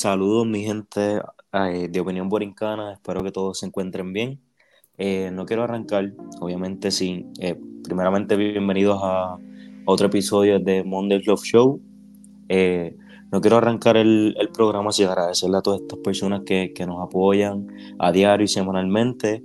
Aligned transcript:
Saludos 0.00 0.46
mi 0.46 0.62
gente 0.62 1.20
eh, 1.52 1.88
de 1.90 2.00
Opinión 2.00 2.30
Borincana, 2.30 2.94
espero 2.94 3.22
que 3.22 3.30
todos 3.30 3.58
se 3.58 3.66
encuentren 3.66 4.14
bien. 4.14 4.40
Eh, 4.96 5.30
no 5.30 5.44
quiero 5.44 5.62
arrancar, 5.62 6.14
obviamente 6.40 6.90
sin, 6.90 7.30
eh, 7.38 7.60
primeramente 7.84 8.34
bienvenidos 8.34 8.98
a, 9.02 9.36
otro 9.84 10.06
episodio 10.06 10.58
de 10.58 10.84
Monday 10.84 11.20
Love 11.22 11.44
Show. 11.44 11.82
no 13.30 13.40
quiero 13.42 13.58
arrancar 13.58 13.98
el, 13.98 14.34
programa 14.54 14.90
sin 14.90 15.06
agradecerle 15.06 15.58
a 15.58 15.60
todas 15.60 15.82
estas 15.82 15.98
personas 15.98 16.44
que, 16.46 16.72
que 16.74 16.86
nos 16.86 17.06
apoyan 17.06 17.66
a 17.98 18.10
diario 18.10 18.46
y 18.46 18.48
semanalmente. 18.48 19.44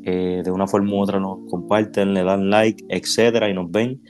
de 0.00 0.50
una 0.52 0.68
forma 0.68 0.92
u 0.92 1.00
otra 1.00 1.18
nos 1.18 1.38
comparten, 1.50 2.14
le 2.14 2.22
dan 2.22 2.50
like, 2.50 2.84
etcétera, 2.88 3.50
y 3.50 3.54
nos 3.54 3.68
ven. 3.68 4.00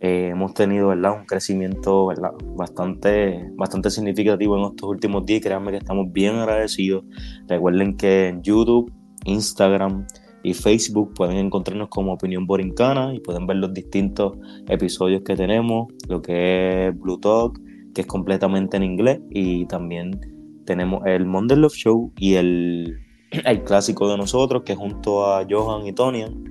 Eh, 0.00 0.28
hemos 0.32 0.54
tenido 0.54 0.90
un 0.90 1.24
crecimiento. 1.26 2.08
Bastante, 2.56 3.50
significativo 3.90 4.56
en 4.58 4.64
estos 4.70 4.88
últimos 4.88 5.24
días. 5.24 5.42
Créanme 5.42 5.70
que 5.70 5.78
estamos 5.78 6.12
bien 6.12 6.36
agradecidos. 6.36 7.04
Recuerden 7.48 7.96
que 7.96 8.28
en 8.28 8.42
YouTube, 8.42 8.92
Instagram 9.24 10.06
y 10.42 10.54
Facebook 10.54 11.14
pueden 11.14 11.38
encontrarnos 11.38 11.88
como 11.88 12.12
Opinión 12.12 12.46
Borincana 12.46 13.12
y 13.14 13.20
pueden 13.20 13.46
ver 13.46 13.56
los 13.56 13.74
distintos 13.74 14.34
episodios 14.68 15.22
que 15.22 15.34
tenemos, 15.34 15.88
lo 16.08 16.22
que 16.22 16.86
es 16.86 17.00
Blue 17.00 17.18
Talk, 17.18 17.58
que 17.92 18.02
es 18.02 18.06
completamente 18.06 18.76
en 18.76 18.84
inglés, 18.84 19.20
y 19.30 19.66
también 19.66 20.20
tenemos 20.64 21.04
el 21.04 21.26
Monday 21.26 21.58
Love 21.58 21.74
Show 21.74 22.12
y 22.16 22.34
el, 22.34 22.96
el 23.30 23.64
clásico 23.64 24.08
de 24.08 24.18
nosotros, 24.18 24.62
que 24.64 24.76
junto 24.76 25.26
a 25.26 25.44
Johan 25.50 25.84
y 25.86 25.92
Tonian 25.92 26.44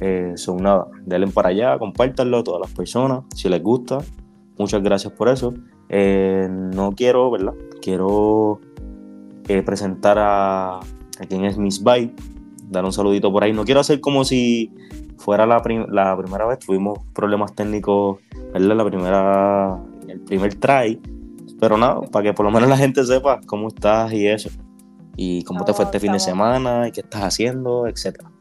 eh, 0.00 0.32
son 0.36 0.58
nada, 0.58 0.86
denle 1.04 1.28
para 1.28 1.50
allá, 1.50 1.78
compártanlo 1.78 2.38
a 2.38 2.44
todas 2.44 2.60
las 2.60 2.72
personas, 2.72 3.24
si 3.34 3.48
les 3.48 3.62
gusta. 3.62 3.98
Muchas 4.58 4.82
gracias 4.82 5.12
por 5.12 5.28
eso. 5.28 5.54
Eh, 5.88 6.48
no 6.50 6.92
quiero, 6.92 7.30
¿verdad? 7.30 7.54
Quiero 7.80 8.60
eh, 9.48 9.62
presentar 9.62 10.18
a, 10.18 10.78
a, 10.78 11.26
quien 11.28 11.44
es 11.44 11.58
Miss 11.58 11.82
Bite, 11.82 12.14
dar 12.68 12.84
un 12.84 12.92
saludito 12.92 13.32
por 13.32 13.44
ahí. 13.44 13.52
No 13.52 13.64
quiero 13.64 13.80
hacer 13.80 14.00
como 14.00 14.24
si 14.24 14.72
fuera 15.22 15.46
la, 15.46 15.62
la 15.88 16.16
primera 16.16 16.46
vez, 16.46 16.58
tuvimos 16.58 16.98
problemas 17.14 17.54
técnicos, 17.54 18.18
¿verdad? 18.52 18.76
La 18.76 18.84
primera, 18.84 19.78
el 20.08 20.20
primer 20.20 20.54
try, 20.56 21.00
pero 21.60 21.78
nada, 21.78 22.00
para 22.10 22.24
que 22.24 22.34
por 22.34 22.44
lo 22.44 22.50
menos 22.50 22.68
la 22.68 22.76
gente 22.76 23.04
sepa 23.04 23.40
cómo 23.46 23.68
estás 23.68 24.12
y 24.12 24.26
eso, 24.26 24.50
y 25.16 25.44
cómo 25.44 25.64
te 25.64 25.72
fue 25.72 25.84
este 25.84 26.00
fin 26.00 26.12
de 26.12 26.20
semana, 26.20 26.88
y 26.88 26.92
qué 26.92 27.00
estás 27.00 27.22
haciendo, 27.22 27.86
etcétera. 27.86 28.31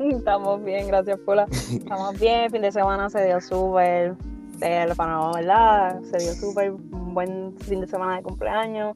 Estamos 0.00 0.64
bien, 0.64 0.88
gracias 0.88 1.18
Paula. 1.26 1.46
Estamos 1.50 2.18
bien, 2.18 2.50
fin 2.50 2.62
de 2.62 2.72
semana 2.72 3.10
se 3.10 3.22
dio 3.26 3.38
súper, 3.38 4.14
el 4.62 4.96
panorama, 4.96 5.32
¿verdad? 5.34 6.00
Se 6.04 6.16
dio 6.16 6.32
súper, 6.32 6.72
un 6.72 7.12
buen 7.12 7.54
fin 7.58 7.82
de 7.82 7.86
semana 7.86 8.16
de 8.16 8.22
cumpleaños. 8.22 8.94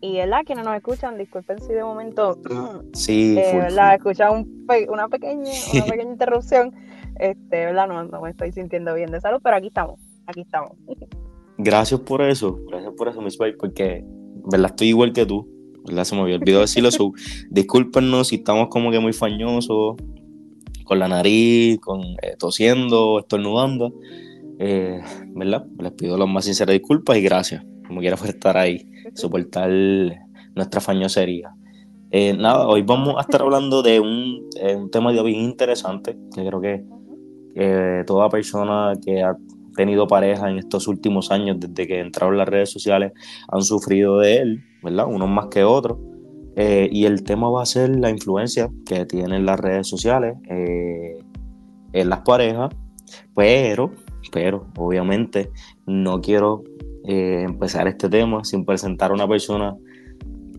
Y 0.00 0.16
¿verdad? 0.16 0.40
quienes 0.46 0.64
nos 0.64 0.74
escuchan, 0.74 1.18
disculpen 1.18 1.60
si 1.60 1.74
de 1.74 1.84
momento 1.84 2.38
sí, 2.94 3.36
eh, 3.38 3.52
¿verdad? 3.54 3.96
escuchan 3.96 4.46
una 4.88 5.08
pequeña, 5.08 5.52
una 5.74 5.84
pequeña 5.84 6.10
interrupción. 6.10 6.72
Este, 7.18 7.66
¿verdad? 7.66 7.86
No, 7.86 8.04
no 8.04 8.20
me 8.22 8.30
estoy 8.30 8.50
sintiendo 8.52 8.94
bien 8.94 9.10
de 9.10 9.20
salud, 9.20 9.40
pero 9.42 9.56
aquí 9.56 9.66
estamos, 9.66 10.00
aquí 10.26 10.40
estamos. 10.40 10.72
Gracias 11.58 12.00
por 12.00 12.22
eso, 12.22 12.58
gracias 12.66 12.94
por 12.96 13.08
eso, 13.08 13.20
Miss 13.20 13.36
Bay, 13.36 13.52
porque 13.58 14.02
¿verdad? 14.50 14.70
estoy 14.70 14.88
igual 14.88 15.12
que 15.12 15.26
tú. 15.26 15.46
¿verdad? 15.86 16.04
Se 16.04 16.16
me 16.16 16.22
había 16.22 16.36
olvidado 16.36 16.62
decirlo. 16.62 16.90
So, 16.90 17.12
discúlpenos 17.50 18.28
si 18.28 18.36
estamos 18.36 18.68
como 18.68 18.90
que 18.90 18.98
muy 18.98 19.12
fañosos 19.12 19.96
con 20.86 21.00
la 21.00 21.08
nariz, 21.08 21.78
con, 21.80 22.00
eh, 22.22 22.36
tosiendo, 22.38 23.18
estornudando. 23.18 23.92
Eh, 24.58 25.02
¿Verdad? 25.34 25.66
Les 25.78 25.92
pido 25.92 26.16
las 26.16 26.28
más 26.28 26.46
sinceras 26.46 26.72
disculpas 26.72 27.18
y 27.18 27.22
gracias, 27.22 27.62
como 27.86 28.00
quiera 28.00 28.16
por 28.16 28.28
estar 28.28 28.56
ahí, 28.56 28.88
soportar 29.14 29.70
nuestra 30.54 30.80
fañosería. 30.80 31.50
Eh, 32.10 32.32
nada, 32.32 32.66
hoy 32.66 32.82
vamos 32.82 33.16
a 33.18 33.22
estar 33.22 33.42
hablando 33.42 33.82
de 33.82 34.00
un, 34.00 34.48
un 34.76 34.90
tema 34.90 35.12
de 35.12 35.22
bien 35.22 35.40
interesante, 35.40 36.16
que 36.34 36.46
creo 36.46 36.60
que 36.60 36.84
toda 38.06 38.28
persona 38.28 38.92
que 39.04 39.22
ha 39.22 39.34
tenido 39.74 40.06
pareja 40.06 40.48
en 40.48 40.58
estos 40.58 40.88
últimos 40.88 41.30
años, 41.30 41.56
desde 41.58 41.86
que 41.86 42.00
entraron 42.00 42.38
las 42.38 42.48
redes 42.48 42.70
sociales, 42.70 43.12
han 43.48 43.62
sufrido 43.62 44.18
de 44.18 44.36
él, 44.38 44.64
¿verdad? 44.82 45.06
Unos 45.06 45.28
más 45.28 45.46
que 45.48 45.64
otros. 45.64 45.98
Eh, 46.58 46.88
y 46.90 47.04
el 47.04 47.22
tema 47.22 47.50
va 47.50 47.62
a 47.62 47.66
ser 47.66 47.94
la 47.96 48.08
influencia 48.08 48.70
que 48.86 49.04
tienen 49.04 49.44
las 49.44 49.60
redes 49.60 49.86
sociales 49.86 50.38
eh, 50.48 51.18
en 51.92 52.08
las 52.08 52.20
parejas, 52.20 52.74
pero, 53.34 53.92
pero 54.32 54.66
obviamente 54.78 55.50
no 55.86 56.22
quiero 56.22 56.64
eh, 57.04 57.42
empezar 57.44 57.86
este 57.88 58.08
tema 58.08 58.42
sin 58.42 58.64
presentar 58.64 59.10
a 59.10 59.14
una 59.14 59.28
persona 59.28 59.76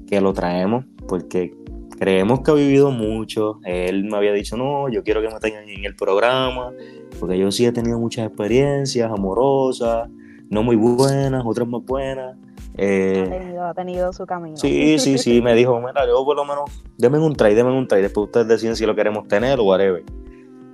que 0.08 0.22
lo 0.22 0.34
traemos, 0.34 0.86
porque 1.08 1.56
creemos 1.98 2.42
que 2.42 2.52
ha 2.52 2.54
vivido 2.54 2.92
mucho. 2.92 3.60
Él 3.66 4.04
me 4.04 4.18
había 4.18 4.34
dicho, 4.34 4.56
no, 4.56 4.90
yo 4.90 5.04
quiero 5.04 5.24
que 5.24 5.30
me 5.30 5.40
tengan 5.40 5.68
en 5.68 5.84
el 5.84 5.96
programa, 5.96 6.74
porque 7.20 7.40
yo 7.40 7.52
sí 7.52 7.66
he 7.66 7.72
tenido 7.72 8.00
muchas 8.00 8.28
experiencias 8.28 9.12
amorosas, 9.12 10.08
no 10.50 10.62
muy 10.62 10.76
buenas, 10.76 11.44
otras 11.44 11.68
más 11.68 11.84
buenas. 11.84 12.38
Eh, 12.78 13.58
ha, 13.60 13.74
tenido, 13.74 14.14
su 14.14 14.26
camino. 14.28 14.56
Sí, 14.56 15.00
sí, 15.00 15.18
sí, 15.18 15.42
me 15.42 15.56
dijo, 15.56 15.80
mira, 15.80 16.06
yo 16.06 16.24
por 16.24 16.36
lo 16.36 16.46
menos, 16.46 16.84
denme 16.98 17.18
un 17.18 17.36
try, 17.36 17.56
denme 17.56 17.72
un 17.72 17.88
try, 17.88 18.02
después 18.02 18.26
ustedes 18.26 18.48
deciden 18.48 18.76
si 18.76 18.86
lo 18.86 18.96
queremos 18.96 19.28
tener 19.28 19.60
o 19.60 19.64
whatever. 19.64 20.04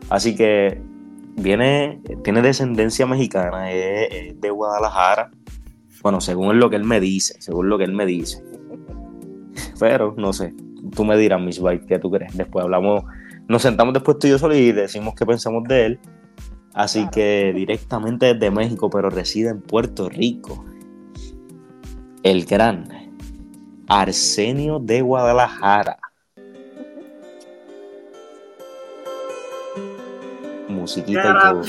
Así 0.09 0.35
que 0.35 0.81
viene, 1.37 2.01
tiene 2.23 2.41
descendencia 2.41 3.05
mexicana, 3.05 3.71
es, 3.71 4.39
de 4.39 4.49
Guadalajara. 4.49 5.31
Bueno, 6.01 6.19
según 6.19 6.59
lo 6.59 6.69
que 6.69 6.75
él 6.75 6.83
me 6.83 6.99
dice, 6.99 7.41
según 7.41 7.69
lo 7.69 7.77
que 7.77 7.85
él 7.85 7.93
me 7.93 8.05
dice. 8.05 8.43
Pero, 9.79 10.13
no 10.17 10.33
sé, 10.33 10.53
tú 10.93 11.05
me 11.05 11.15
dirás, 11.15 11.41
Miss 11.41 11.59
White, 11.59 11.85
¿qué 11.87 11.99
tú 11.99 12.11
crees? 12.11 12.35
Después 12.35 12.63
hablamos, 12.65 13.05
nos 13.47 13.61
sentamos 13.61 13.93
después 13.93 14.19
tú 14.19 14.27
y 14.27 14.31
yo 14.31 14.37
solo 14.37 14.55
y 14.55 14.73
decimos 14.73 15.15
qué 15.15 15.25
pensamos 15.25 15.63
de 15.69 15.85
él. 15.85 15.99
Así 16.73 17.07
que 17.11 17.53
directamente 17.55 18.33
desde 18.33 18.51
México, 18.51 18.89
pero 18.89 19.09
reside 19.09 19.49
en 19.49 19.61
Puerto 19.61 20.09
Rico 20.09 20.65
el 22.23 22.45
gran 22.45 22.87
Arsenio 23.87 24.79
de 24.79 25.01
Guadalajara. 25.01 25.99
Musiquita 30.69 31.29
y 31.29 31.41
todo. 31.41 31.61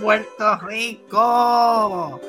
Puerto 0.00 0.56
Rico. 0.66 2.20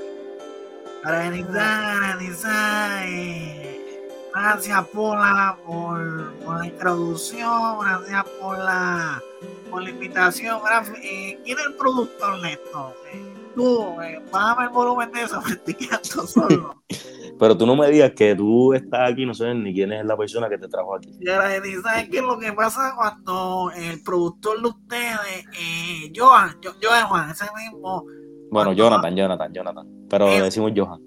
Gracias 4.33 4.87
por 4.87 5.17
la, 5.17 5.57
por, 5.65 5.99
la 5.99 6.65
introducción, 6.65 7.79
gracias 7.79 8.23
por 8.39 8.57
la, 8.57 9.21
por 9.69 9.83
la 9.83 9.89
invitación. 9.89 10.61
Eh, 11.03 11.37
¿Quién 11.43 11.59
es 11.59 11.65
el 11.65 11.73
productor 11.73 12.45
esto? 12.45 12.95
Eh, 13.11 13.30
tú, 13.55 14.01
eh, 14.01 14.21
bájame 14.31 14.65
el 14.65 14.69
volumen 14.69 15.11
de 15.11 15.23
eso, 15.23 15.41
me 15.45 15.51
estoy 15.51 15.73
quedando 15.73 16.27
solo. 16.27 16.83
Pero 17.39 17.57
tú 17.57 17.65
no 17.65 17.75
me 17.75 17.89
digas 17.89 18.11
que 18.15 18.35
tú 18.35 18.73
estás 18.73 19.11
aquí, 19.11 19.25
no 19.25 19.33
sabes 19.33 19.55
ni 19.55 19.73
quién 19.73 19.91
es 19.91 20.05
la 20.05 20.15
persona 20.15 20.47
que 20.47 20.57
te 20.57 20.67
trajo 20.67 20.95
aquí. 20.95 21.09
¿Sabes 21.25 22.09
qué 22.09 22.17
es 22.17 22.23
lo 22.23 22.37
que 22.37 22.53
pasa 22.53 22.93
cuando 22.95 23.71
el 23.75 24.01
productor 24.03 24.61
de 24.61 24.67
ustedes, 24.67 25.45
eh, 25.59 26.11
Johan, 26.15 26.57
Johan 26.81 27.07
Juan, 27.07 27.29
ese 27.31 27.45
mismo. 27.55 28.05
Bueno, 28.51 28.73
Jonathan, 28.73 29.15
Jonathan, 29.15 29.53
Jonathan. 29.53 29.87
Pero 30.09 30.27
le 30.27 30.41
decimos 30.41 30.71
Johan. 30.75 31.01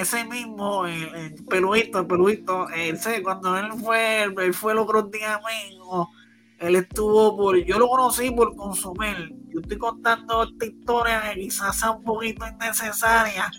Ese 0.00 0.24
mismo, 0.24 0.86
el, 0.86 1.14
el 1.14 1.44
peluito, 1.46 1.98
el 1.98 2.06
peluito, 2.06 2.68
ese, 2.70 3.22
cuando 3.22 3.58
él 3.58 3.72
fue, 3.72 4.22
él 4.22 4.54
fue 4.54 4.72
el 4.72 4.78
otro 4.78 5.02
día 5.02 5.40
mismo 5.68 6.10
él 6.58 6.76
estuvo 6.76 7.36
por, 7.36 7.56
yo 7.64 7.78
lo 7.78 7.88
conocí 7.88 8.30
por 8.30 8.54
consumir. 8.56 9.34
Yo 9.56 9.62
estoy 9.62 9.78
contando 9.78 10.42
esta 10.42 10.66
historia 10.66 11.32
que 11.32 11.40
quizás 11.40 11.80
sea 11.80 11.92
un 11.92 12.04
poquito 12.04 12.44
innecesaria. 12.46 13.50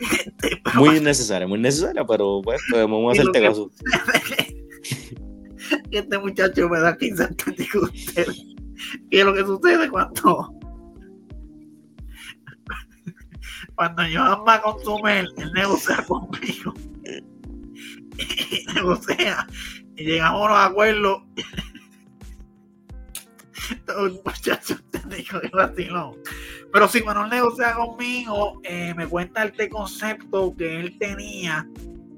Este, 0.00 0.60
muy 0.74 0.96
innecesaria, 0.96 1.46
muy 1.46 1.60
necesaria, 1.60 2.04
pero 2.04 2.40
pues 2.42 2.60
podemos 2.68 3.16
hacerte 3.16 3.40
caso. 3.40 3.70
este 5.92 6.18
muchacho 6.18 6.68
me 6.68 6.80
da 6.80 6.96
15 6.96 7.22
años 7.22 7.36
usted. 7.82 8.26
¿Qué 9.12 9.20
es 9.20 9.24
lo 9.24 9.32
que 9.32 9.44
sucede 9.44 9.88
cuando 9.88 10.52
cuando 13.76 14.08
yo 14.08 14.24
amo 14.24 14.50
a 14.50 14.60
consumir, 14.60 15.28
él 15.36 15.52
negocia 15.54 16.04
conmigo. 16.04 16.74
Y 18.16 18.64
negocia. 18.74 19.44
Y 19.96 20.04
llegamos 20.04 20.40
a 20.40 20.44
unos 20.44 20.70
acuerdos 20.70 21.22
muchacho 24.24 24.76
te 25.08 25.16
dijo 25.16 25.40
que 25.40 25.48
vaciló. 25.48 26.16
Pero 26.72 26.88
si 26.88 27.02
Manuel 27.02 27.30
negocia 27.30 27.74
conmigo, 27.74 28.60
eh, 28.64 28.94
me 28.96 29.06
cuenta 29.06 29.44
este 29.44 29.68
concepto 29.68 30.54
que 30.56 30.80
él 30.80 30.98
tenía, 30.98 31.68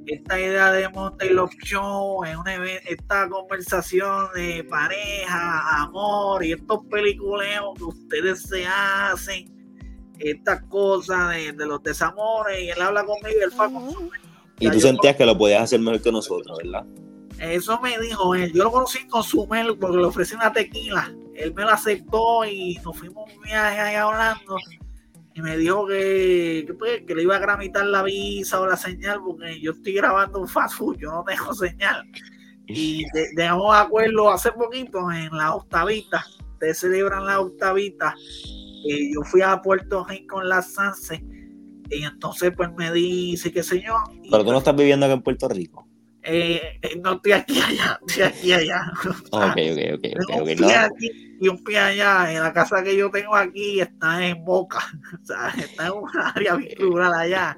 esta 0.06 0.38
idea 0.38 0.72
de 0.72 0.88
montar 0.88 1.30
Love 1.30 1.54
Show, 1.64 2.24
en 2.24 2.38
una, 2.38 2.54
esta 2.88 3.28
conversación 3.28 4.28
de 4.34 4.64
pareja, 4.64 5.82
amor 5.82 6.44
y 6.44 6.52
estos 6.52 6.84
peliculeos 6.90 7.74
que 7.76 7.84
ustedes 7.84 8.42
se 8.42 8.64
hacen, 8.66 9.52
estas 10.18 10.62
cosas 10.64 11.34
de, 11.34 11.66
los 11.66 11.82
desamores, 11.82 12.62
y 12.62 12.70
él 12.70 12.80
habla 12.80 13.04
conmigo 13.04 13.36
y 13.38 13.42
él 13.42 13.50
fue 13.50 13.68
Y 14.60 14.70
tú 14.70 14.80
sentías 14.80 15.16
que 15.16 15.26
lo 15.26 15.36
podías 15.36 15.62
hacer 15.62 15.80
mejor 15.80 16.00
que 16.00 16.12
nosotros, 16.12 16.56
¿verdad? 16.62 16.86
Eso 17.38 17.78
me 17.82 17.98
dijo 17.98 18.34
él. 18.34 18.52
Yo 18.52 18.64
lo 18.64 18.72
conocí 18.72 18.98
en 18.98 19.08
Consumel 19.08 19.76
porque 19.78 19.98
le 19.98 20.04
ofrecí 20.04 20.34
una 20.34 20.52
tequila. 20.52 21.12
Él 21.38 21.54
me 21.54 21.64
la 21.64 21.74
aceptó 21.74 22.44
y 22.44 22.78
nos 22.84 22.96
fuimos 22.98 23.32
un 23.32 23.42
viaje 23.42 23.80
ahí 23.80 23.94
hablando. 23.96 24.56
Y 25.34 25.42
me 25.42 25.56
dijo 25.58 25.86
que, 25.86 26.66
pues, 26.78 27.02
que, 27.06 27.14
le 27.14 27.22
iba 27.22 27.36
a 27.36 27.40
gramitar 27.40 27.84
la 27.86 28.02
visa 28.02 28.60
o 28.60 28.66
la 28.66 28.76
señal 28.76 29.20
porque 29.22 29.60
yo 29.60 29.72
estoy 29.72 29.92
grabando 29.92 30.40
un 30.40 30.48
fast 30.48 30.76
food, 30.76 30.96
yo 30.98 31.10
no 31.10 31.24
dejo 31.26 31.52
señal. 31.54 32.04
Y 32.66 33.04
dejamos 33.36 33.74
de 33.74 33.82
acuerdo 33.82 34.30
hace 34.30 34.50
poquito 34.52 35.10
en 35.12 35.36
la 35.36 35.54
octavita. 35.54 36.24
Ustedes 36.54 36.78
celebran 36.78 37.26
la 37.26 37.40
octavita. 37.40 38.14
Yo 38.86 39.22
fui 39.24 39.42
a 39.42 39.60
Puerto 39.60 40.04
Rico 40.04 40.40
en 40.40 40.48
la 40.48 40.62
Sanse. 40.62 41.22
Y 41.90 42.02
entonces 42.02 42.52
pues 42.56 42.70
me 42.76 42.90
dice 42.90 43.52
que 43.52 43.62
señor. 43.62 44.00
Pero 44.30 44.44
tú 44.44 44.50
no 44.50 44.58
estás 44.58 44.74
viviendo 44.74 45.06
acá 45.06 45.14
en 45.14 45.22
Puerto 45.22 45.48
Rico. 45.48 45.85
Eh, 46.28 46.78
eh, 46.82 47.00
no 47.02 47.14
estoy 47.14 47.32
aquí 47.32 47.60
allá, 47.60 48.00
estoy 48.06 48.22
aquí 48.24 48.52
allá. 48.52 48.92
Ok, 49.30 49.44
ok, 49.44 49.54
ok. 49.54 49.58
okay, 49.94 50.14
okay 50.18 50.40
un 50.40 50.46
pie 50.58 50.74
aquí 50.74 51.36
y 51.40 51.48
un 51.48 51.62
pie 51.62 51.78
allá. 51.78 52.32
En 52.32 52.42
la 52.42 52.52
casa 52.52 52.82
que 52.82 52.96
yo 52.96 53.10
tengo 53.10 53.36
aquí 53.36 53.80
está 53.80 54.26
en 54.26 54.44
Boca, 54.44 54.80
o 55.22 55.24
sea, 55.24 55.52
está 55.56 55.86
en 55.86 55.92
un 55.92 56.08
área 56.34 56.58
rural 56.78 57.14
allá. 57.14 57.56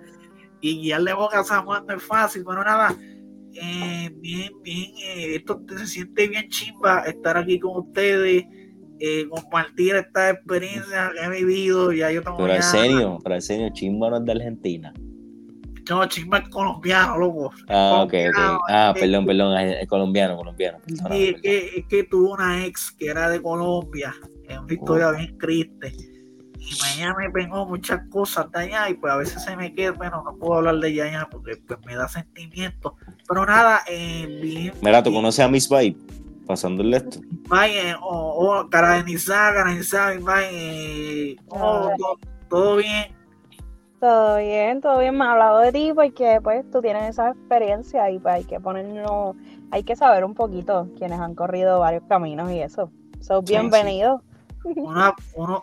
Y 0.60 0.82
guiarle 0.82 1.14
Boca 1.14 1.40
a 1.40 1.44
San 1.44 1.64
Juan 1.64 1.86
no 1.86 1.96
es 1.96 2.02
fácil, 2.02 2.44
pero 2.46 2.62
nada, 2.62 2.94
eh, 3.54 4.10
bien, 4.16 4.52
bien, 4.62 4.92
eh, 5.02 5.36
esto 5.36 5.62
se 5.76 5.86
siente 5.86 6.28
bien 6.28 6.48
chimba 6.48 7.00
estar 7.06 7.38
aquí 7.38 7.58
con 7.58 7.86
ustedes. 7.86 8.44
Eh, 9.00 9.28
compartir 9.28 9.94
esta 9.94 10.30
experiencia 10.30 11.12
que 11.14 11.24
he 11.24 11.44
vivido. 11.44 11.92
Ya 11.92 12.10
yo 12.10 12.20
tengo 12.20 12.36
pero 12.36 12.52
el 12.52 12.62
serio, 12.62 13.18
pero 13.22 13.36
el 13.36 13.42
serio, 13.42 13.68
chimba 13.72 14.10
no 14.10 14.16
es 14.16 14.24
de 14.24 14.32
Argentina. 14.32 14.92
No, 15.88 16.06
chisme 16.06 16.38
es 16.38 16.48
colombiano, 16.48 17.18
loco. 17.18 17.50
Ah, 17.68 18.02
ok, 18.04 18.14
ok. 18.28 18.60
Ah, 18.68 18.92
perdón, 18.98 19.26
perdón, 19.26 19.58
es 19.58 19.88
colombiano, 19.88 20.36
colombiano. 20.36 20.78
Sí, 20.86 21.34
es 21.34 21.40
que, 21.40 21.78
es 21.78 21.86
que 21.86 22.04
tuvo 22.04 22.34
una 22.34 22.64
ex 22.64 22.92
que 22.92 23.06
era 23.06 23.28
de 23.28 23.40
Colombia. 23.40 24.14
Es 24.48 24.58
una 24.58 24.72
historia 24.72 25.10
bien 25.12 25.38
triste. 25.38 25.92
Y 26.58 26.76
ella 26.96 27.14
me 27.14 27.30
pegó 27.30 27.66
muchas 27.66 28.00
cosas 28.10 28.50
de 28.50 28.60
allá 28.60 28.90
y 28.90 28.94
pues 28.94 29.12
a 29.12 29.16
veces 29.16 29.42
se 29.42 29.56
me 29.56 29.74
queda, 29.74 29.92
bueno, 29.92 30.22
no 30.22 30.36
puedo 30.36 30.54
hablar 30.56 30.76
de 30.76 30.88
ella 30.88 31.26
porque 31.30 31.56
pues, 31.66 31.78
me 31.86 31.94
da 31.94 32.08
sentimiento. 32.08 32.96
Pero 33.26 33.46
nada, 33.46 33.82
eh, 33.88 34.26
bien. 34.42 34.72
Mira, 34.82 35.02
¿tú 35.02 35.12
conoces 35.12 35.44
a 35.44 35.48
Miss 35.48 35.68
Vibe? 35.68 35.96
Pasándole 36.46 36.98
esto. 36.98 37.20
Vaya, 37.48 37.98
o 38.00 38.60
oh, 38.60 38.68
cara 38.68 38.96
de 38.96 39.04
Nizá, 39.04 39.52
cara 39.54 39.72
de 39.72 41.30
eh, 41.32 41.36
oh, 41.48 41.94
todo 42.48 42.76
bien 42.76 43.17
todo 44.00 44.38
bien, 44.38 44.80
todo 44.80 44.98
bien. 44.98 45.16
Me 45.16 45.24
ha 45.24 45.32
hablado 45.32 45.60
de 45.60 45.72
ti 45.72 45.92
porque 45.94 46.40
pues 46.42 46.68
tú 46.70 46.80
tienes 46.80 47.10
esa 47.10 47.30
experiencia 47.30 48.10
y 48.10 48.18
pues 48.18 48.34
hay 48.34 48.44
que 48.44 48.60
ponernos, 48.60 49.36
hay 49.70 49.82
que 49.82 49.96
saber 49.96 50.24
un 50.24 50.34
poquito 50.34 50.88
quienes 50.96 51.20
han 51.20 51.34
corrido 51.34 51.80
varios 51.80 52.04
caminos 52.08 52.50
y 52.50 52.60
eso. 52.60 52.90
Sos 53.20 53.44
bienvenido. 53.44 54.22
Uno, 54.64 55.14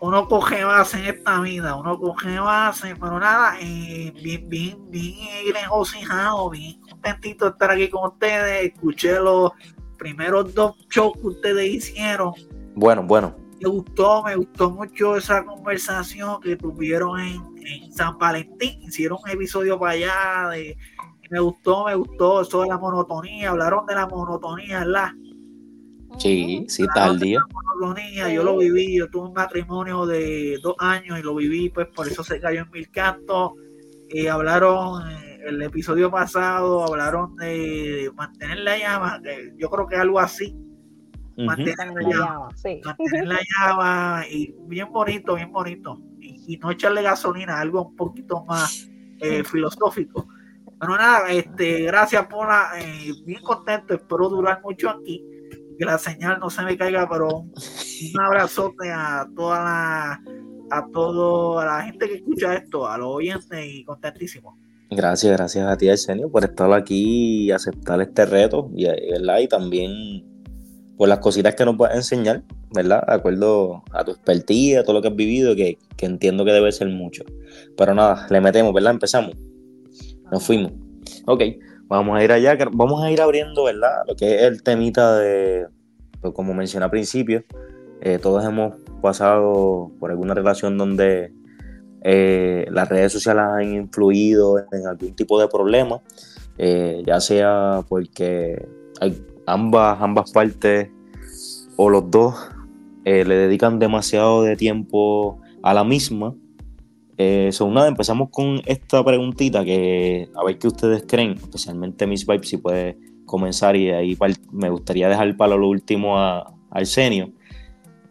uno, 0.01 0.27
coge 0.27 0.63
base 0.63 0.97
en 0.97 1.15
esta 1.15 1.39
vida, 1.41 1.75
uno 1.75 1.99
coge 1.99 2.39
base, 2.39 2.95
pero 2.95 3.19
nada, 3.19 3.55
eh, 3.61 4.11
bien, 4.23 4.49
bien, 4.49 4.89
bien 4.89 5.53
regocijado, 5.53 6.49
bien 6.49 6.79
contentito 6.81 7.45
de 7.45 7.51
estar 7.51 7.71
aquí 7.71 7.89
con 7.89 8.11
ustedes. 8.11 8.73
Escuché 8.73 9.19
los 9.19 9.51
primeros 9.97 10.53
dos 10.55 10.75
shows 10.89 11.13
que 11.17 11.27
ustedes 11.27 11.73
hicieron. 11.73 12.33
Bueno, 12.73 13.03
bueno 13.03 13.45
me 13.61 13.69
gustó, 13.69 14.23
me 14.23 14.35
gustó 14.35 14.69
mucho 14.69 15.15
esa 15.15 15.43
conversación 15.43 16.41
que 16.41 16.55
tuvieron 16.55 17.19
en, 17.19 17.54
San 17.91 18.17
Valentín. 18.17 18.81
Hicieron 18.83 19.19
un 19.23 19.29
episodio 19.29 19.79
para 19.79 19.93
allá. 19.93 20.49
De, 20.51 20.77
me 21.29 21.39
gustó, 21.39 21.85
me 21.85 21.95
gustó 21.95 22.41
eso 22.41 22.61
de 22.61 22.67
la 22.67 22.77
monotonía. 22.77 23.51
Hablaron 23.51 23.85
de 23.85 23.95
la 23.95 24.07
monotonía, 24.07 24.79
¿verdad? 24.79 25.11
Sí, 26.17 26.65
sí, 26.69 26.85
tal 26.93 27.19
día. 27.19 27.39
Monotonía, 27.51 28.31
yo 28.31 28.43
lo 28.43 28.57
viví, 28.57 28.97
yo 28.97 29.09
tuve 29.09 29.27
un 29.27 29.33
matrimonio 29.33 30.05
de 30.05 30.57
dos 30.61 30.75
años 30.79 31.19
y 31.19 31.23
lo 31.23 31.35
viví, 31.35 31.69
pues 31.69 31.87
por 31.87 32.07
eso 32.07 32.23
se 32.23 32.39
cayó 32.39 32.61
en 32.61 32.71
mil 32.71 32.89
cantos. 32.89 33.53
y 34.09 34.27
hablaron, 34.27 35.09
eh, 35.09 35.39
el 35.45 35.61
episodio 35.61 36.09
pasado, 36.09 36.83
hablaron 36.83 37.35
de 37.35 38.11
mantener 38.15 38.59
la 38.59 38.77
llama, 38.77 39.21
yo 39.57 39.69
creo 39.69 39.87
que 39.87 39.95
algo 39.95 40.19
así 40.19 40.55
mantener 41.37 41.91
la 41.93 42.01
llama, 42.01 42.49
mantener 42.83 43.27
la 43.27 43.39
llama 43.59 44.23
y 44.29 44.55
bien 44.67 44.91
bonito, 44.91 45.35
bien 45.35 45.51
bonito. 45.51 45.99
Y, 46.47 46.57
no 46.57 46.71
echarle 46.71 47.01
gasolina, 47.01 47.59
algo 47.59 47.87
un 47.87 47.95
poquito 47.95 48.43
más 48.45 48.89
eh, 49.19 49.43
filosófico. 49.43 50.27
Pero 50.79 50.97
nada, 50.97 51.29
este, 51.31 51.83
gracias 51.83 52.27
por 52.27 52.47
la, 52.47 52.71
eh, 52.77 53.13
bien 53.25 53.41
contento, 53.41 53.93
espero 53.93 54.29
durar 54.29 54.61
mucho 54.61 54.89
aquí, 54.89 55.23
que 55.77 55.85
la 55.85 55.97
señal 55.97 56.39
no 56.39 56.49
se 56.49 56.63
me 56.63 56.77
caiga, 56.77 57.07
pero 57.09 57.39
un, 57.39 58.21
abrazote 58.21 58.91
a 58.91 59.27
toda 59.35 59.63
la, 59.63 60.21
a 60.71 60.87
toda 60.91 61.65
la 61.65 61.83
gente 61.83 62.07
que 62.07 62.15
escucha 62.15 62.55
esto, 62.55 62.87
a 62.87 62.97
los 62.97 63.07
oyentes 63.07 63.65
y 63.65 63.83
contentísimo. 63.85 64.57
Gracias, 64.91 65.35
gracias 65.35 65.67
a 65.67 65.77
ti, 65.77 65.89
Arsenio, 65.89 66.29
por 66.29 66.43
estar 66.43 66.71
aquí 66.73 67.45
y 67.45 67.51
aceptar 67.51 68.01
este 68.01 68.25
reto, 68.25 68.69
y, 68.75 68.87
y 68.87 69.47
también 69.47 70.34
por 70.97 71.09
las 71.09 71.19
cositas 71.19 71.55
que 71.55 71.65
nos 71.65 71.75
puedes 71.75 71.95
enseñar, 71.95 72.43
¿verdad? 72.73 73.03
De 73.07 73.13
acuerdo 73.13 73.83
a 73.91 74.03
tu 74.03 74.11
expertise, 74.11 74.77
a 74.77 74.83
todo 74.83 74.93
lo 74.93 75.01
que 75.01 75.09
has 75.09 75.15
vivido, 75.15 75.55
que, 75.55 75.77
entiendo 75.99 76.45
que 76.45 76.51
debe 76.51 76.71
ser 76.71 76.89
mucho. 76.89 77.23
Pero 77.77 77.93
nada, 77.93 78.27
le 78.29 78.41
metemos, 78.41 78.73
¿verdad? 78.73 78.93
Empezamos. 78.93 79.35
Nos 80.31 80.43
fuimos. 80.43 80.71
Ok, 81.25 81.41
vamos 81.87 82.17
a 82.17 82.23
ir 82.23 82.31
allá, 82.31 82.57
vamos 82.71 83.03
a 83.03 83.11
ir 83.11 83.21
abriendo, 83.21 83.65
¿verdad? 83.65 84.03
Lo 84.07 84.15
que 84.15 84.35
es 84.35 84.41
el 84.43 84.63
temita 84.63 85.17
de, 85.17 85.67
pues, 86.21 86.33
como 86.33 86.53
mencioné 86.53 86.85
al 86.85 86.91
principio, 86.91 87.43
eh, 88.01 88.19
todos 88.21 88.43
hemos 88.45 88.75
pasado 89.01 89.91
por 89.99 90.11
alguna 90.11 90.33
relación 90.33 90.77
donde 90.77 91.33
eh, 92.03 92.65
las 92.71 92.87
redes 92.87 93.11
sociales 93.11 93.43
han 93.43 93.73
influido 93.73 94.59
en 94.59 94.87
algún 94.87 95.15
tipo 95.15 95.39
de 95.39 95.47
problema, 95.47 96.01
eh, 96.57 97.01
ya 97.05 97.19
sea 97.19 97.81
porque 97.89 98.63
hay 99.01 99.23
ambas, 99.45 99.97
ambas 100.01 100.31
partes 100.31 100.89
o 101.75 101.89
los 101.89 102.09
dos 102.09 102.35
eh, 103.03 103.25
le 103.25 103.35
dedican 103.35 103.79
demasiado 103.79 104.43
de 104.43 104.55
tiempo 104.55 105.39
a 105.61 105.73
la 105.73 105.83
misma. 105.83 106.33
Eh, 107.17 107.49
son 107.51 107.73
nada, 107.73 107.87
empezamos 107.87 108.29
con 108.29 108.61
esta 108.65 109.03
preguntita 109.03 109.63
que 109.63 110.29
a 110.35 110.43
ver 110.43 110.57
qué 110.57 110.67
ustedes 110.67 111.03
creen, 111.07 111.33
especialmente 111.33 112.07
Miss 112.07 112.25
Vibe, 112.25 112.43
si 112.43 112.57
puede 112.57 112.97
comenzar 113.25 113.75
y 113.75 113.89
ahí 113.89 114.17
me 114.51 114.69
gustaría 114.69 115.07
dejar 115.07 115.35
para 115.37 115.55
lo 115.55 115.69
último 115.69 116.17
a, 116.17 116.53
Arsenio. 116.71 117.31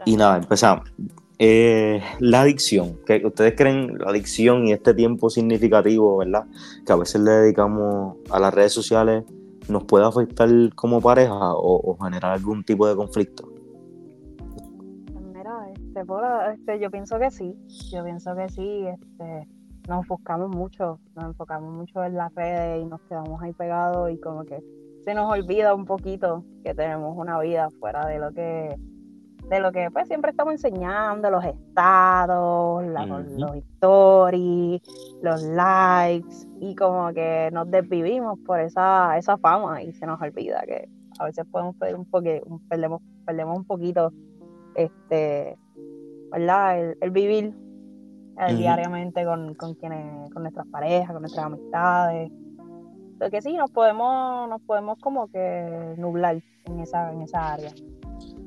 Y 0.07 0.17
nada, 0.17 0.39
empezamos. 0.39 0.91
Eh, 1.39 2.01
la 2.21 2.43
adicción, 2.43 2.99
que 3.05 3.21
ustedes 3.27 3.55
creen 3.57 3.99
la 3.99 4.11
adicción 4.11 4.67
y 4.67 4.73
este 4.73 4.95
tiempo 4.95 5.29
significativo, 5.29 6.19
¿verdad? 6.19 6.47
Que 6.87 6.93
a 6.93 6.97
veces 6.97 7.21
le 7.21 7.31
dedicamos 7.31 8.17
a 8.31 8.39
las 8.39 8.55
redes 8.55 8.73
sociales 8.73 9.25
nos 9.69 9.85
puede 9.85 10.05
afectar 10.05 10.49
como 10.75 11.01
pareja 11.01 11.55
o, 11.55 11.97
generar 12.03 12.33
algún 12.33 12.65
tipo 12.65 12.87
de 12.87 12.97
conflicto? 12.97 13.54
Este, 16.05 16.53
este, 16.53 16.79
yo 16.81 16.91
pienso 16.91 17.19
que 17.19 17.31
sí, 17.31 17.57
yo 17.91 18.05
pienso 18.05 18.35
que 18.37 18.49
sí, 18.49 18.87
este, 18.87 19.49
nos 19.89 19.99
enfocamos 19.99 20.55
mucho, 20.55 21.01
nos 21.15 21.25
enfocamos 21.27 21.73
mucho 21.73 22.05
en 22.05 22.15
las 22.15 22.35
redes 22.35 22.83
y 22.83 22.87
nos 22.87 23.01
quedamos 23.03 23.43
ahí 23.43 23.53
pegados 23.53 24.11
y 24.11 24.21
como 24.21 24.45
que 24.45 24.63
se 25.05 25.15
nos 25.15 25.31
olvida 25.31 25.75
un 25.75 25.85
poquito 25.85 26.45
que 26.63 26.75
tenemos 26.75 27.17
una 27.17 27.39
vida 27.41 27.69
fuera 27.81 28.07
de 28.07 28.19
lo 28.19 28.33
que 28.33 28.79
de 29.49 29.61
lo 29.61 29.73
que 29.73 29.91
pues 29.91 30.09
siempre 30.09 30.31
estamos 30.31 30.55
enseñando, 30.55 31.31
los 31.31 31.45
estados, 31.45 32.83
los 32.87 33.57
stories, 33.57 34.81
los 35.23 35.43
likes, 35.43 36.35
y 36.61 36.75
como 36.75 37.13
que 37.13 37.51
nos 37.53 37.71
desvivimos 37.71 38.39
por 38.47 38.61
esa, 38.61 39.19
esa 39.19 39.37
fama 39.37 39.83
y 39.83 39.93
se 39.93 40.07
nos 40.07 40.19
olvida 40.23 40.63
que 40.67 40.89
a 41.19 41.25
veces 41.27 41.45
podemos 41.51 41.77
perder 41.77 41.97
un 41.97 42.07
poquito, 42.07 42.59
perdemos, 42.71 43.03
perdemos 43.27 43.59
un 43.59 43.65
poquito 43.67 44.13
este 44.77 45.59
¿verdad? 46.35 46.97
El, 47.01 47.11
vivir 47.11 47.55
diariamente 48.57 49.25
con, 49.25 49.55
con 49.55 49.75
quienes, 49.75 50.33
con 50.33 50.43
nuestras 50.43 50.67
parejas, 50.67 51.13
con 51.13 51.23
nuestras 51.23 51.47
amistades. 51.47 52.33
Porque 53.19 53.41
sí, 53.41 53.53
nos 53.57 53.71
podemos, 53.71 54.49
nos 54.49 54.61
podemos 54.63 54.99
como 54.99 55.29
que 55.29 55.95
nublar 55.97 56.43
en 56.65 56.81
esa, 56.81 57.13
en 57.13 57.23
esa 57.23 57.55
área. 57.55 57.73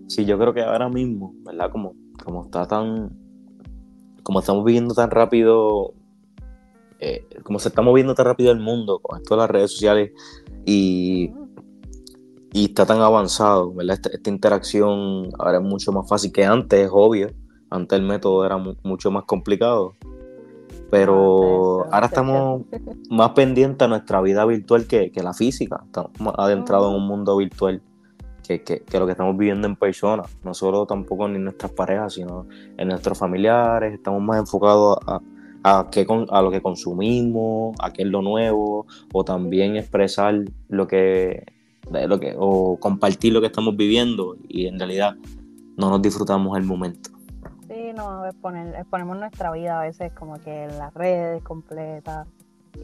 Sí, 0.07 0.25
yo 0.25 0.37
creo 0.37 0.53
que 0.53 0.61
ahora 0.61 0.89
mismo, 0.89 1.33
¿verdad? 1.45 1.71
Como, 1.71 1.93
como 2.23 2.45
está 2.45 2.67
tan. 2.67 3.11
Como 4.23 4.39
estamos 4.39 4.65
viviendo 4.65 4.93
tan 4.93 5.09
rápido. 5.09 5.93
Eh, 6.99 7.25
como 7.43 7.59
se 7.59 7.69
está 7.69 7.81
moviendo 7.81 8.15
tan 8.15 8.25
rápido 8.25 8.51
el 8.51 8.59
mundo 8.59 8.99
con 8.99 9.19
esto 9.19 9.35
de 9.35 9.41
las 9.41 9.51
redes 9.51 9.71
sociales 9.71 10.11
y, 10.65 11.31
y 12.51 12.65
está 12.65 12.87
tan 12.87 13.01
avanzado, 13.01 13.71
¿verdad? 13.71 13.99
Esta, 14.11 14.29
interacción 14.29 15.29
ahora 15.37 15.59
es 15.59 15.63
mucho 15.63 15.91
más 15.91 16.09
fácil 16.09 16.31
que 16.31 16.43
antes, 16.43 16.85
es 16.85 16.89
obvio. 16.91 17.29
Antes 17.69 17.99
el 17.99 18.05
método 18.05 18.45
era 18.45 18.57
mucho 18.57 19.11
más 19.11 19.23
complicado. 19.25 19.95
Pero 20.89 21.85
ahora 21.91 22.07
estamos 22.07 22.61
más 23.09 23.31
pendientes 23.31 23.85
a 23.85 23.89
nuestra 23.89 24.21
vida 24.21 24.45
virtual 24.45 24.87
que, 24.87 25.11
que 25.11 25.21
la 25.21 25.33
física. 25.33 25.81
Estamos 25.85 26.33
adentrados 26.37 26.91
en 26.91 27.01
un 27.01 27.07
mundo 27.07 27.35
virtual 27.35 27.81
que, 28.47 28.63
que, 28.63 28.83
que, 28.83 28.99
lo 28.99 29.05
que 29.05 29.11
estamos 29.11 29.35
viviendo 29.35 29.67
en 29.67 29.75
persona. 29.75 30.23
No 30.43 30.53
solo 30.53 30.85
tampoco 30.85 31.25
en 31.25 31.43
nuestras 31.43 31.71
parejas, 31.73 32.13
sino 32.13 32.47
en 32.77 32.87
nuestros 32.87 33.17
familiares. 33.17 33.93
Estamos 33.93 34.21
más 34.21 34.39
enfocados 34.39 34.97
a, 35.05 35.19
a, 35.63 35.89
qué 35.91 36.05
a 36.29 36.41
lo 36.41 36.51
que 36.51 36.61
consumimos, 36.61 37.75
a 37.79 37.91
qué 37.91 38.03
es 38.03 38.07
lo 38.07 38.21
nuevo, 38.21 38.87
o 39.11 39.23
también 39.23 39.75
expresar 39.75 40.45
lo 40.69 40.87
que, 40.87 41.45
lo 41.91 42.19
que, 42.19 42.35
o 42.37 42.77
compartir 42.79 43.33
lo 43.33 43.41
que 43.41 43.47
estamos 43.47 43.75
viviendo 43.75 44.37
y 44.47 44.67
en 44.67 44.79
realidad 44.79 45.15
no 45.75 45.89
nos 45.89 46.01
disfrutamos 46.01 46.57
el 46.57 46.63
momento. 46.63 47.16
No, 47.97 48.27
exponemos 48.27 49.17
nuestra 49.17 49.51
vida 49.51 49.79
a 49.79 49.83
veces 49.83 50.11
como 50.13 50.35
que 50.35 50.65
en 50.65 50.77
las 50.77 50.93
redes 50.93 51.41
completas. 51.41 52.27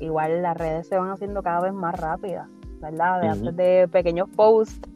Igual 0.02 0.42
las 0.42 0.58
redes 0.58 0.88
se 0.88 0.98
van 0.98 1.12
haciendo 1.12 1.44
cada 1.44 1.62
vez 1.62 1.72
más 1.72 1.96
rápidas, 2.00 2.48
¿verdad? 2.82 3.22
De 3.22 3.28
Antes 3.28 3.56
de 3.56 3.88
pequeños 3.88 4.28
posts 4.36 4.90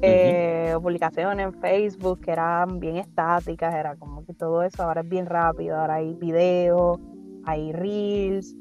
eh, 0.00 0.76
publicaciones 0.80 1.46
en 1.46 1.60
Facebook 1.60 2.20
que 2.20 2.30
eran 2.30 2.78
bien 2.78 2.98
estáticas, 2.98 3.74
era 3.74 3.96
como 3.96 4.24
que 4.24 4.32
todo 4.32 4.62
eso 4.62 4.84
ahora 4.84 5.00
es 5.00 5.08
bien 5.08 5.26
rápido, 5.26 5.76
ahora 5.76 5.94
hay 5.94 6.14
videos, 6.14 7.00
hay 7.44 7.72
reels 7.72 8.54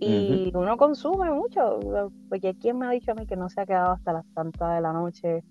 y 0.00 0.52
uno 0.54 0.76
consume 0.76 1.30
mucho, 1.30 1.80
porque 2.28 2.54
¿quién 2.54 2.78
me 2.78 2.86
ha 2.86 2.90
dicho 2.90 3.12
a 3.12 3.14
mí 3.14 3.26
que 3.26 3.36
no 3.36 3.48
se 3.48 3.62
ha 3.62 3.66
quedado 3.66 3.92
hasta 3.92 4.12
las 4.12 4.26
tantas 4.34 4.74
de 4.74 4.80
la 4.82 4.92
noche 4.92 5.42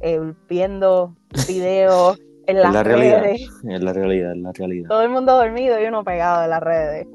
eh, 0.00 0.32
viendo 0.48 1.14
videos 1.46 2.18
en 2.46 2.60
las 2.60 2.72
la 2.72 2.82
redes? 2.82 3.48
Es 3.68 3.82
la 3.82 3.92
realidad, 3.92 4.32
es 4.32 4.42
la 4.42 4.52
realidad. 4.52 4.88
Todo 4.88 5.02
el 5.02 5.10
mundo 5.10 5.36
dormido 5.36 5.80
y 5.80 5.86
uno 5.86 6.04
pegado 6.04 6.44
en 6.44 6.50
las 6.50 6.62
redes. 6.62 7.06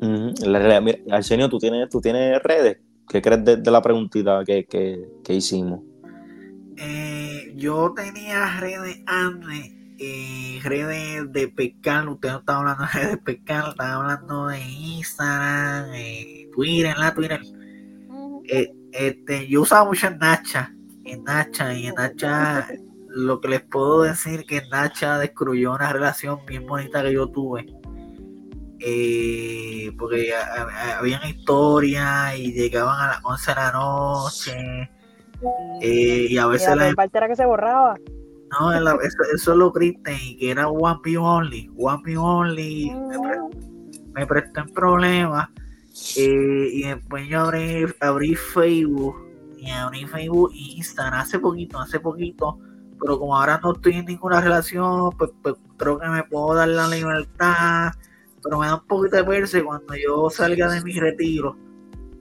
la 0.00 0.58
realidad. 0.58 0.82
Mira, 0.82 1.16
Arsenio, 1.16 1.48
¿tú 1.48 1.58
tienes, 1.58 1.88
¿tú 1.88 2.00
tienes 2.00 2.42
redes? 2.42 2.78
¿Qué 3.08 3.22
crees 3.22 3.44
de, 3.44 3.70
la 3.70 3.82
preguntita 3.82 4.42
que, 4.44 4.66
que, 4.66 5.34
hicimos? 5.34 5.80
Eh, 6.76 7.52
yo 7.54 7.92
tenía 7.94 8.58
redes 8.60 9.02
antes 9.06 9.76
eh, 9.98 10.60
redes 10.62 11.32
de 11.32 11.48
pescar, 11.48 12.06
usted 12.08 12.30
no 12.30 12.38
estaba 12.40 12.58
hablando 12.58 12.84
de 12.84 12.92
redes 12.92 13.10
de 13.12 13.16
pescar, 13.18 13.68
estaba 13.70 13.94
hablando 13.94 14.46
de 14.48 14.60
Instagram, 14.60 15.90
eh, 15.94 16.48
Twitter, 16.54 16.98
la 16.98 17.14
Twitter. 17.14 17.40
Eh, 18.48 18.72
este, 18.92 19.48
yo 19.48 19.62
usaba 19.62 19.86
mucho 19.86 20.06
en 20.08 20.18
Nacha, 20.18 20.74
en 21.04 21.24
Nacha, 21.24 21.72
y 21.72 21.86
en 21.86 21.94
Nacha, 21.94 22.68
lo 23.16 23.40
que 23.40 23.48
les 23.48 23.62
puedo 23.62 24.02
decir 24.02 24.44
que 24.44 24.60
Nacha 24.70 25.18
destruyó 25.18 25.72
una 25.72 25.90
relación 25.90 26.44
bien 26.46 26.66
bonita 26.66 27.02
que 27.02 27.14
yo 27.14 27.28
tuve. 27.28 27.66
Eh, 28.78 29.90
porque 29.98 30.34
habían 30.98 31.26
historias 31.26 32.36
y 32.36 32.52
llegaban 32.52 33.00
a 33.00 33.06
las 33.12 33.24
11 33.24 33.50
de 33.50 33.56
la 33.56 33.72
noche. 33.72 34.90
y 35.80 36.36
a 36.36 36.46
veces 36.46 36.76
la 36.76 36.92
parte 36.92 37.16
era 37.16 37.28
que 37.28 37.36
se 37.36 37.46
borraba. 37.46 37.96
No, 38.50 38.72
eso, 39.00 39.18
eso 39.34 39.56
lo 39.56 39.72
triste 39.72 40.14
y 40.22 40.36
que 40.36 40.50
era 40.50 40.68
One 40.68 41.00
P 41.02 41.16
Only. 41.16 41.70
One 41.78 42.02
P 42.04 42.18
Only 42.18 42.92
me, 44.12 44.26
prestó 44.26 44.60
en 44.60 44.68
problemas. 44.74 45.48
Eh, 46.18 46.68
y 46.70 46.82
después 46.82 47.26
yo 47.28 47.40
abrí, 47.40 47.86
abrí 48.00 48.34
Facebook 48.34 49.16
y 49.56 49.70
abrí 49.70 50.06
Facebook 50.06 50.52
e 50.52 50.76
Instagram 50.76 51.20
hace 51.20 51.38
poquito, 51.38 51.80
hace 51.80 51.98
poquito. 51.98 52.58
Pero 53.00 53.18
como 53.18 53.36
ahora 53.36 53.60
no 53.62 53.72
estoy 53.72 53.94
en 53.94 54.06
ninguna 54.06 54.40
relación, 54.40 55.10
pues, 55.18 55.30
pues 55.42 55.54
creo 55.76 55.98
que 55.98 56.08
me 56.08 56.22
puedo 56.24 56.54
dar 56.54 56.68
la 56.68 56.88
libertad. 56.88 57.92
Pero 58.42 58.58
me 58.58 58.66
da 58.66 58.76
un 58.76 58.86
poquito 58.86 59.16
de 59.16 59.24
perse 59.24 59.62
cuando 59.62 59.94
yo 59.94 60.30
salga 60.30 60.68
de 60.68 60.82
mi 60.82 60.98
retiro. 60.98 61.56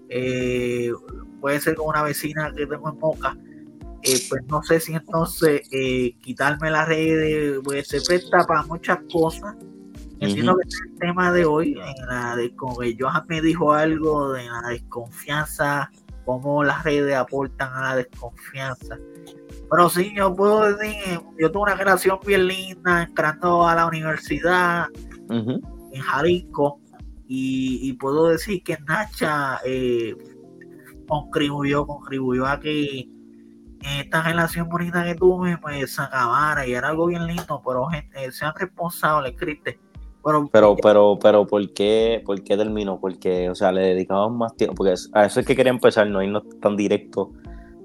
Eh, 0.10 0.92
puede 1.40 1.60
ser 1.60 1.76
con 1.76 1.88
una 1.88 2.04
vecina 2.04 2.54
que 2.56 2.66
tengo 2.68 2.90
en 2.90 3.00
Moca 3.00 3.36
eh, 4.08 4.22
pues 4.30 4.44
no 4.48 4.62
sé 4.62 4.80
si 4.80 4.94
entonces 4.94 5.68
eh, 5.72 6.16
quitarme 6.22 6.70
las 6.70 6.88
redes 6.88 7.60
pues, 7.64 7.88
se 7.88 8.02
presta 8.02 8.46
para 8.46 8.62
muchas 8.64 9.00
cosas. 9.12 9.56
Entiendo 10.20 10.56
que 10.58 10.68
es 10.68 10.80
el 10.86 11.00
tema 11.00 11.32
de 11.32 11.46
hoy, 11.46 11.74
en 11.74 12.08
la 12.08 12.36
de 12.36 12.56
como 12.56 12.78
que 12.78 12.96
Johan 12.98 13.26
me 13.28 13.42
dijo 13.42 13.74
algo 13.74 14.32
de 14.32 14.46
la 14.46 14.70
desconfianza, 14.70 15.90
cómo 16.24 16.64
las 16.64 16.84
redes 16.84 17.16
aportan 17.16 17.74
a 17.74 17.82
la 17.82 17.96
desconfianza. 17.96 18.98
Pero 19.70 19.90
sí, 19.90 20.14
yo 20.16 20.34
puedo 20.36 20.76
decir, 20.76 21.20
yo 21.40 21.52
tuve 21.52 21.64
una 21.64 21.76
relación 21.76 22.20
bien 22.26 22.48
linda 22.48 23.04
entrando 23.04 23.68
a 23.68 23.76
la 23.76 23.88
universidad 23.88 24.88
en 25.30 26.02
Jalisco 26.02 26.80
y, 27.28 27.94
puedo 27.94 28.28
decir 28.28 28.64
que 28.64 28.78
Nacha 28.88 29.60
eh, 29.66 30.16
contribuyó, 31.08 31.88
contribuyó 31.88 32.46
a 32.46 32.60
que 32.60 33.10
esta 33.82 34.24
relación 34.24 34.70
bonita 34.70 35.04
que 35.04 35.16
tuve 35.16 35.58
pues 35.58 35.94
se 35.94 36.02
acabara 36.02 36.66
y 36.66 36.74
era 36.74 36.90
algo 36.90 37.08
bien 37.08 37.26
lindo, 37.26 37.62
pero 37.66 37.86
gente, 37.88 38.32
sean 38.32 38.54
responsables, 38.56 39.34
Criste. 39.38 39.80
Pero, 40.24 40.50
pero, 40.52 40.76
pero, 40.76 41.20
pero, 41.22 41.46
¿por 41.46 41.72
qué, 41.74 42.24
¿por 42.26 42.44
qué 42.44 42.58
terminó? 42.58 43.00
Porque, 43.00 43.48
o 43.48 43.54
sea, 43.54 43.72
le 43.72 43.82
dedicaban 43.82 44.36
más 44.36 44.56
tiempo, 44.56 44.74
porque 44.76 44.96
a 45.14 45.26
eso 45.26 45.40
es 45.40 45.46
que 45.46 45.56
quería 45.56 45.72
empezar, 45.72 46.08
no 46.08 46.24
irnos 46.24 46.44
tan 46.62 46.76
directo 46.76 47.32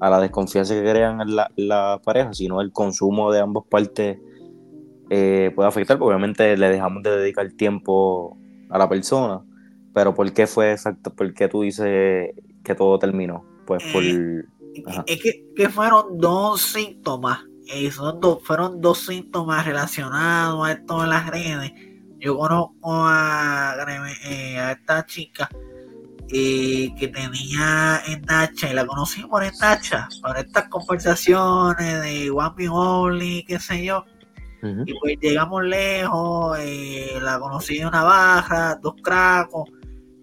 a 0.00 0.10
la 0.10 0.20
desconfianza 0.20 0.74
que 0.74 0.80
crean 0.80 1.20
en 1.20 1.36
la, 1.36 1.50
la 1.56 2.00
pareja, 2.02 2.32
sino 2.32 2.60
el 2.60 2.72
consumo 2.72 3.30
de 3.32 3.40
ambas 3.40 3.64
partes 3.68 4.18
eh, 5.10 5.52
puede 5.54 5.68
afectar, 5.68 5.98
porque 5.98 6.14
obviamente 6.14 6.56
le 6.56 6.68
dejamos 6.68 7.02
de 7.02 7.16
dedicar 7.18 7.50
tiempo 7.52 8.38
a 8.70 8.78
la 8.78 8.88
persona, 8.88 9.42
pero 9.92 10.14
¿por 10.14 10.32
qué 10.32 10.46
fue 10.46 10.72
exacto? 10.72 11.14
¿Por 11.14 11.34
qué 11.34 11.48
tú 11.48 11.62
dices 11.62 12.30
que 12.62 12.74
todo 12.74 12.98
terminó? 12.98 13.44
Pues 13.66 13.82
por... 13.92 14.02
Eh, 14.02 14.42
es 15.06 15.20
que, 15.56 15.68
fueron 15.68 16.18
dos 16.18 16.62
síntomas. 16.62 17.40
Eh, 17.72 17.90
fueron 17.90 18.80
dos 18.80 18.98
síntomas 18.98 19.66
relacionados 19.66 20.66
a 20.66 20.72
esto 20.72 21.04
en 21.04 21.10
las 21.10 21.28
redes. 21.28 21.72
Yo 22.18 22.36
conozco 22.36 22.74
a, 22.84 23.74
eh, 24.24 24.72
esta 24.72 25.06
chica 25.06 25.48
eh, 26.32 26.94
que 26.98 27.08
tenía 27.08 28.02
en 28.06 28.22
Nacha 28.22 28.70
y 28.70 28.74
la 28.74 28.86
conocí 28.86 29.22
por 29.22 29.42
en 29.42 29.52
Nacha, 29.60 30.08
por 30.22 30.36
estas 30.38 30.68
conversaciones 30.68 32.02
de 32.02 32.30
One 32.30 32.68
Only, 32.68 33.44
qué 33.44 33.58
sé 33.58 33.84
yo. 33.84 34.04
Y 34.62 34.92
pues 35.00 35.16
llegamos 35.22 35.64
lejos, 35.64 36.58
la 37.22 37.40
conocí 37.40 37.78
en 37.78 37.86
una 37.86 38.02
baja, 38.02 38.78
dos 38.82 38.94
cracos, 39.02 39.70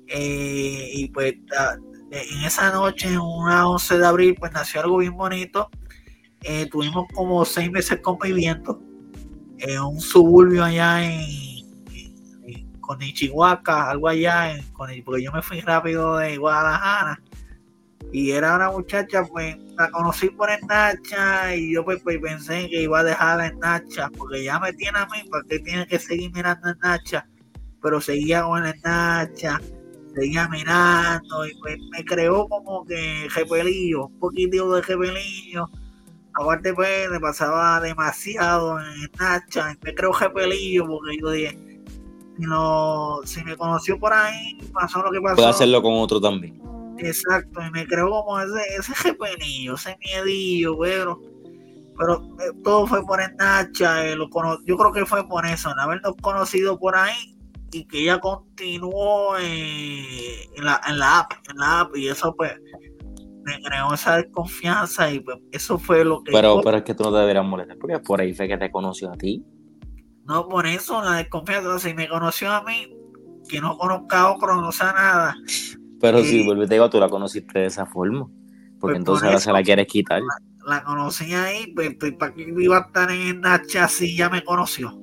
y 0.08 1.08
pues 1.10 1.34
en 2.12 2.44
esa 2.46 2.72
noche, 2.72 3.18
una 3.18 3.68
11 3.68 3.98
de 3.98 4.06
abril, 4.06 4.36
pues 4.40 4.52
nació 4.54 4.82
algo 4.82 4.98
bien 4.98 5.16
bonito. 5.16 5.70
Eh, 6.42 6.68
tuvimos 6.72 7.06
como 7.14 7.44
seis 7.46 7.70
meses 7.72 8.00
conviviendo 8.02 8.80
en 9.58 9.82
un 9.82 10.00
suburbio 10.00 10.64
allá 10.64 11.04
en, 11.04 11.47
con 12.88 13.02
Ichihuaca, 13.02 13.92
algo 13.92 14.08
allá, 14.08 14.56
en, 14.56 14.64
porque 15.04 15.22
yo 15.22 15.32
me 15.32 15.42
fui 15.44 15.60
rápido 15.60 16.18
de 16.18 16.38
Guadalajara. 16.38 17.22
Y 18.14 18.32
era 18.32 18.56
una 18.56 18.72
muchacha, 18.72 19.26
pues 19.26 19.58
la 19.78 19.92
conocí 19.92 20.30
por 20.30 20.50
el 20.50 20.66
Nacha 20.66 21.54
y 21.56 21.74
yo 21.74 21.84
pues, 21.84 22.02
pues 22.02 22.18
pensé 22.20 22.70
que 22.70 22.84
iba 22.84 23.02
a 23.02 23.04
dejarla 23.04 23.48
en 23.48 23.60
Nacha, 23.60 24.10
porque 24.18 24.44
ya 24.44 24.60
me 24.60 24.72
tiene 24.74 24.98
a 24.98 25.06
mí, 25.08 25.28
porque 25.30 25.60
tiene 25.60 25.86
que 25.86 26.00
seguir 26.00 26.32
mirando 26.34 26.70
en 26.70 26.80
Nacha. 26.80 27.28
Pero 27.82 28.00
seguía 28.00 28.44
con 28.44 28.66
el 28.66 28.80
Nacha 28.82 29.60
seguía 30.16 30.48
mirando 30.48 31.46
y 31.46 31.54
pues 31.60 31.78
me 31.92 32.04
creó 32.04 32.48
como 32.48 32.84
que 32.86 33.28
repelillo, 33.36 34.08
un 34.08 34.20
poquitito 34.20 34.74
de 34.74 34.82
repelillo. 34.82 35.70
Aparte 36.34 36.74
pues 36.74 37.10
me 37.12 37.20
pasaba 37.20 37.80
demasiado 37.82 38.80
en 38.80 39.12
Nacha 39.20 39.74
y 39.74 39.86
me 39.86 39.94
creó 39.94 40.12
repelillo 40.14 40.88
porque 40.88 41.18
yo 41.22 41.32
dije, 41.32 41.67
si, 43.26 43.44
me 43.44 43.58
conoció 43.58 44.00
por 44.00 44.14
ahí, 44.14 44.58
pasó 44.74 45.02
lo 45.02 45.12
que 45.12 45.20
pasó. 45.22 45.36
Puede 45.36 45.50
hacerlo 45.50 45.82
con 45.82 45.94
otro 45.94 46.22
también. 46.22 46.62
Exacto, 47.00 47.60
y 47.66 47.72
me 47.72 47.86
creó 47.86 48.10
como 48.10 48.40
ese, 48.40 48.62
ese 48.80 48.94
repelillo, 49.04 49.76
ese 49.76 49.98
miedillo, 50.00 50.78
pero 50.80 51.22
pero 51.98 52.24
eh, 52.40 52.54
todo 52.64 52.86
fue 52.86 53.04
por 53.06 53.20
el 53.20 53.36
Nacha, 53.38 54.06
eh, 54.06 54.16
lo 54.16 54.30
yo 54.66 54.78
creo 54.78 54.92
que 54.94 55.06
fue 55.06 55.28
por 55.28 55.46
eso, 55.46 55.72
en 55.72 55.80
habernos 55.80 56.16
conocido 56.22 56.78
por 56.78 56.96
ahí, 56.96 57.38
y 57.72 57.86
que 57.86 58.02
ella 58.04 58.20
continuó 58.20 59.38
en, 59.38 60.64
la, 60.64 60.80
en, 60.88 61.00
la, 61.00 61.20
app, 61.20 61.34
en 61.50 61.58
la 61.58 61.82
app 61.82 61.96
y 61.98 62.08
eso 62.08 62.34
pues 62.36 62.54
me 63.44 63.62
creó 63.62 63.94
esa 63.94 64.18
desconfianza 64.18 65.12
y 65.12 65.20
pues 65.20 65.38
eso 65.52 65.78
fue 65.78 66.04
lo 66.06 66.24
que... 66.24 66.32
Pero, 66.32 66.62
pero 66.64 66.78
es 66.78 66.84
que 66.84 66.94
tú 66.94 67.04
no 67.04 67.12
te 67.12 67.20
deberías 67.20 67.46
molestar 67.46 67.78
porque 67.78 68.00
por 68.00 68.22
ahí 68.22 68.34
fue 68.34 68.48
que 68.48 68.58
te 68.58 68.72
conoció 68.72 69.12
a 69.12 69.18
ti. 69.18 69.44
No, 70.28 70.48
por 70.48 70.68
eso 70.68 71.02
la 71.02 71.14
desconfianza, 71.14 71.80
si 71.80 71.94
me 71.94 72.08
conoció 72.10 72.52
a 72.52 72.62
mí, 72.64 72.94
que 73.50 73.62
no 73.62 73.78
conozca 73.78 74.20
a 74.22 74.34
otro, 74.34 74.60
no 74.62 74.72
sé 74.72 74.84
nada. 74.84 75.36
Pero 76.02 76.20
si 76.24 76.46
vuelve 76.46 76.68
te 76.68 76.76
digo, 76.76 76.90
tú 76.90 77.00
la 77.00 77.10
conociste 77.10 77.60
de 77.60 77.66
esa 77.68 77.86
forma, 77.86 78.28
porque 78.80 78.80
pues 78.80 78.96
entonces 78.98 79.26
ahora 79.26 79.40
se 79.40 79.52
la 79.52 79.64
quieres 79.64 79.88
quitar. 79.88 80.22
La, 80.68 80.84
conocí 80.84 81.34
ahí, 81.34 81.72
pues, 81.74 81.96
pues, 81.98 82.14
¿para 82.14 82.34
qué 82.34 82.54
iba 82.58 82.78
a 82.78 82.82
estar 82.82 83.10
en 83.10 83.40
Nacha 83.42 83.88
si 83.88 84.18
ya 84.18 84.30
me 84.30 84.44
conoció? 84.44 85.00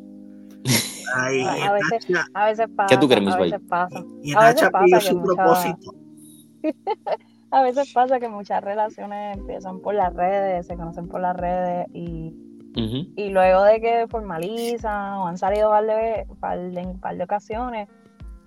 Ay, 1.17 1.41
A, 1.43 1.71
a 1.71 1.73
veces, 1.73 2.11
Nacha- 2.11 2.27
a 2.35 2.45
veces 2.47 2.67
pasa. 2.77 2.87
¿Qué 2.95 3.01
tú 3.01 3.09
crees, 3.09 3.25
Miss 3.25 3.35
a 3.35 3.39
veces 3.39 3.61
pasa. 3.69 4.05
y 4.23 4.35
a 4.35 4.39
veces 4.41 4.55
Nacha 4.57 4.71
pasa 4.71 4.85
pidió 4.85 5.01
su 5.01 5.19
mucha- 5.21 5.35
propósito. 5.35 5.95
A 7.51 7.63
veces 7.63 7.93
pasa 7.93 8.19
que 8.19 8.29
muchas 8.29 8.65
relaciones 8.65 9.39
empiezan 9.39 9.79
por 9.81 9.95
las 9.95 10.13
redes, 10.13 10.67
se 10.67 10.75
conocen 10.75 11.07
por 11.07 11.21
las 11.21 11.37
redes 11.37 11.87
y, 11.95 12.35
Y 13.17 13.31
luego 13.31 13.63
de 13.63 13.81
que 13.81 14.07
formalizan 14.09 15.15
o 15.15 15.27
han 15.29 15.39
salido 15.39 15.69
un 15.71 15.75
par 15.77 15.87
de, 15.87 16.27
par 16.41 16.59
de, 16.59 16.95
par 17.01 17.17
de 17.17 17.25
ocasiones, 17.25 17.89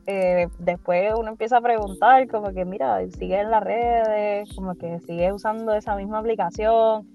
eh, 0.05 0.47
después 0.59 1.13
uno 1.17 1.29
empieza 1.31 1.57
a 1.57 1.61
preguntar 1.61 2.27
como 2.27 2.53
que 2.53 2.65
mira, 2.65 2.99
sigue 3.11 3.39
en 3.39 3.51
las 3.51 3.63
redes, 3.63 4.49
como 4.55 4.75
que 4.75 4.99
sigue 5.01 5.31
usando 5.33 5.73
esa 5.73 5.95
misma 5.95 6.19
aplicación 6.19 7.07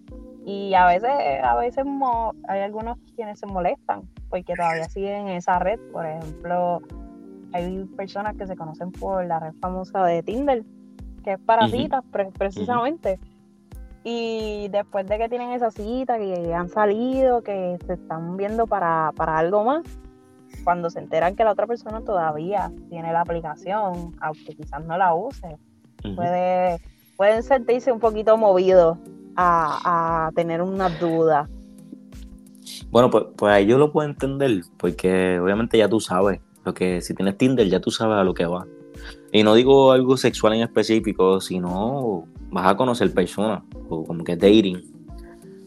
y 0.45 0.75
a 0.75 0.87
veces, 0.87 1.11
a 1.43 1.55
veces 1.57 1.85
mo- 1.85 2.35
hay 2.49 2.61
algunos 2.61 2.99
quienes 3.15 3.39
se 3.39 3.47
molestan 3.47 4.03
porque 4.29 4.55
todavía 4.55 4.85
siguen 4.89 5.29
en 5.29 5.37
esa 5.37 5.59
red, 5.59 5.79
por 5.93 6.05
ejemplo, 6.07 6.81
hay 7.53 7.85
personas 7.97 8.35
que 8.37 8.47
se 8.47 8.57
conocen 8.57 8.91
por 8.93 9.25
la 9.27 9.39
red 9.39 9.53
famosa 9.61 10.05
de 10.05 10.23
Tinder, 10.23 10.65
que 11.23 11.33
es 11.35 11.39
para 11.41 11.67
citas 11.83 12.03
pre- 12.11 12.31
precisamente. 12.39 13.19
Y 14.05 14.69
después 14.69 15.07
de 15.07 15.19
que 15.19 15.29
tienen 15.29 15.53
esa 15.53 15.71
cita, 15.71 16.19
que 16.19 16.53
han 16.55 16.69
salido, 16.69 17.43
que 17.43 17.79
se 17.87 17.95
están 17.95 18.37
viendo 18.37 18.67
para, 18.67 19.13
para 19.15 19.39
algo 19.39 19.65
más, 19.65 19.85
cuando 20.65 20.91
se 20.91 20.99
enteran 20.99 21.37
que 21.37 21.45
la 21.45 21.53
otra 21.53 21.67
persona 21.67 22.01
todavía 22.01 22.73
tiene 22.89 23.13
la 23.13 23.21
aplicación, 23.21 24.15
aunque 24.21 24.55
quizás 24.57 24.85
no 24.85 24.99
la 24.99 25.15
use, 25.15 25.57
puede, 26.17 26.81
pueden 27.17 27.43
sentirse 27.43 27.93
un 27.93 28.01
poquito 28.01 28.37
movidos 28.37 28.99
a, 29.37 30.27
a 30.27 30.33
tener 30.33 30.63
unas 30.63 30.99
dudas. 30.99 31.49
Bueno, 32.91 33.09
pues, 33.11 33.25
pues 33.37 33.53
ahí 33.53 33.67
yo 33.67 33.79
lo 33.79 33.93
puedo 33.93 34.09
entender, 34.09 34.63
porque 34.77 35.39
obviamente 35.41 35.79
ya 35.79 35.89
tú 35.89 36.01
sabes, 36.01 36.41
lo 36.65 36.75
que 36.75 37.01
si 37.01 37.15
tienes 37.15 37.39
Tinder 37.39 37.69
ya 37.69 37.81
tú 37.81 37.91
sabes 37.91 38.19
a 38.19 38.25
lo 38.25 38.35
que 38.35 38.47
va. 38.47 38.67
Y 39.33 39.43
no 39.43 39.55
digo 39.55 39.93
algo 39.93 40.17
sexual 40.17 40.55
en 40.55 40.63
específico, 40.63 41.41
sino 41.41 42.27
vas 42.53 42.67
a 42.67 42.77
conocer 42.77 43.13
personas, 43.13 43.63
o 43.89 44.05
como 44.05 44.23
que 44.23 44.37
dating. 44.37 44.81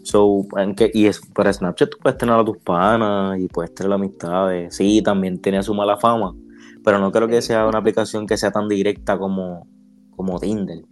So, 0.04 0.46
que, 0.78 0.92
y 0.94 1.08
es, 1.08 1.20
para 1.34 1.52
Snapchat 1.52 1.90
tú 1.90 1.98
puedes 2.02 2.18
tener 2.18 2.36
a 2.36 2.46
tus 2.46 2.60
panas 2.60 3.40
y 3.40 3.48
puedes 3.48 3.74
tener 3.74 3.92
amistades. 3.92 4.76
Sí, 4.76 5.02
también 5.02 5.42
tiene 5.42 5.64
su 5.64 5.74
mala 5.74 5.98
fama, 5.98 6.36
pero 6.84 7.00
no 7.00 7.12
creo 7.12 7.28
que 7.28 7.42
sea 7.42 7.68
una 7.68 7.80
aplicación 7.80 8.28
que 8.28 8.38
sea 8.38 8.52
tan 8.52 8.70
directa 8.70 9.18
como, 9.18 9.68
como 10.16 10.40
Tinder. 10.40 10.84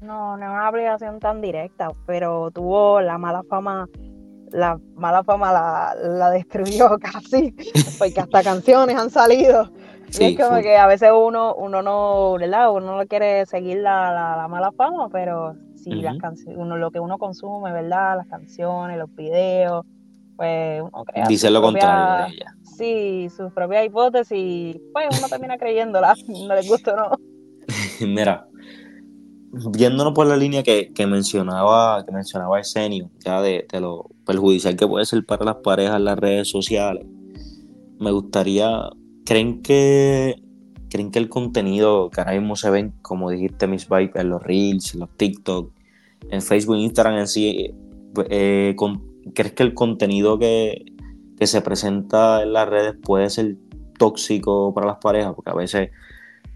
No, 0.00 0.36
no 0.36 0.44
es 0.44 0.50
una 0.50 0.68
aplicación 0.68 1.18
tan 1.18 1.40
directa, 1.40 1.90
pero 2.06 2.50
tuvo 2.52 3.00
la 3.00 3.18
mala 3.18 3.42
fama, 3.48 3.88
la 4.52 4.78
mala 4.94 5.24
fama 5.24 5.52
la, 5.52 5.94
la 6.00 6.30
destruyó 6.30 6.96
casi, 7.00 7.54
porque 7.98 8.20
hasta 8.20 8.42
canciones 8.44 8.96
han 8.96 9.10
salido. 9.10 9.68
Y 10.12 10.16
Sí, 10.16 10.24
es 10.24 10.36
como 10.36 10.60
que 10.60 10.76
a 10.76 10.86
veces 10.86 11.10
uno, 11.14 11.54
uno 11.54 11.82
no, 11.82 12.34
¿verdad? 12.38 12.70
Uno 12.70 12.96
no 12.98 13.06
quiere 13.06 13.46
seguir 13.46 13.78
la, 13.78 14.12
la, 14.12 14.36
la 14.36 14.48
mala 14.48 14.70
fama, 14.72 15.08
pero 15.10 15.54
si 15.76 15.90
las 15.90 16.12
Ujú. 16.12 16.20
canciones, 16.20 16.60
uno 16.60 16.76
lo 16.76 16.90
que 16.90 17.00
uno 17.00 17.16
consume, 17.18 17.72
¿verdad? 17.72 18.18
Las 18.18 18.26
canciones, 18.28 18.98
los 18.98 19.08
videos, 19.16 19.84
pues 20.36 20.82
uno 20.82 21.04
crea 21.04 21.26
Dice 21.28 21.50
lo 21.50 21.60
propia- 21.60 21.80
contrario 21.86 22.06
de 22.16 22.30
ella. 22.30 22.54
Sí, 22.76 23.28
sus 23.36 23.52
propias 23.52 23.84
hipótesis, 23.86 24.76
pues 24.92 25.06
uno 25.10 25.28
termina 25.28 25.56
creyéndola, 25.56 26.14
no 26.28 26.54
les 26.54 26.66
gusta 26.66 26.92
o 26.94 26.96
no. 26.96 27.10
Mira, 28.06 28.46
viéndonos 29.52 30.12
por 30.14 30.26
la 30.26 30.36
línea 30.36 30.62
que, 30.62 30.92
que 30.92 31.06
mencionaba, 31.06 32.04
que 32.04 32.12
mencionaba 32.12 32.56
Arsenio, 32.58 33.10
ya 33.24 33.40
de, 33.40 33.66
de 33.70 33.80
lo 33.80 34.06
perjudicial 34.26 34.76
que 34.76 34.86
puede 34.86 35.04
ser 35.06 35.24
para 35.24 35.44
las 35.44 35.56
parejas 35.56 36.00
las 36.00 36.18
redes 36.18 36.48
sociales, 36.50 37.04
me 37.98 38.10
gustaría, 38.10 38.88
¿creen 39.24 39.62
que 39.62 40.42
que 40.88 41.18
el 41.18 41.30
contenido 41.30 42.10
que 42.10 42.20
ahora 42.20 42.32
mismo 42.38 42.54
se 42.54 42.68
ven, 42.68 42.92
como 43.00 43.30
dijiste 43.30 43.66
Miss 43.66 43.88
Vibe, 43.88 44.12
en 44.14 44.28
los 44.28 44.42
Reels, 44.42 44.92
en 44.92 45.00
los 45.00 45.08
TikTok, 45.16 45.72
en 46.28 46.42
Facebook, 46.42 46.76
Instagram 46.76 47.16
en 47.16 47.26
sí, 47.26 47.74
eh, 48.28 48.74
con- 48.76 49.02
¿crees 49.34 49.52
que 49.54 49.62
el 49.62 49.72
contenido 49.72 50.38
que, 50.38 50.84
que 51.38 51.46
se 51.46 51.62
presenta 51.62 52.42
en 52.42 52.52
las 52.52 52.68
redes 52.68 52.94
puede 53.02 53.30
ser 53.30 53.56
tóxico 53.98 54.74
para 54.74 54.86
las 54.86 54.98
parejas? 54.98 55.32
Porque 55.34 55.50
a 55.50 55.54
veces 55.54 55.90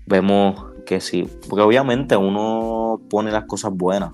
vemos 0.07 0.67
que 0.85 1.01
sí, 1.01 1.27
porque 1.49 1.63
obviamente 1.63 2.15
uno 2.15 3.01
pone 3.09 3.33
las 3.33 3.47
cosas 3.47 3.73
buenas, 3.73 4.13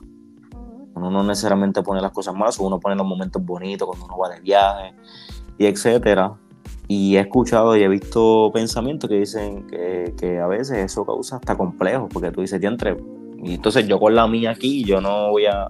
uno 0.95 1.11
no 1.11 1.25
necesariamente 1.25 1.83
pone 1.83 2.01
las 2.01 2.12
cosas 2.12 2.33
malas, 2.35 2.61
uno 2.61 2.79
pone 2.79 2.95
los 2.95 3.07
momentos 3.07 3.45
bonitos 3.45 3.88
cuando 3.88 4.07
uno 4.07 4.19
va 4.19 4.29
de 4.29 4.41
viaje 4.41 4.95
y 5.59 5.67
etcétera. 5.67 6.33
Y 6.88 7.16
he 7.16 7.20
escuchado 7.20 7.77
y 7.77 7.83
he 7.83 7.88
visto 7.88 8.51
pensamientos 8.53 9.09
que 9.09 9.16
dicen 9.16 9.66
que, 9.66 10.14
que 10.18 10.38
a 10.38 10.46
veces 10.46 10.79
eso 10.79 11.07
causa 11.07 11.37
hasta 11.37 11.57
complejos, 11.57 12.09
porque 12.12 12.31
tú 12.31 12.40
dices, 12.40 12.61
diantre, 12.61 12.96
y 13.42 13.55
entonces 13.55 13.87
yo 13.87 13.98
con 13.98 14.14
la 14.14 14.27
mía 14.27 14.51
aquí, 14.51 14.85
yo 14.85 15.01
no 15.01 15.31
voy 15.31 15.46
a, 15.46 15.68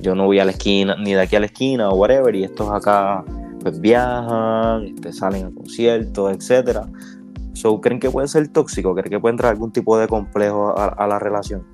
yo 0.00 0.14
no 0.14 0.26
voy 0.26 0.40
a 0.40 0.44
la 0.44 0.50
esquina, 0.50 0.96
ni 0.96 1.14
de 1.14 1.20
aquí 1.20 1.36
a 1.36 1.40
la 1.40 1.46
esquina 1.46 1.88
o 1.90 1.94
whatever, 1.94 2.34
y 2.34 2.44
estos 2.44 2.70
acá 2.70 3.24
pues 3.60 3.80
viajan, 3.80 4.84
este, 4.84 5.12
salen 5.12 5.46
a 5.46 5.50
conciertos, 5.50 6.32
etcétera. 6.32 6.86
So, 7.54 7.80
¿Creen 7.80 7.98
que 7.98 8.10
puede 8.10 8.28
ser 8.28 8.48
tóxico? 8.48 8.94
¿Creen 8.94 9.10
que 9.10 9.18
puede 9.20 9.32
entrar 9.32 9.52
algún 9.52 9.72
tipo 9.72 9.98
de 9.98 10.06
complejo 10.06 10.78
a, 10.78 10.86
a 10.86 11.06
la 11.06 11.18
relación? 11.18 11.66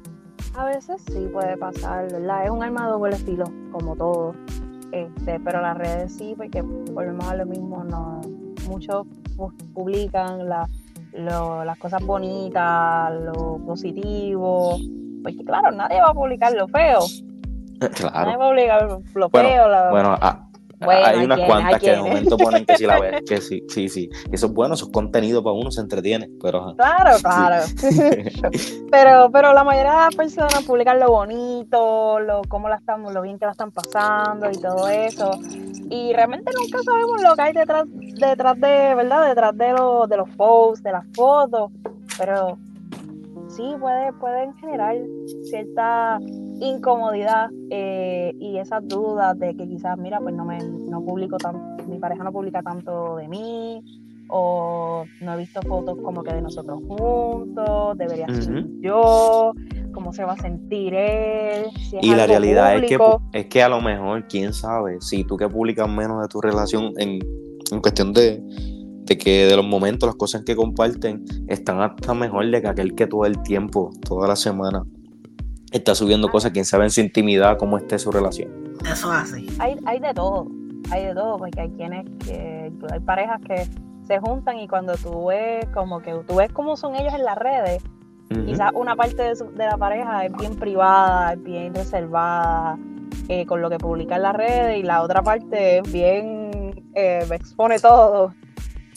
A 0.57 0.65
veces 0.67 1.03
sí 1.07 1.29
puede 1.33 1.57
pasar, 1.57 2.11
¿verdad? 2.11 2.45
Es 2.45 2.51
un 2.51 2.63
arma 2.63 2.87
de 2.87 2.93
doble 2.93 3.17
filo, 3.17 3.45
como 3.73 3.97
todo. 3.97 4.35
Este, 4.93 5.41
pero 5.41 5.61
las 5.61 5.77
redes 5.77 6.13
sí, 6.13 6.35
porque 6.37 6.63
volvemos 6.63 7.27
a 7.27 7.35
lo 7.35 7.45
mismo, 7.45 7.83
no, 7.83 8.21
muchos 8.67 9.07
pu- 9.37 9.53
publican 9.73 10.49
la- 10.49 10.69
lo- 11.13 11.65
las 11.65 11.79
cosas 11.79 12.05
bonitas, 12.05 13.13
lo 13.23 13.59
positivo. 13.65 14.77
Porque 15.23 15.45
claro, 15.45 15.71
nadie 15.71 16.01
va 16.01 16.09
a 16.11 16.15
publicar 16.15 16.53
lo 16.53 16.69
feo. 16.69 17.01
Nadie 17.81 17.95
Claro. 17.95 18.27
va 18.39 18.45
a 18.45 18.49
publicar 18.49 18.83
lo 19.15 19.29
Bueno, 19.31 19.49
feo. 19.49 19.69
la- 19.69 19.91
Bueno, 19.91 20.17
a- 20.21 20.44
Bueno, 20.85 21.07
hay 21.07 21.25
unas 21.25 21.41
cuantas 21.41 21.81
que 21.81 21.91
de 21.91 21.97
momento 21.99 22.37
ponen 22.37 22.65
que 22.65 22.77
si 22.77 22.87
la 22.87 23.01
ves, 23.01 23.23
que 23.29 23.41
sí, 23.41 23.63
sí, 23.69 23.89
sí. 23.89 24.09
Eso 24.31 24.47
es 24.47 24.53
bueno, 24.53 24.75
eso 24.75 24.87
es 24.87 24.93
contenido 24.93 25.43
para 25.43 25.55
uno, 25.55 25.71
se 25.71 25.81
entretiene, 25.81 26.31
pero. 26.43 26.75
Claro, 26.77 27.17
claro. 27.23 27.65
pero, 28.91 29.31
pero 29.31 29.53
la 29.53 29.65
mayoría 29.65 29.93
de 29.93 29.99
las 29.99 30.15
personas 30.15 30.63
publican 30.65 31.01
lo 31.01 31.11
bonito, 31.11 32.21
lo 32.21 32.43
cómo 32.49 32.69
la 32.69 32.77
están, 32.77 33.03
lo 33.03 33.23
bien 33.23 33.39
que 33.39 33.47
la 33.47 33.53
están 33.53 33.71
pasando 33.71 34.51
y 34.51 34.61
todo 34.61 34.89
eso. 34.89 35.31
Y 35.91 36.13
realmente 36.13 36.51
nunca 36.59 36.83
sabemos 36.83 37.23
lo 37.23 37.35
que 37.35 37.43
hay 37.43 37.53
detrás, 37.53 37.85
detrás 37.87 38.61
de, 38.61 38.95
¿verdad? 38.95 39.29
Detrás 39.29 39.57
de 39.57 39.73
los, 39.73 40.09
de 40.09 40.17
los 40.17 40.29
posts, 40.31 40.83
de 40.83 40.93
las 40.93 41.05
fotos. 41.15 41.71
Pero 42.19 42.59
sí 43.57 43.75
puede, 43.79 44.13
pueden 44.15 44.55
generar 44.55 44.97
cierta 45.45 46.19
incomodidad 46.61 47.51
eh, 47.71 48.33
y 48.39 48.59
esas 48.59 48.87
dudas 48.89 49.39
de 49.39 49.55
que 49.57 49.67
quizás, 49.69 49.99
mira, 49.99 50.21
pues 50.21 50.35
no 50.35 50.45
me 50.45 50.59
no 50.59 51.05
publico 51.05 51.37
tan, 51.37 51.77
mi 51.89 51.99
pareja 51.99 52.25
no 52.25 52.33
publica 52.33 52.63
tanto 52.63 53.17
de 53.17 53.29
mí, 53.29 53.83
o 54.29 55.05
no 55.21 55.35
he 55.35 55.37
visto 55.37 55.61
fotos 55.63 55.99
como 56.03 56.23
que 56.23 56.33
de 56.33 56.43
nosotros 56.43 56.81
juntos, 56.87 57.99
debería 57.99 58.27
ser 58.29 58.57
Ujú. 58.57 58.81
yo, 58.81 59.53
cómo 59.93 60.13
se 60.13 60.25
va 60.25 60.33
a 60.33 60.39
sentir 60.39 60.95
él. 60.95 61.67
si 61.91 61.97
es 61.99 62.05
Y 62.05 62.15
la 62.15 62.27
realidad 62.27 62.77
es 62.77 62.83
que, 62.89 62.99
es 63.33 63.47
que 63.47 63.63
a 63.63 63.69
lo 63.69 63.81
mejor, 63.81 64.27
quién 64.29 64.53
sabe, 64.53 65.01
si 65.01 65.25
tú 65.25 65.37
que 65.37 65.49
publicas 65.49 65.89
menos 65.89 66.23
de 66.23 66.29
tu 66.29 66.41
relación 66.41 66.93
en, 66.99 67.19
en 67.71 67.81
cuestión 67.81 68.13
de, 68.13 68.43
de 69.05 69.19
que 69.19 69.47
de 69.47 69.57
los 69.57 69.65
momentos, 69.67 70.07
las 70.07 70.17
cosas 70.17 70.43
que 70.45 70.57
comparten, 70.57 71.25
están 71.49 71.81
hasta 71.81 72.15
mejor 72.15 72.51
de 72.51 72.61
que 72.63 72.69
aquel 72.69 72.95
que 72.95 73.07
todo 73.07 73.27
el 73.27 73.43
tiempo, 73.43 73.91
toda 74.07 74.27
la 74.29 74.37
semana, 74.37 74.85
está 75.73 75.95
subiendo 75.95 76.29
cosas, 76.31 76.53
quién 76.53 76.65
sabe 76.65 76.85
en 76.85 76.91
su 76.91 77.01
intimidad 77.01 77.59
cómo 77.59 77.77
esté 77.79 77.99
su 77.99 78.11
relación. 78.13 78.51
Eso 78.91 79.13
es 79.13 79.21
así. 79.33 79.47
hay, 79.59 79.77
hay 79.87 79.99
de 80.01 80.15
todo, 80.15 80.47
hay 80.91 81.05
de 81.07 81.15
todo, 81.15 81.37
porque 81.39 81.61
hay 81.61 81.71
quienes 81.71 82.07
que, 82.25 82.73
hay 82.91 83.01
parejas 83.01 83.41
que 83.47 83.67
se 84.07 84.19
juntan 84.21 84.59
y 84.59 84.69
cuando 84.69 84.95
tú 84.97 85.27
ves 85.27 85.67
como 85.75 86.01
que 86.01 86.13
tú 86.27 86.37
ves 86.37 86.53
cómo 86.53 86.77
son 86.77 86.95
ellos 86.95 87.13
en 87.15 87.25
las 87.25 87.37
redes, 87.37 87.83
quizás 88.47 88.71
una 88.75 88.97
parte 88.97 89.23
de, 89.23 89.37
su- 89.37 89.51
de 89.53 89.65
la 89.67 89.77
pareja 89.77 90.25
es 90.27 90.33
bien 90.33 90.55
privada, 90.57 91.35
es 91.35 91.43
bien 91.43 91.75
reservada 91.75 92.77
eh, 93.29 93.47
con 93.47 93.61
lo 93.63 93.71
que 93.71 93.79
publica 93.79 94.17
en 94.17 94.23
las 94.23 94.35
redes 94.35 94.79
y 94.79 94.83
la 94.83 95.03
otra 95.03 95.23
parte 95.23 95.79
es 95.79 95.93
bien, 95.93 96.85
eh, 96.95 97.25
expone 97.31 97.79
todo, 97.79 98.35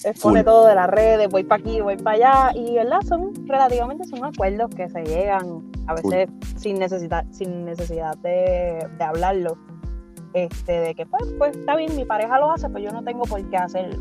expone 0.04 0.44
todo 0.44 0.68
de 0.68 0.76
las 0.76 0.88
redes, 0.90 1.30
voy 1.30 1.44
para 1.44 1.62
aquí, 1.62 1.82
voy 1.82 1.98
para 1.98 2.16
allá 2.50 2.52
y 2.60 2.76
verdad, 2.76 3.02
son 3.08 3.34
relativamente 3.48 4.04
son 4.06 4.24
acuerdos 4.26 4.70
que 4.76 4.88
se 4.90 5.04
llegan 5.04 5.64
a 5.88 5.96
veces 5.96 6.30
sin 6.58 6.78
necesidad, 6.80 7.26
sin 7.32 7.66
necesidad 7.66 8.18
de, 8.18 8.88
de 8.98 9.04
hablarlo. 9.04 9.58
Este, 10.34 10.74
de 10.74 10.94
que 10.96 11.06
pues, 11.06 11.24
pues 11.38 11.58
está 11.58 11.76
bien, 11.76 11.96
mi 11.96 12.06
pareja 12.06 12.38
lo 12.38 12.52
hace, 12.52 12.70
pues 12.70 12.84
yo 12.84 12.92
no 12.92 13.04
tengo 13.04 13.24
por 13.24 13.44
qué 13.50 13.58
hacerlo. 13.58 13.98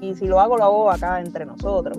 Y 0.00 0.14
si 0.14 0.26
lo 0.26 0.40
hago, 0.40 0.56
lo 0.58 0.64
hago 0.64 0.90
acá 0.90 1.20
entre 1.20 1.46
nosotros. 1.46 1.96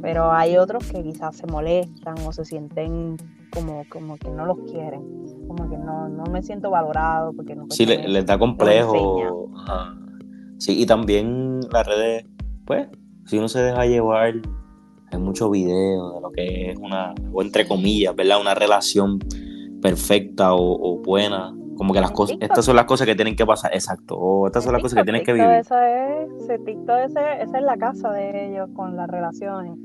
Pero 0.00 0.32
hay 0.32 0.56
otros 0.56 0.86
que 0.90 1.02
quizás 1.02 1.36
se 1.36 1.46
molestan 1.46 2.14
o 2.26 2.32
se 2.32 2.44
sienten 2.46 3.16
como, 3.52 3.84
como 3.90 4.16
que 4.16 4.30
no 4.30 4.46
los 4.46 4.56
quieren, 4.60 5.02
como 5.46 5.68
que 5.68 5.76
no, 5.76 6.08
no 6.08 6.24
me 6.30 6.42
siento 6.42 6.70
valorado 6.70 7.32
porque 7.34 7.54
no 7.54 7.66
Sí, 7.68 7.84
pues, 7.84 7.98
le- 7.98 8.08
les 8.08 8.24
da 8.24 8.38
complejo. 8.38 9.50
ajá, 9.56 9.94
Sí, 10.58 10.80
y 10.80 10.86
también 10.86 11.60
las 11.72 11.86
redes, 11.86 12.26
pues, 12.64 12.88
si 13.26 13.38
uno 13.38 13.48
se 13.48 13.60
deja 13.60 13.86
llevar, 13.86 14.34
hay 15.10 15.18
muchos 15.18 15.50
videos 15.50 16.14
de 16.14 16.20
lo 16.20 16.30
que 16.30 16.70
es 16.70 16.78
una, 16.78 17.14
o 17.32 17.42
entre 17.42 17.66
comillas, 17.66 18.14
¿verdad? 18.14 18.40
Una 18.40 18.54
relación 18.54 19.18
perfecta 19.80 20.54
o, 20.54 20.98
buena. 20.98 21.54
Como 21.76 21.94
que 21.94 22.00
las 22.00 22.10
cosas, 22.10 22.36
estas 22.40 22.64
son 22.64 22.74
las 22.74 22.86
cosas 22.86 23.06
que 23.06 23.14
tienen 23.14 23.36
que 23.36 23.46
pasar, 23.46 23.72
exacto. 23.72 24.16
O 24.16 24.46
estas 24.48 24.64
son 24.64 24.72
las 24.72 24.82
cosas 24.82 24.98
que 24.98 25.04
tienen 25.04 25.24
que 25.24 25.32
vivir. 25.32 25.48
Esa 25.48 26.22
es, 26.22 26.28
esa 26.48 27.58
es 27.58 27.62
la 27.62 27.76
casa 27.76 28.10
de 28.10 28.48
ellos 28.48 28.68
con 28.74 28.96
las 28.96 29.08
relaciones. 29.08 29.78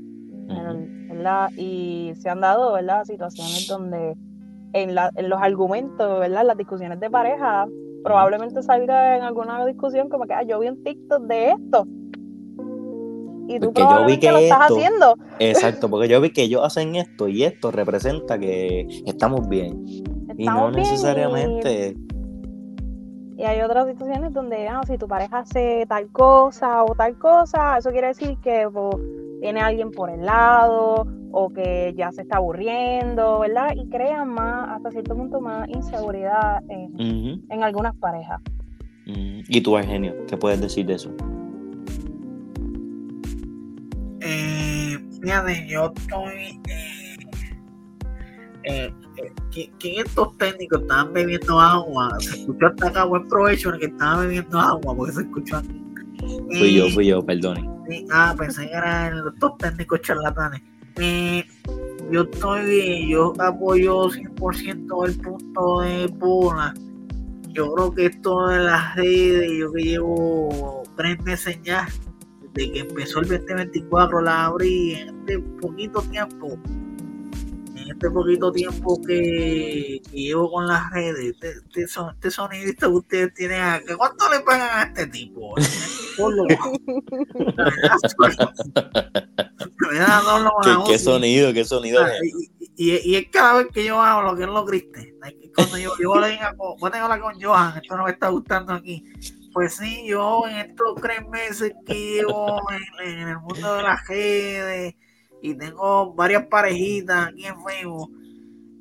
¿verdad? 1.08 1.50
Y 1.56 2.12
se 2.16 2.28
han 2.28 2.40
dado, 2.40 2.72
¿verdad? 2.72 3.04
Situaciones 3.04 3.66
donde 3.68 4.16
en, 4.72 4.94
la, 4.94 5.10
en 5.14 5.28
los 5.28 5.40
argumentos, 5.40 6.20
¿verdad? 6.20 6.44
Las 6.44 6.56
discusiones 6.56 7.00
de 7.00 7.10
pareja, 7.10 7.66
probablemente 8.04 8.62
salga 8.62 9.16
en 9.16 9.22
alguna 9.22 9.64
discusión 9.66 10.08
como 10.08 10.26
que, 10.26 10.34
ah, 10.34 10.42
yo 10.42 10.60
vi 10.60 10.68
un 10.68 10.84
TikTok 10.84 11.22
de 11.22 11.50
esto. 11.50 11.88
Y 13.48 13.58
tú 13.58 13.72
yo 13.74 14.06
vi 14.06 14.18
que, 14.18 14.30
lo 14.30 14.38
estás 14.38 14.70
haciendo. 14.70 15.16
Exacto, 15.38 15.90
porque 15.90 16.08
yo 16.08 16.20
vi 16.20 16.30
que 16.30 16.42
ellos 16.42 16.62
hacen 16.64 16.94
esto 16.96 17.26
y 17.28 17.42
esto 17.42 17.70
representa 17.70 18.38
que 18.38 18.86
estamos 19.06 19.48
bien. 19.48 19.84
y 20.36 20.46
no 20.46 20.70
necesariamente. 20.70 21.96
Y, 23.36 23.42
hay 23.42 23.60
otras 23.62 23.88
situaciones 23.88 24.32
donde, 24.32 24.68
ah, 24.68 24.82
si 24.86 24.96
tu 24.96 25.08
pareja 25.08 25.38
hace 25.38 25.84
tal 25.88 26.08
cosa 26.12 26.84
o 26.84 26.94
tal 26.94 27.18
cosa, 27.18 27.78
eso 27.78 27.90
quiere 27.90 28.08
decir 28.08 28.36
que 28.42 28.68
pues, 28.72 28.96
tiene 29.40 29.60
alguien 29.60 29.90
por 29.90 30.08
el 30.08 30.24
lado 30.24 31.06
o 31.36 31.52
que 31.52 31.92
ya 31.96 32.12
se 32.12 32.22
está 32.22 32.36
aburriendo, 32.36 33.40
¿verdad? 33.40 33.74
Y 33.74 33.88
crean 33.88 34.28
más, 34.28 34.68
hasta 34.70 34.92
cierto 34.92 35.16
punto, 35.16 35.40
más 35.40 35.68
inseguridad 35.68 36.62
en, 36.68 37.62
algunas 37.62 37.94
parejas. 37.96 38.40
¿Y 39.04 39.60
tú, 39.60 39.76
Eugenio, 39.76 40.14
qué 40.28 40.36
puedes 40.36 40.60
decir 40.60 40.86
de 40.86 40.94
eso? 40.94 41.10
Eh, 44.20 44.96
fíjate, 45.20 45.66
yo 45.68 45.92
estoy. 45.94 46.60
Eh, 46.68 47.16
eh, 48.64 48.92
eh 49.16 49.70
que, 49.78 50.00
estos 50.00 50.38
técnicos 50.38 50.82
estaban 50.82 51.12
bebiendo 51.12 51.60
agua. 51.60 52.16
Se 52.20 52.36
escuchó 52.36 52.66
hasta 52.66 52.88
acá 52.88 53.04
buen 53.04 53.26
provecho 53.28 53.70
en 53.70 53.74
el 53.74 53.80
que 53.80 53.86
estaban 53.86 54.20
bebiendo 54.20 54.58
agua, 54.58 54.94
porque 54.96 55.12
se 55.12 55.22
escuchó 55.22 55.56
aquí. 55.56 55.82
Fui 56.48 56.74
yo, 56.74 56.88
fui 56.90 57.06
yo, 57.06 57.26
perdone. 57.26 57.68
ah, 58.12 58.34
pensé 58.38 58.68
que 58.68 58.72
eran 58.72 59.24
los 59.24 59.34
técnicos 59.58 60.00
charlatanes. 60.00 60.62
Eh, 60.96 61.44
yo 62.10 62.22
estoy, 62.22 63.08
yo 63.10 63.32
apoyo 63.38 64.10
100% 64.10 65.06
el 65.06 65.16
punto 65.20 65.80
de 65.80 66.08
Pula. 66.08 66.74
Yo 67.48 67.72
creo 67.74 67.94
que 67.94 68.06
esto 68.06 68.48
de 68.48 68.58
las 68.58 68.96
redes, 68.96 69.50
yo 69.58 69.72
que 69.72 69.82
llevo 69.82 70.82
tres 70.96 71.20
meses 71.22 71.58
ya, 71.62 71.88
desde 72.52 72.72
que 72.72 72.78
empezó 72.80 73.20
el 73.20 73.28
2024, 73.28 74.20
la 74.20 74.46
abrí 74.46 74.94
en 74.94 75.20
este 75.20 75.38
poquito 75.60 76.00
tiempo 76.02 76.58
en 77.84 77.92
este 77.92 78.10
poquito 78.10 78.50
tiempo 78.52 79.00
que, 79.02 80.00
llevo 80.12 80.50
con 80.50 80.66
las 80.66 80.90
redes, 80.90 81.34
este, 81.34 81.50
este, 81.50 81.82
este 81.82 82.30
sonidista 82.30 82.86
que 82.86 82.92
ustedes 82.92 83.34
tienen, 83.34 83.82
¿cuánto 83.96 84.30
le 84.30 84.40
pagan 84.40 84.68
a 84.72 84.82
este 84.84 85.06
tipo? 85.08 85.54
¿Qué, 90.86 90.98
sonido? 90.98 91.52
¿Qué 91.52 91.64
sonido? 91.64 92.02
Ah, 92.04 92.10
y, 92.76 93.14
es 93.14 93.28
cada 93.30 93.58
vez 93.58 93.68
que 93.72 93.84
yo 93.84 94.00
hablo 94.00 94.36
que 94.36 94.46
no 94.46 94.52
lo 94.52 94.64
grite. 94.64 95.14
Cuando 95.54 95.78
yo, 95.78 95.92
yo 96.00 96.18
le 96.20 96.30
diga, 96.30 96.54
voy 96.56 96.90
a 96.92 97.02
hablar 97.04 97.20
con 97.20 97.40
Johan, 97.40 97.78
esto 97.80 97.96
no 97.96 98.04
me 98.04 98.10
está 98.10 98.28
gustando 98.28 98.72
aquí. 98.72 99.04
Pues 99.52 99.76
sí, 99.76 100.04
yo 100.06 100.42
en 100.48 100.70
estos 100.70 100.96
tres 101.00 101.26
meses 101.28 101.72
que 101.86 101.94
llevo 101.94 102.60
en, 102.72 103.08
en 103.08 103.28
el 103.28 103.38
mundo 103.38 103.76
de 103.76 103.82
las 103.82 104.06
redes 104.08 104.94
y 105.42 105.54
tengo 105.54 106.12
varias 106.14 106.46
parejitas 106.46 107.28
aquí 107.28 107.46
en 107.46 107.62
Facebook. 107.62 108.10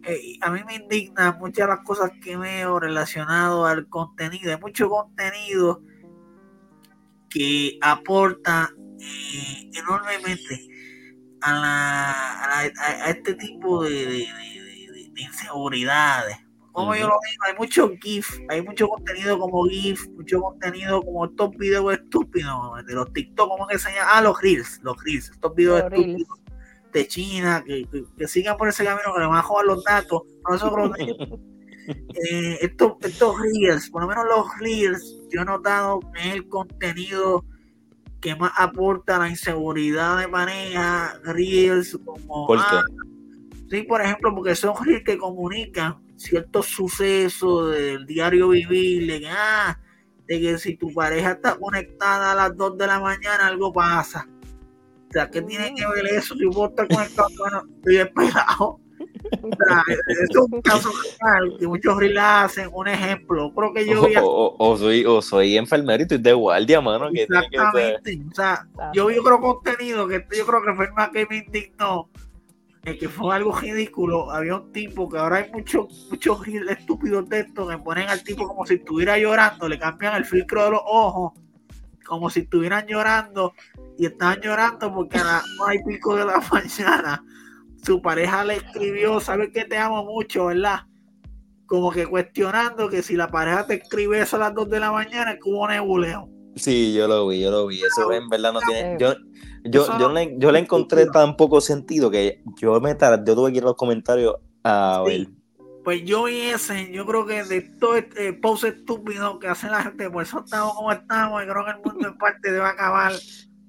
Eh, 0.06 0.38
a 0.42 0.50
mí 0.50 0.62
me 0.66 0.76
indigna 0.76 1.32
muchas 1.34 1.68
de 1.68 1.76
las 1.76 1.86
cosas 1.86 2.12
que 2.22 2.36
veo 2.36 2.80
relacionado 2.80 3.66
al 3.66 3.88
contenido. 3.88 4.52
Hay 4.52 4.60
mucho 4.60 4.90
contenido 4.90 5.82
que 7.30 7.78
aporta 7.82 8.70
eh, 9.00 9.70
enormemente 9.74 10.73
a, 11.44 12.64
este 13.08 13.36
tipo 13.36 13.84
de, 13.84 14.28
inseguridades. 15.16 16.38
Como 16.72 16.96
yo 16.96 17.08
lo 17.08 17.20
digo, 17.30 17.44
hay 17.46 17.56
mucho 17.56 17.92
GIF, 18.02 18.40
hay 18.50 18.64
mucho 18.64 18.88
contenido 18.88 19.38
como 19.38 19.66
GIF, 19.66 20.08
mucho 20.10 20.42
contenido 20.42 21.04
como 21.04 21.26
estos 21.26 21.52
videos 21.52 21.94
estúpidos 21.94 22.84
de 22.88 22.94
los 22.96 23.14
TikTok, 23.14 23.48
¿cómo 23.48 23.68
que 23.68 23.78
se 23.78 23.94
llama? 23.94 24.10
Ah, 24.12 24.22
los 24.22 24.42
Reels, 24.42 24.80
los 24.82 24.98
Reels, 25.04 25.30
estos 25.30 25.54
videos 25.54 25.84
estúpidos 25.84 26.28
de 26.92 27.08
China, 27.08 27.64
que, 27.66 28.28
sigan 28.28 28.58
por 28.58 28.70
ese 28.70 28.84
camino, 28.84 29.14
que 29.14 29.20
le 29.20 29.28
van 29.28 29.38
a 29.38 29.44
jugar 29.44 29.66
los 29.66 29.84
datos. 29.84 30.24
Nosotros, 30.50 30.92
eh, 30.98 32.58
estos, 32.62 32.94
estos 33.02 33.36
reels, 33.40 33.90
por 33.92 34.02
lo 34.02 34.08
menos 34.08 34.26
los 34.26 34.48
reels, 34.60 35.22
yo 35.30 35.42
he 35.42 35.46
notado 35.46 36.00
que 36.14 36.30
es 36.30 36.36
el 36.36 36.48
contenido 36.48 37.46
que 38.24 38.36
más 38.36 38.54
aporta 38.58 39.20
la 39.20 39.30
inseguridad 39.30 40.18
de 40.18 40.28
pareja, 40.28 41.20
reels 41.24 42.00
como... 42.04 42.48
¿Por 42.48 42.58
ah, 42.60 42.84
sí, 43.70 43.84
por 43.84 44.02
ejemplo, 44.02 44.34
porque 44.34 44.56
son 44.56 44.74
reels 44.84 45.04
que 45.04 45.18
comunican 45.18 46.02
ciertos 46.16 46.68
sucesos 46.68 47.76
del 47.76 48.06
diario 48.06 48.50
vivir, 48.50 49.06
de 49.12 49.20
que, 49.20 49.30
ah, 49.30 49.78
de 50.26 50.40
que 50.40 50.58
si 50.58 50.76
tu 50.78 50.94
pareja 50.94 51.34
está 51.34 51.56
conectada 51.58 52.32
a 52.32 52.36
las 52.36 52.58
2 52.58 52.78
de 52.78 52.88
la 52.88 53.00
mañana, 53.00 53.48
algo 53.48 53.72
pasa 53.72 54.28
sea, 55.14 55.30
¿qué 55.30 55.42
tiene 55.42 55.74
que 55.76 55.86
ver 55.88 56.06
eso? 56.08 56.36
Si 56.36 56.46
vos 56.46 56.70
estás 56.72 56.88
conectado, 56.88 57.30
bueno, 57.38 57.64
estoy 57.78 57.98
esperado. 57.98 58.80
O 59.42 59.50
sea, 59.68 59.84
es 60.08 60.36
un 60.36 60.62
caso 60.62 60.90
real 61.22 61.56
que 61.60 61.68
muchos 61.68 61.98
relatos 61.98 62.52
hacen 62.52 62.70
un 62.74 62.88
ejemplo. 62.88 63.54
Creo 63.54 63.74
que 63.74 63.88
yo 63.88 64.06
vi 64.06 64.16
o, 64.18 64.56
o, 64.58 64.78
soy, 64.78 65.06
o 65.06 65.22
soy 65.22 65.58
enfermero 65.58 66.00
y 66.00 66.04
estoy 66.04 66.18
de 66.20 66.34
guardia, 66.34 66.82
mano. 66.82 67.10
Que 67.12 67.24
Exactamente. 67.24 68.22
o 68.32 68.36
sea, 68.36 68.68
yo 68.94 69.08
vi 69.08 69.18
otro 69.18 69.40
contenido 69.40 70.08
que 70.08 70.26
yo 70.38 70.46
creo 70.46 70.62
que 70.64 70.74
fue 70.74 70.86
el 70.86 70.94
más 70.94 71.10
que 71.10 71.26
me 71.30 71.38
indignó. 71.38 72.10
que 72.84 73.10
fue 73.10 73.36
algo 73.36 73.58
ridículo. 73.58 74.32
Había 74.32 74.56
un 74.56 74.72
tipo 74.72 75.10
que 75.10 75.18
ahora 75.18 75.38
hay 75.38 75.52
muchos 75.52 76.08
muchos 76.10 76.48
estúpidos 76.48 77.28
de 77.30 77.42
estos 77.42 77.70
que 77.70 77.78
ponen 77.78 78.10
al 78.10 78.24
tipo 78.24 78.48
como 78.48 78.66
si 78.66 78.76
estuviera 78.76 79.18
llorando, 79.18 79.68
le 79.68 79.80
cambian 79.80 80.16
el 80.16 80.26
filtro 80.26 80.66
de 80.66 80.72
los 80.72 80.82
ojos 80.86 81.34
como 82.04 82.30
si 82.30 82.42
estuvieran 82.42 82.86
llorando 82.86 83.54
y 83.98 84.06
estaban 84.06 84.42
llorando 84.42 84.94
porque 84.94 85.18
a 85.18 85.24
las 85.24 85.44
nueve 85.58 85.82
y 85.82 85.94
pico 85.94 86.16
de 86.16 86.26
la 86.26 86.40
mañana 86.52 87.24
su 87.84 88.02
pareja 88.02 88.44
le 88.44 88.56
escribió, 88.56 89.20
sabes 89.20 89.50
que 89.54 89.66
te 89.66 89.78
amo 89.78 90.04
mucho, 90.06 90.48
¿verdad? 90.48 90.82
Como 91.66 91.92
que 91.92 92.06
cuestionando 92.06 92.90
que 92.90 93.02
si 93.02 93.16
la 93.16 93.30
pareja 93.30 93.66
te 93.66 93.76
escribe 93.76 94.22
eso 94.22 94.36
a 94.38 94.40
las 94.40 94.54
dos 94.54 94.70
de 94.70 94.80
la 94.80 94.92
mañana 94.92 95.34
es 95.34 95.40
como 95.40 95.68
nebuleo. 95.68 96.30
Sí, 96.56 96.94
yo 96.94 97.08
lo 97.08 97.28
vi, 97.28 97.42
yo 97.42 97.52
lo 97.52 97.68
vi. 97.68 97.82
Eso 97.82 98.12
en 98.12 98.30
verdad 98.30 98.54
no 98.54 98.60
tiene. 98.60 98.98
Yo, 99.00 99.16
yo, 99.64 99.98
yo, 99.98 100.12
le, 100.12 100.36
yo 100.38 100.52
le 100.52 100.60
encontré 100.60 101.08
tan 101.08 101.36
poco 101.36 101.62
sentido 101.62 102.12
que 102.12 102.44
yo 102.58 102.80
me 102.80 102.94
tardé, 102.96 103.24
yo 103.26 103.36
tuve 103.36 103.52
que 103.52 103.58
ir 103.58 103.64
a 103.64 103.68
los 103.68 103.76
comentarios 103.76 104.36
a 104.64 105.04
ver 105.06 105.28
pues 105.84 106.04
yo 106.06 106.24
vi 106.24 106.40
ese, 106.40 106.92
yo 106.92 107.06
creo 107.06 107.26
que 107.26 107.44
de 107.44 107.62
todo 107.62 107.96
este 107.96 108.34
pose 108.34 108.70
estúpido 108.70 109.38
que 109.40 109.48
hace 109.48 109.68
la 109.68 109.84
gente, 109.84 110.10
por 110.10 110.24
eso 110.24 110.40
estamos 110.40 110.74
como 110.76 110.92
estamos, 110.92 111.44
y 111.44 111.48
creo 111.48 111.66
que 111.66 111.72
el 111.72 111.78
mundo 111.84 112.08
en 112.08 112.18
parte 112.18 112.52
debe 112.52 112.66
acabar 112.66 113.12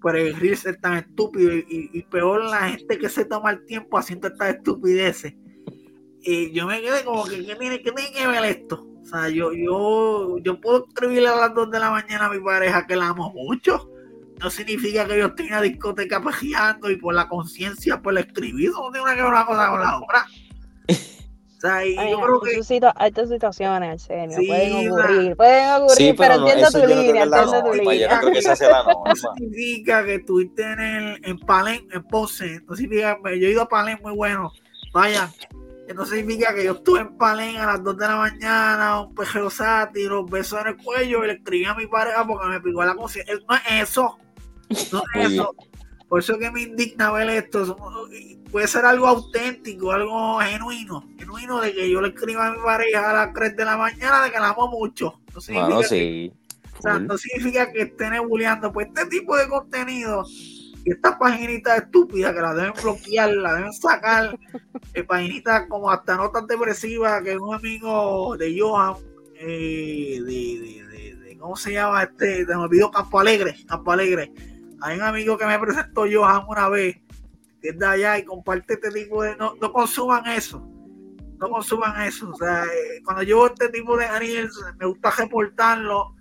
por 0.05 0.19
el 0.19 0.37
es 0.43 0.81
tan 0.83 0.99
estúpido 0.99 1.51
y, 1.55 2.03
peor 2.11 2.45
la 2.45 2.69
gente 2.69 2.99
que 2.99 3.09
se 3.09 3.25
toma 3.25 3.53
el 3.53 3.65
tiempo 3.65 3.97
haciendo 3.97 4.29
estas 4.29 4.57
estupideces. 4.57 5.33
Y 6.21 6.53
yo 6.53 6.67
me 6.67 6.83
quedé 6.83 7.03
como 7.05 7.25
que, 7.25 7.43
¿qué 7.43 7.57
tiene, 7.57 7.81
que 7.81 8.27
ver 8.27 8.45
esto? 8.45 8.87
O 9.01 9.07
sea, 9.07 9.31
yo, 9.31 9.55
yo, 9.55 10.37
yo 10.43 10.61
puedo 10.61 10.85
escribirle 10.87 11.29
a 11.29 11.37
las 11.37 11.55
2 11.55 11.71
de 11.71 11.81
la 11.81 11.91
mañana 11.91 12.27
a 12.27 12.31
mi 12.31 12.39
pareja 12.39 12.87
que 12.87 12.97
la 12.97 13.09
amo 13.09 13.33
mucho. 13.33 13.91
No 14.43 14.51
significa 14.51 15.07
que 15.07 15.17
yo 15.17 15.29
esté 15.29 15.45
en 15.45 15.53
la 15.53 15.63
discoteca 15.63 16.21
pajeando 16.21 16.91
y 16.91 16.97
por 16.97 17.15
la 17.15 17.27
conciencia, 17.27 18.03
por 18.03 18.13
el 18.13 18.27
escribido, 18.27 18.75
no 18.75 18.91
tiene 18.91 19.05
una 19.05 19.15
que 19.15 19.23
ver 19.23 19.31
una 19.31 19.47
cosa 19.47 19.71
con 19.71 19.81
la 19.81 19.97
otra. 19.97 20.27
Yo 21.65 22.21
creo 22.21 22.41
que... 22.41 22.59
Estas 22.59 23.29
situaciones, 23.29 23.91
Arsenio, 23.91 24.39
pueden 24.47 24.91
ocurrir, 24.91 25.37
pueden 25.37 25.83
ocurrir, 25.83 26.17
pero, 26.17 26.35
entiendo 26.35 26.71
tu 26.71 26.87
línea, 26.87 27.23
entiendo 27.25 27.63
tu 27.65 27.73
línea. 27.73 28.21
No 29.05 29.17
significa 29.17 30.05
que 30.05 30.15
estuviste 30.17 30.63
en, 30.63 30.81
el, 30.81 31.21
en 31.25 31.39
Palen, 31.39 31.87
en 31.93 32.03
Pose, 32.05 32.61
no 32.67 32.75
significa, 32.75 33.19
yo 33.25 33.31
he 33.31 33.51
ido 33.51 33.63
a 33.63 33.69
Palen 33.69 33.99
muy 34.03 34.15
bueno, 34.15 34.53
vaya, 34.93 35.31
no 35.93 36.07
significa 36.07 36.55
que 36.55 36.65
yo 36.65 36.73
estuve 36.73 37.01
en 37.01 37.17
Palen 37.19 37.57
a 37.57 37.67
las 37.67 37.85
2 37.85 37.97
de 37.99 38.09
la 38.09 38.17
mañana, 38.17 39.01
un 39.03 39.15
pejeo 39.15 39.51
sátiro, 39.51 40.25
besos 40.25 40.61
en 40.61 40.69
el 40.69 40.77
cuello 40.77 41.25
y 41.25 41.27
le 41.27 41.33
escribí 41.35 41.65
a 41.67 41.75
mi 41.75 41.87
pareja 41.87 42.27
porque 42.27 42.47
me 42.47 42.61
picó 42.61 42.85
la 42.85 42.95
conciencia. 42.95 43.35
No 43.49 43.55
es 43.55 43.91
eso. 43.91 44.19
No 44.93 45.03
es 45.15 45.33
eso. 45.33 45.55
Por 46.15 46.21
eso 46.21 46.39
que 46.39 46.49
me 46.49 46.63
indigna 46.63 47.11
ver 47.11 47.29
esto. 47.29 47.77
Puede 48.53 48.69
ser 48.69 48.85
algo 48.85 49.09
auténtico, 49.09 49.91
algo 49.91 50.39
genuino. 50.39 51.05
Genuino 51.19 51.61
de 51.61 51.75
que 51.75 51.91
yo 51.91 52.01
le 52.01 52.11
escriba 52.11 52.47
a 52.47 52.53
mi 52.53 52.59
pareja 52.63 53.11
a 53.11 53.13
las 53.15 53.35
3 53.35 53.57
de 53.57 53.65
la 53.65 53.77
mañana 53.77 54.23
de 54.23 54.31
que 54.31 54.39
la 54.39 54.51
amo 54.51 54.69
mucho. 54.69 55.19
No 55.35 55.41
sí. 55.41 56.33
O 56.79 56.83
sea, 56.83 57.01
no 57.01 57.19
significa 57.19 57.73
que 57.73 57.83
estén 57.83 58.13
bulleando. 58.29 58.73
Pues 58.73 58.87
este 58.95 59.07
tipo 59.07 59.37
de 59.37 59.49
contenido 59.49 60.25
y 60.85 60.93
estas 60.93 61.17
paginitas 61.17 61.79
estúpidas 61.79 62.33
que 62.33 62.41
las 62.41 62.55
deben 62.55 62.75
bloquear, 62.81 63.31
las 63.31 63.57
deben 63.57 63.73
sacar, 63.73 64.39
eh, 64.93 65.03
paginitas 65.03 65.67
como 65.69 65.91
hasta 65.91 66.15
notas 66.15 66.47
depresivas 66.47 67.25
que 67.25 67.37
un 67.37 67.57
amigo 67.57 68.37
de 68.37 68.57
Johan, 68.57 68.95
eh, 69.35 70.21
de, 70.21 70.85
de, 70.87 71.17
de, 71.17 71.39
¿cómo 71.39 71.57
se 71.57 71.73
llama 71.73 72.05
este? 72.05 72.47
Se 72.47 72.55
me 72.55 72.63
olvidó 72.63 72.93
Campo 72.93 73.19
Alegre, 73.19 73.57
Campo 73.67 73.91
Alegre. 73.91 74.33
Hay 74.85 74.99
un 74.99 75.03
amigo 75.03 75.39
que 75.39 75.47
me 75.47 75.59
presentó 75.59 76.05
Johan 76.11 76.45
una 76.47 76.69
vez, 76.69 76.97
que 77.61 77.71
es 77.71 77.79
de 77.79 77.87
allá 77.87 78.19
y 78.19 78.25
comparte 78.25 78.75
este 78.75 78.91
tipo 78.91 79.23
de... 79.23 79.35
No, 79.37 79.55
no 79.61 79.73
consuman 79.73 80.27
eso 80.27 80.71
no 81.39 81.51
consuman 81.51 82.03
eso. 82.03 82.31
O 82.31 82.35
sea, 82.35 82.65
eh, 82.65 83.03
cuando 83.05 83.23
yo 83.23 83.47
este 83.47 83.69
tipo 83.69 83.97
de 83.97 84.07
animes, 84.07 84.53
me 84.79 84.87
gusta 84.87 85.11
reportarlo 85.11 86.15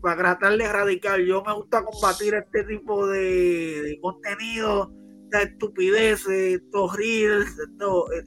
para 0.00 0.16
tratar 0.16 0.56
de 0.56 0.64
erradicar. 0.64 1.20
Yo 1.20 1.42
me 1.44 1.54
gusta 1.54 1.84
combatir 1.84 2.34
este 2.34 2.64
tipo 2.64 3.06
de, 3.06 3.98
contenido, 4.00 4.92
de 5.30 5.42
estupideces, 5.42 6.62
estos 6.62 6.96
reels, 6.96 7.56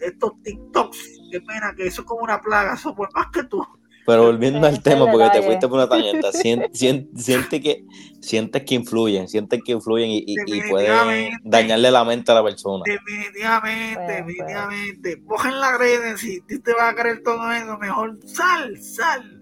estos, 0.02 0.41
TikToks. 0.44 1.20
Qué 1.32 1.41
pena 1.41 1.74
que 1.76 1.88
eso 1.88 2.02
es 2.02 2.08
como 2.08 2.24
una 2.24 2.41
plaga, 2.41 2.74
eso 2.74 2.96
por 2.96 3.13
más 3.13 3.28
que 3.32 3.44
tú. 3.44 3.65
Pero 4.06 4.24
volviendo 4.28 4.66
al 4.66 4.82
tema, 4.82 5.10
porque 5.12 5.30
te 5.32 5.42
fuiste 5.42 5.68
por 5.68 5.78
una 5.78 5.90
tangente, 5.90 6.32
siente, 6.74 7.62
que, 7.62 7.86
sientes 8.20 8.64
que 8.64 8.76
influyen, 8.76 9.28
sientes 9.28 9.62
que 9.66 9.72
influyen 9.72 10.10
y, 10.10 10.24
y, 10.28 10.62
pueden 10.70 11.34
dañarle 11.44 11.92
la 11.92 12.04
mente 12.04 12.32
a 12.32 12.36
la 12.36 12.44
persona. 12.44 12.84
Definitivamente, 12.86 14.12
definitivamente. 14.14 15.24
Cogen 15.26 15.60
la 15.60 15.78
red, 15.78 16.18
si 16.18 16.42
te 16.42 16.74
vas 16.74 16.94
a 16.94 16.96
creer 16.96 17.22
todo 17.24 17.52
eso, 17.52 17.78
mejor 17.78 18.20
sal, 18.26 18.78
sal 18.82 19.42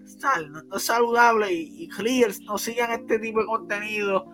no, 0.50 0.76
es 0.76 0.82
saludable 0.82 1.52
y, 1.52 1.88
clears 1.88 2.40
no 2.40 2.58
sigan 2.58 2.90
este 2.92 3.18
tipo 3.18 3.40
de 3.40 3.46
contenido, 3.46 4.26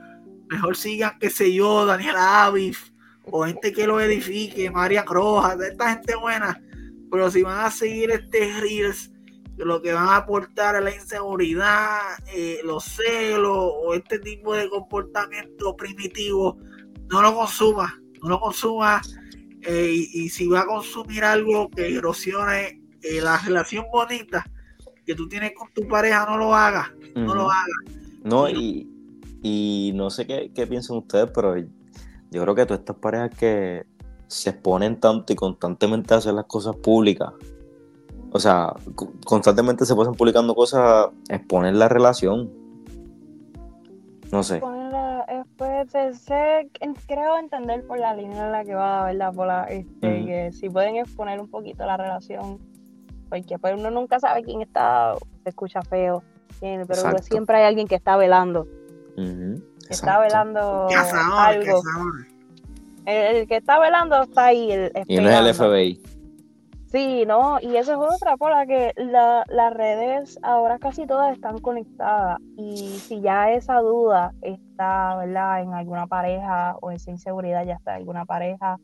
mejor 0.49 0.77
sigan, 0.77 1.19
qué 1.19 1.31
sé 1.31 1.53
yo, 1.53 1.87
Daniel 1.87 2.17
Aviv 2.17 2.77
o 3.25 3.45
gente 3.45 3.73
que 3.73 3.87
lo 3.87 4.01
edifique, 4.01 4.71
María 4.71 5.05
Rojas, 5.05 5.59
de 5.59 5.69
esta 5.69 5.91
gente 5.95 6.15
buena, 6.17 6.61
pero 7.11 7.31
si 7.31 7.43
van 7.43 7.65
a 7.65 7.71
seguir 7.71 8.11
este 8.11 8.61
Reels, 8.61 9.11
lo 9.65 9.81
que 9.81 9.93
van 9.93 10.09
a 10.09 10.17
aportar 10.17 10.77
es 10.77 10.85
la 10.85 10.95
inseguridad, 10.95 11.99
eh, 12.35 12.61
los 12.65 12.85
celos 12.85 13.57
o 13.57 13.95
este 13.95 14.19
tipo 14.19 14.55
de 14.55 14.69
comportamiento 14.69 15.75
primitivo, 15.77 16.59
no 17.11 17.23
lo 17.23 17.35
consuma, 17.35 18.01
no 18.23 18.29
lo 18.29 18.41
consuma. 18.41 19.01
Eh, 19.63 19.93
y, 20.13 20.29
si 20.29 20.47
va 20.47 20.61
a 20.61 20.67
consumir 20.67 21.25
algo 21.25 21.69
que 21.71 21.97
erosione 21.97 22.83
eh, 23.03 23.21
la 23.21 23.39
relación 23.39 23.85
bonita, 23.93 24.45
que 25.05 25.15
tú 25.15 25.29
tienes 25.29 25.53
con 25.55 25.73
tu 25.73 25.89
pareja, 25.89 26.27
no 26.27 26.37
lo 26.37 26.55
hagas, 26.55 26.89
no 27.15 27.35
lo 27.35 27.51
hagas. 27.51 27.77
No, 28.23 28.49
y, 28.49 29.93
no 29.95 30.11
sé 30.11 30.27
qué, 30.27 30.67
piensan 30.67 30.99
ustedes, 30.99 31.31
pero 31.35 31.57
yo 31.57 32.43
creo 32.43 32.55
que 32.55 32.67
todas 32.67 32.81
estas 32.81 32.97
parejas 32.97 33.31
que 33.37 33.87
se 34.27 34.51
exponen 34.51 35.01
tanto 35.01 35.33
y 35.33 35.37
constantemente 35.37 36.15
a 36.15 36.19
hacer 36.19 36.35
las 36.35 36.47
cosas 36.47 36.77
públicas, 36.77 37.33
o 38.37 38.41
sea, 38.41 38.73
constantemente 39.25 39.85
se 39.85 39.95
pasan 39.95 40.15
publicando 40.15 40.55
cosas, 40.55 41.09
exponen 41.29 41.79
la 41.79 41.89
relación. 41.89 42.51
No 44.31 44.43
sé. 44.43 44.61
Pues, 44.61 46.27
creo 47.07 47.39
entender 47.39 47.87
por 47.87 47.99
la 47.99 48.15
línea 48.15 48.47
en 48.47 48.53
la 48.53 48.65
que 48.65 48.75
va, 48.75 49.07
¿verdad? 49.07 49.33
Por 49.35 49.47
la, 49.47 49.65
este, 49.65 50.25
que 50.25 50.51
si 50.53 50.69
pueden 50.69 50.97
exponer 50.97 51.41
un 51.41 51.49
poquito 51.49 51.85
la 51.87 51.97
relación 51.97 52.59
porque 53.29 53.59
pues 53.59 53.75
uno 53.77 53.91
nunca 53.91 54.21
sabe 54.21 54.43
quién 54.43 54.63
está, 54.63 55.15
se 55.43 55.49
escucha 55.49 55.83
feo, 55.83 56.23
pero 56.61 57.19
siempre 57.23 57.57
hay 57.57 57.65
alguien 57.65 57.89
que 57.89 57.97
está 57.97 58.17
velando. 58.17 58.67
está 59.89 60.21
velando 60.21 60.89
algo. 61.35 61.83
El, 63.05 63.47
que 63.47 63.57
está 63.57 63.79
velando 63.79 64.23
está 64.23 64.47
ahí. 64.47 64.91
y 65.07 65.17
no 65.19 65.29
es 65.29 65.37
el 65.37 65.55
FBI. 65.55 66.03
Sí, 66.87 67.25
no, 67.27 67.59
y 67.61 67.77
eso 67.77 67.93
es 67.93 68.15
otra, 68.15 68.37
por 68.37 68.51
la 68.51 68.67
que 68.67 68.93
las 68.97 69.75
redes 69.75 70.39
ahora 70.43 70.79
casi 70.79 71.07
todas 71.07 71.35
están 71.35 71.59
conectadas 71.59 72.39
y 72.57 72.77
si 72.77 73.21
ya 73.21 73.51
esa 73.53 73.81
duda 73.81 74.33
está, 74.41 75.17
¿verdad? 75.17 75.63
En 75.63 75.75
alguna 75.75 76.07
pareja 76.07 76.77
o 76.81 76.91
esa 76.91 77.11
inseguridad 77.11 77.67
ya 77.67 77.75
está 77.75 77.93
en 77.93 77.99
alguna 77.99 78.25
pareja, 78.25 78.79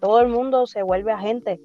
todo 0.00 0.20
el 0.20 0.28
mundo 0.28 0.66
se 0.66 0.82
vuelve 0.82 1.12
agente 1.12 1.60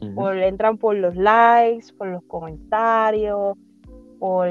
entran 0.00 0.78
por 0.78 0.96
los 0.96 1.16
likes, 1.16 1.92
por 1.96 2.08
los 2.08 2.22
comentarios, 2.24 3.56
por, 4.18 4.48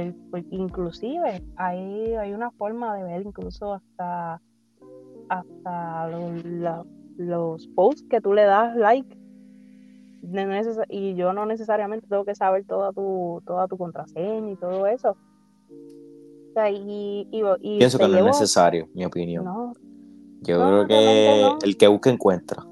inclusive 0.52 1.44
hay, 1.56 2.14
hay 2.16 2.34
una 2.34 2.52
forma 2.52 2.96
de 2.96 3.04
ver 3.04 3.22
incluso 3.22 3.74
hasta, 3.74 4.42
hasta 5.30 6.08
los, 7.18 7.68
posts 7.76 8.04
que 8.10 8.22
tú 8.22 8.34
le 8.34 8.44
das 8.44 8.76
like. 8.76 9.17
Y 10.90 11.16
yo 11.16 11.34
no 11.34 11.46
necesariamente 11.46 12.08
tengo 12.08 12.26
que 12.26 12.36
saber 12.36 12.66
toda 12.66 12.92
tu, 12.92 13.42
toda 13.46 13.68
tu 13.68 13.78
contraseña 13.78 14.52
y 14.52 14.56
todo 14.56 14.88
eso. 14.88 15.18
y, 16.72 17.28
Pienso 17.78 17.98
que 17.98 18.08
no 18.08 18.18
es 18.18 18.26
necesario, 18.26 18.88
mi 18.94 19.06
opinión. 19.06 19.46
yo 20.42 20.58
creo 20.58 20.88
que 20.88 21.66
el 21.66 21.78
que 21.78 21.88
busca 21.88 22.10
encuentra. 22.10 22.64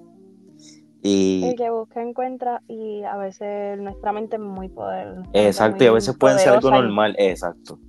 Y... 1.01 1.43
El 1.45 1.55
que 1.55 1.69
busca 1.69 2.01
encuentra 2.01 2.63
y 2.67 3.03
a 3.03 3.15
veces 3.17 3.79
nuestra 3.79 4.11
mente 4.11 4.37
es 4.37 4.41
muy 4.41 4.69
poder. 4.69 5.21
Exacto, 5.33 5.83
y 5.83 5.87
a 5.87 5.91
veces 5.91 6.17
puede 6.17 6.39
ser 6.39 6.53
algo 6.53 6.71
normal, 6.71 7.15
exacto. 7.19 7.79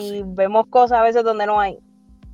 y 0.00 0.22
vemos 0.26 0.66
cosas 0.66 0.98
a 0.98 1.02
veces 1.02 1.22
donde 1.22 1.46
no 1.46 1.60
hay. 1.60 1.78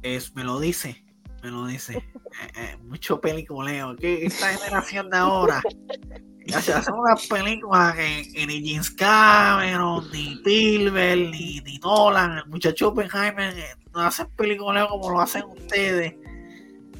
Es, 0.02 0.34
me 0.34 0.44
lo 0.44 0.60
dice, 0.60 1.04
me 1.42 1.50
lo 1.50 1.66
dice. 1.66 2.02
Eh, 2.34 2.50
eh, 2.56 2.76
mucho 2.82 3.20
peliculeo. 3.20 3.94
Que 3.94 4.26
esta 4.26 4.48
generación 4.48 5.08
de 5.08 5.18
ahora 5.18 5.62
hacen 6.52 6.94
unas 6.94 7.26
películas 7.26 7.94
que, 7.94 8.46
ni 8.46 8.70
James 8.70 8.90
Cameron, 8.90 10.10
ni 10.12 10.34
Spielberg, 10.34 11.30
ni, 11.30 11.78
Nolan, 11.82 12.38
el 12.38 12.46
muchacho 12.46 12.88
Oppenheimer, 12.88 13.56
eh, 13.58 13.74
no 13.92 14.00
hacen 14.00 14.26
peliculeo 14.36 14.88
como 14.88 15.10
lo 15.10 15.20
hacen 15.20 15.44
ustedes. 15.44 16.14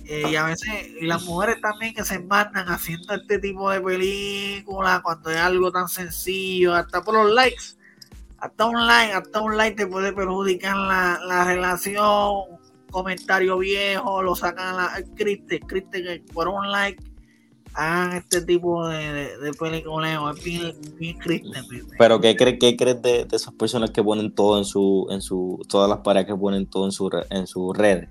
Eh, 0.07 0.31
y 0.31 0.37
a 0.37 0.45
veces 0.45 0.69
y 1.01 1.07
las 1.07 1.23
mujeres 1.25 1.61
también 1.63 1.95
que 1.95 2.05
se 2.05 2.19
mandan 2.19 2.69
haciendo 2.69 3.15
este 3.15 3.39
tipo 3.39 3.71
de 3.71 3.81
películas 3.81 5.01
cuando 5.01 5.31
es 5.31 5.39
algo 5.39 5.73
tan 5.73 5.89
sencillo, 5.89 6.75
hasta 6.75 7.03
por 7.03 7.15
los 7.15 7.33
likes, 7.33 7.77
hasta 8.39 8.67
un 8.67 8.87
like, 8.87 9.13
hasta 9.15 9.41
un 9.41 9.57
like 9.57 9.77
te 9.77 9.87
puede 9.87 10.13
perjudicar 10.13 10.77
la, 10.77 11.21
la 11.27 11.45
relación, 11.45 12.45
comentario 12.91 13.59
viejo, 13.59 14.23
lo 14.23 14.37
sacan 14.37 14.79
a 14.79 14.91
la 14.99 15.05
criste, 15.17 15.61
criste 15.61 16.03
que 16.03 16.23
por 16.33 16.49
un 16.49 16.71
like 16.71 17.03
hagan 17.75 18.17
este 18.19 18.43
tipo 18.43 18.89
de, 18.89 19.37
de, 19.39 19.53
películas, 19.53 20.37
es 20.37 20.45
bien, 20.45 20.77
bien 20.97 21.19
Pero 21.99 22.21
¿qué 22.21 22.37
crees 22.37 22.59
qué 22.61 22.77
crees 22.77 23.03
de, 23.03 23.25
de, 23.25 23.37
esas 23.37 23.53
personas 23.55 23.91
que 23.91 24.03
ponen 24.03 24.33
todo 24.33 24.59
en 24.59 24.65
su, 24.65 25.07
en 25.11 25.21
su, 25.21 25.61
todas 25.69 25.89
las 25.89 25.99
parejas 25.99 26.27
que 26.27 26.37
ponen 26.37 26.67
todo 26.67 26.87
en 26.87 26.93
su 26.93 27.11
en 27.31 27.47
sus 27.47 27.77
redes? 27.77 28.09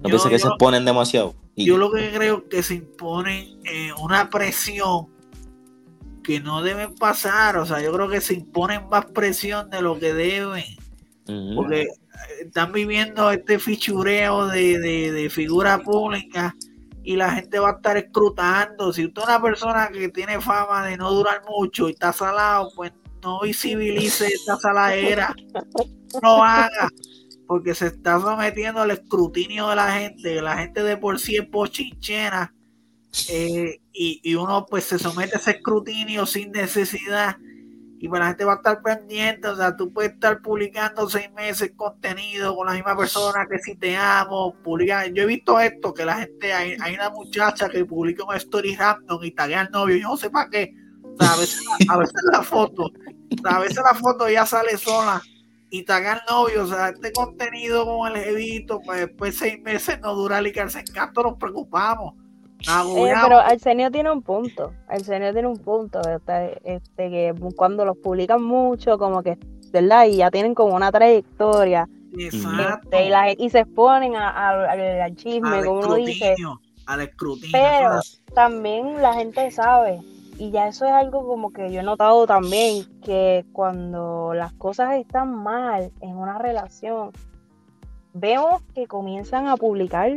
¿No 0.00 0.08
piensas 0.08 0.30
que 0.30 0.38
se 0.38 0.48
exponen 0.48 0.84
demasiado? 0.84 1.34
Yo 1.56 1.76
lo 1.76 1.92
que 1.92 2.10
creo 2.12 2.48
que 2.48 2.62
se 2.62 2.74
impone 2.74 3.56
eh, 3.64 3.90
una 4.02 4.28
presión 4.28 5.06
que 6.22 6.40
no 6.40 6.62
deben 6.62 6.94
pasar. 6.94 7.56
O 7.58 7.66
sea, 7.66 7.80
yo 7.80 7.92
creo 7.92 8.08
que 8.08 8.20
se 8.20 8.34
imponen 8.34 8.88
más 8.88 9.06
presión 9.06 9.70
de 9.70 9.82
lo 9.82 9.98
que 9.98 10.12
deben. 10.12 10.64
Porque 11.54 11.82
eh, 11.82 11.88
están 12.46 12.72
viviendo 12.72 13.30
este 13.30 13.58
fichureo 13.58 14.48
de, 14.48 14.78
de, 14.78 15.30
figura 15.30 15.78
pública 15.78 16.54
y 17.04 17.16
la 17.16 17.30
gente 17.32 17.58
va 17.58 17.70
a 17.70 17.72
estar 17.74 17.96
escrutando. 17.96 18.92
Si 18.92 19.04
usted 19.04 19.22
es 19.22 19.28
una 19.28 19.42
persona 19.42 19.88
que 19.92 20.08
tiene 20.08 20.40
fama 20.40 20.86
de 20.86 20.96
no 20.96 21.12
durar 21.12 21.42
mucho 21.48 21.88
y 21.88 21.92
está 21.92 22.12
salado, 22.12 22.70
pues 22.74 22.92
no 23.22 23.40
visibilice 23.40 24.26
esta 24.26 24.56
saladera. 24.56 25.34
No 26.22 26.42
haga 26.42 26.88
porque 27.46 27.74
se 27.74 27.88
está 27.88 28.20
sometiendo 28.20 28.80
al 28.80 28.90
escrutinio 28.90 29.68
de 29.68 29.76
la 29.76 29.92
gente, 29.92 30.40
la 30.40 30.58
gente 30.58 30.82
de 30.82 30.96
por 30.96 31.18
sí 31.18 31.36
es 31.36 31.46
pochinchera, 31.46 32.54
eh, 33.28 33.80
y, 33.92 34.34
uno 34.34 34.66
pues 34.68 34.84
se 34.84 34.98
somete 34.98 35.36
a 35.36 35.38
ese 35.38 35.52
escrutinio 35.52 36.26
sin 36.26 36.50
necesidad, 36.50 37.36
y 38.04 38.08
pues 38.08 38.20
la 38.20 38.26
gente 38.26 38.44
va 38.44 38.52
a 38.52 38.56
estar 38.56 38.82
pendiente, 38.82 39.48
o 39.48 39.56
sea, 39.56 39.74
tú 39.74 39.90
puedes 39.90 40.12
estar 40.12 40.42
publicando 40.42 41.08
seis 41.08 41.32
meses 41.32 41.72
contenido 41.74 42.54
con 42.54 42.66
la 42.66 42.74
misma 42.74 42.94
persona 42.94 43.46
que 43.50 43.58
si 43.60 43.76
te 43.76 43.96
amo, 43.96 44.54
publica, 44.62 45.06
yo 45.06 45.22
he 45.22 45.26
visto 45.26 45.58
esto, 45.58 45.94
que 45.94 46.04
la 46.04 46.16
gente, 46.16 46.52
hay, 46.52 46.76
una 46.94 47.08
muchacha 47.08 47.66
que 47.70 47.82
publica 47.86 48.22
un 48.22 48.34
story 48.34 48.76
random 48.76 49.24
y 49.24 49.30
taguea 49.30 49.62
al 49.62 49.70
novio, 49.70 49.96
yo 49.96 50.08
no 50.08 50.16
sé 50.18 50.28
para 50.28 50.50
qué, 50.50 50.74
a, 51.18 51.36
veces, 51.38 51.64
a 51.88 51.96
veces 51.96 52.22
la 52.30 52.42
foto, 52.42 52.90
a 53.42 53.58
veces 53.60 53.78
la 53.82 53.94
foto 53.94 54.28
ya 54.28 54.44
sale 54.44 54.76
sola, 54.76 55.22
y 55.70 55.82
tagar 55.84 56.24
novio, 56.28 56.64
o 56.64 56.66
sea, 56.66 56.90
este 56.90 57.10
contenido 57.10 57.86
con 57.86 58.14
el 58.14 58.22
evito, 58.22 58.82
pues 58.84 59.00
después 59.00 59.38
seis 59.38 59.62
meses 59.62 59.98
no 60.02 60.14
dura 60.14 60.46
y 60.46 60.52
que 60.52 60.60
al 60.60 60.76
encanto 60.76 61.22
nos 61.22 61.38
preocupamos. 61.38 62.16
Eh, 62.96 63.12
pero 63.22 63.38
Arsenio 63.38 63.90
tiene 63.90 64.10
un 64.10 64.22
punto, 64.22 64.72
Arsenio 64.88 65.32
tiene 65.32 65.48
un 65.48 65.58
punto, 65.58 66.00
este, 66.00 66.58
este, 66.64 67.10
que 67.10 67.34
cuando 67.56 67.84
los 67.84 67.96
publican 67.98 68.42
mucho, 68.42 68.96
como 68.98 69.22
que, 69.22 69.38
¿verdad? 69.72 70.06
Y 70.06 70.16
ya 70.16 70.30
tienen 70.30 70.54
como 70.54 70.74
una 70.74 70.90
trayectoria, 70.92 71.88
Exacto. 72.16 72.88
Este, 72.90 73.06
y, 73.06 73.08
la- 73.10 73.32
y 73.32 73.50
se 73.50 73.60
exponen 73.60 74.14
a- 74.16 74.30
a- 74.30 74.70
al, 74.70 74.80
al 75.00 75.16
chisme, 75.16 75.48
al 75.58 75.64
como 75.64 75.80
uno 75.80 75.94
dice. 75.96 76.34
al 76.86 77.00
escrutinio. 77.00 77.50
Pero 77.52 78.00
también 78.34 79.02
la 79.02 79.14
gente 79.14 79.50
sabe, 79.50 80.00
y 80.38 80.50
ya 80.52 80.68
eso 80.68 80.84
es 80.84 80.92
algo 80.92 81.26
como 81.26 81.52
que 81.52 81.72
yo 81.72 81.80
he 81.80 81.82
notado 81.82 82.26
también, 82.26 82.84
que 83.02 83.44
cuando 83.52 84.32
las 84.34 84.52
cosas 84.52 84.94
están 84.96 85.34
mal 85.34 85.90
en 86.00 86.16
una 86.16 86.38
relación, 86.38 87.10
vemos 88.12 88.62
que 88.74 88.86
comienzan 88.86 89.48
a 89.48 89.56
publicar 89.56 90.12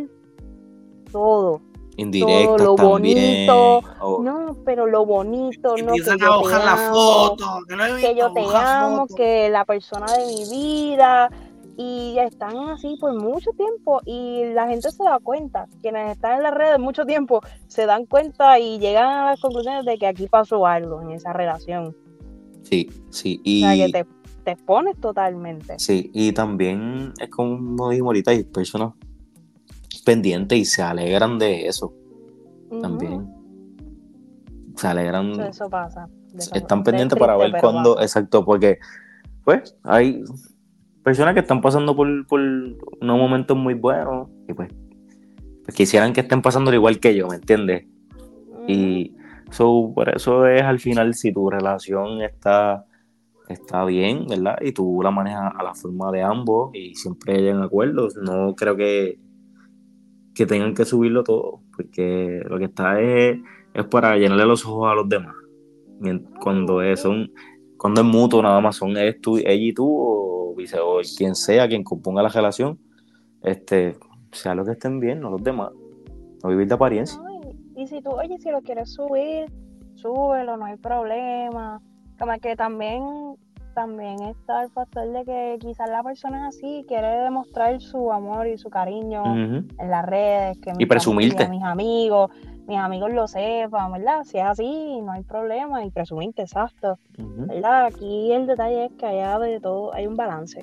todo. 1.11 1.61
Indirectas 1.97 2.61
lo 2.61 2.75
también. 2.75 3.47
bonito, 3.47 3.81
o- 4.01 4.21
No, 4.21 4.55
pero 4.65 4.85
lo 4.85 5.05
bonito, 5.05 5.69
no, 5.69 5.75
que 5.75 5.81
Empiezan 5.81 6.21
a 6.21 6.25
yo 6.27 6.41
te 6.41 6.49
la 6.59 6.71
amo, 6.73 6.93
foto. 6.93 7.45
Que, 7.67 8.01
que 8.07 8.15
yo 8.15 8.31
te 8.33 8.45
amo, 8.55 9.07
que 9.07 9.49
la 9.49 9.65
persona 9.65 10.05
de 10.15 10.25
mi 10.27 10.45
vida 10.49 11.29
y 11.79 12.17
están 12.19 12.57
así 12.69 12.97
por 12.99 13.13
mucho 13.13 13.51
tiempo 13.51 14.01
y 14.05 14.45
la 14.53 14.67
gente 14.67 14.89
se 14.91 15.03
da 15.03 15.19
cuenta, 15.21 15.67
quienes 15.81 16.11
están 16.11 16.37
en 16.37 16.43
las 16.43 16.53
redes 16.53 16.79
mucho 16.79 17.05
tiempo 17.05 17.41
se 17.67 17.85
dan 17.85 18.05
cuenta 18.07 18.57
y 18.57 18.79
llegan 18.79 19.05
a 19.07 19.25
las 19.31 19.41
conclusiones 19.41 19.85
de 19.85 19.97
que 19.99 20.07
aquí 20.07 20.27
pasó 20.27 20.65
algo 20.65 21.01
en 21.03 21.11
esa 21.11 21.33
relación. 21.33 21.95
Sí, 22.63 22.89
sí. 23.11 23.37
O 23.37 23.41
Y, 23.43 23.61
sea, 23.61 23.85
que 23.85 23.91
te, 23.91 24.05
te 24.43 24.51
expones 24.51 24.99
totalmente. 24.99 25.77
sí, 25.77 26.09
y 26.13 26.31
también 26.31 27.13
es 27.19 27.29
como 27.29 27.89
dijimos 27.89 28.09
ahorita, 28.09 28.31
hay 28.31 28.43
personas 28.43 28.93
pendientes 30.07 30.57
y 30.57 30.63
se 30.63 30.81
alegran 30.81 31.37
de 31.37 31.67
eso 31.67 31.93
también. 32.81 33.27
Se 34.77 34.87
alegran, 34.87 35.37
Eso, 35.41 35.69
pasa. 35.69 36.07
Están 36.53 36.79
es 36.79 36.85
pendientes 36.85 37.19
para 37.19 37.35
ver 37.35 37.51
cuándo, 37.59 37.99
exacto, 37.99 38.45
porque 38.45 38.79
pues 39.43 39.75
hay 39.83 40.23
personas 41.03 41.33
que 41.33 41.41
están 41.41 41.59
pasando 41.59 41.93
por, 41.93 42.25
por 42.25 42.39
unos 42.39 43.17
momentos 43.17 43.57
muy 43.57 43.73
buenos 43.73 44.29
y 44.47 44.53
pues, 44.53 44.69
pues 45.65 45.75
quisieran 45.75 46.13
que 46.13 46.21
estén 46.21 46.41
pasando 46.41 46.73
igual 46.73 47.01
que 47.01 47.13
yo, 47.13 47.27
¿me 47.27 47.35
entiendes? 47.35 47.85
Y 48.65 49.13
so, 49.51 49.91
por 49.93 50.07
eso 50.07 50.47
es 50.47 50.63
al 50.63 50.79
final 50.79 51.15
si 51.15 51.33
tu 51.33 51.49
relación 51.49 52.21
está, 52.21 52.85
está 53.49 53.83
bien, 53.83 54.25
¿verdad? 54.25 54.57
Y 54.61 54.71
tú 54.71 55.01
la 55.03 55.11
manejas 55.11 55.51
a 55.53 55.63
la 55.63 55.73
forma 55.73 56.13
de 56.13 56.21
ambos 56.21 56.71
y 56.73 56.95
siempre 56.95 57.41
llegan 57.41 57.61
a 57.61 57.65
acuerdos, 57.65 58.15
no 58.15 58.55
creo 58.55 58.77
que, 58.77 59.26
que 60.37 60.45
tengan 60.45 60.75
que 60.75 60.85
subirlo 60.85 61.23
todo, 61.23 61.61
porque 61.75 62.41
lo 62.47 62.59
que 62.59 62.65
está 62.65 63.01
es, 63.01 63.39
es 63.73 63.85
para 63.85 64.15
llenarle 64.17 64.45
los 64.45 64.63
ojos 64.65 64.91
a 64.91 64.93
los 64.93 65.09
demás. 65.09 65.35
Cuando 66.39 66.81
es, 66.83 66.99
son, 67.01 67.31
cuando 67.75 68.01
es 68.01 68.07
mutuo 68.07 68.41
nada 68.43 68.61
más 68.61 68.75
son 68.75 68.95
es 68.97 69.19
tú, 69.19 69.37
ella 69.37 69.51
y 69.53 69.73
tú 69.73 69.87
o, 69.89 70.53
vice- 70.55 70.77
quien 71.17 71.33
sea 71.33 71.67
quien 71.67 71.83
componga 71.83 72.21
la 72.21 72.29
relación, 72.29 72.77
este, 73.41 73.97
sea 74.31 74.53
lo 74.53 74.63
que 74.63 74.73
estén 74.73 74.99
bien, 74.99 75.19
no 75.21 75.31
los 75.31 75.43
demás. 75.43 75.71
No 76.43 76.49
vivir 76.49 76.67
de 76.67 76.75
apariencia. 76.75 77.19
Y 77.75 77.87
si 77.87 77.99
tú, 78.01 78.11
oye, 78.11 78.37
si 78.37 78.51
lo 78.51 78.61
quieres 78.61 78.93
subir, 78.93 79.51
súbelo, 79.95 80.55
no 80.55 80.65
hay 80.65 80.77
problema. 80.77 81.81
Como 82.19 82.33
que 82.39 82.55
también, 82.55 83.01
también 83.77 84.23
está 84.23 84.63
el 84.63 84.71
factor 84.71 85.07
de 85.11 85.23
que 85.23 85.57
quizás 85.59 85.87
la 85.87 86.01
persona 86.01 86.49
es 86.49 86.55
así, 86.55 86.83
quiere 86.87 87.09
demostrar 87.19 87.79
su 87.79 88.11
amor 88.11 88.47
y 88.47 88.57
su 88.57 88.71
cariño 88.71 89.23
en 89.23 89.67
las 89.77 90.03
redes, 90.03 90.57
que 90.57 90.73
Y 90.79 90.87
presumirte. 90.87 91.47
mis 91.47 91.61
amigos, 91.61 92.31
mis 92.67 92.79
amigos 92.79 93.13
lo 93.13 93.27
sepan, 93.27 93.91
¿verdad? 93.91 94.23
Si 94.23 94.39
es 94.39 94.45
así, 94.45 94.99
no 95.01 95.11
hay 95.11 95.21
problema, 95.21 95.85
y 95.85 95.91
presumirte, 95.91 96.41
exacto. 96.41 96.97
¿verdad? 97.19 97.85
Aquí 97.85 98.31
el 98.31 98.47
detalle 98.47 98.85
es 98.85 98.93
que 98.93 99.05
haya 99.05 99.37
de 99.37 99.59
todo, 99.59 99.93
hay 99.93 100.07
un 100.07 100.15
balance, 100.15 100.59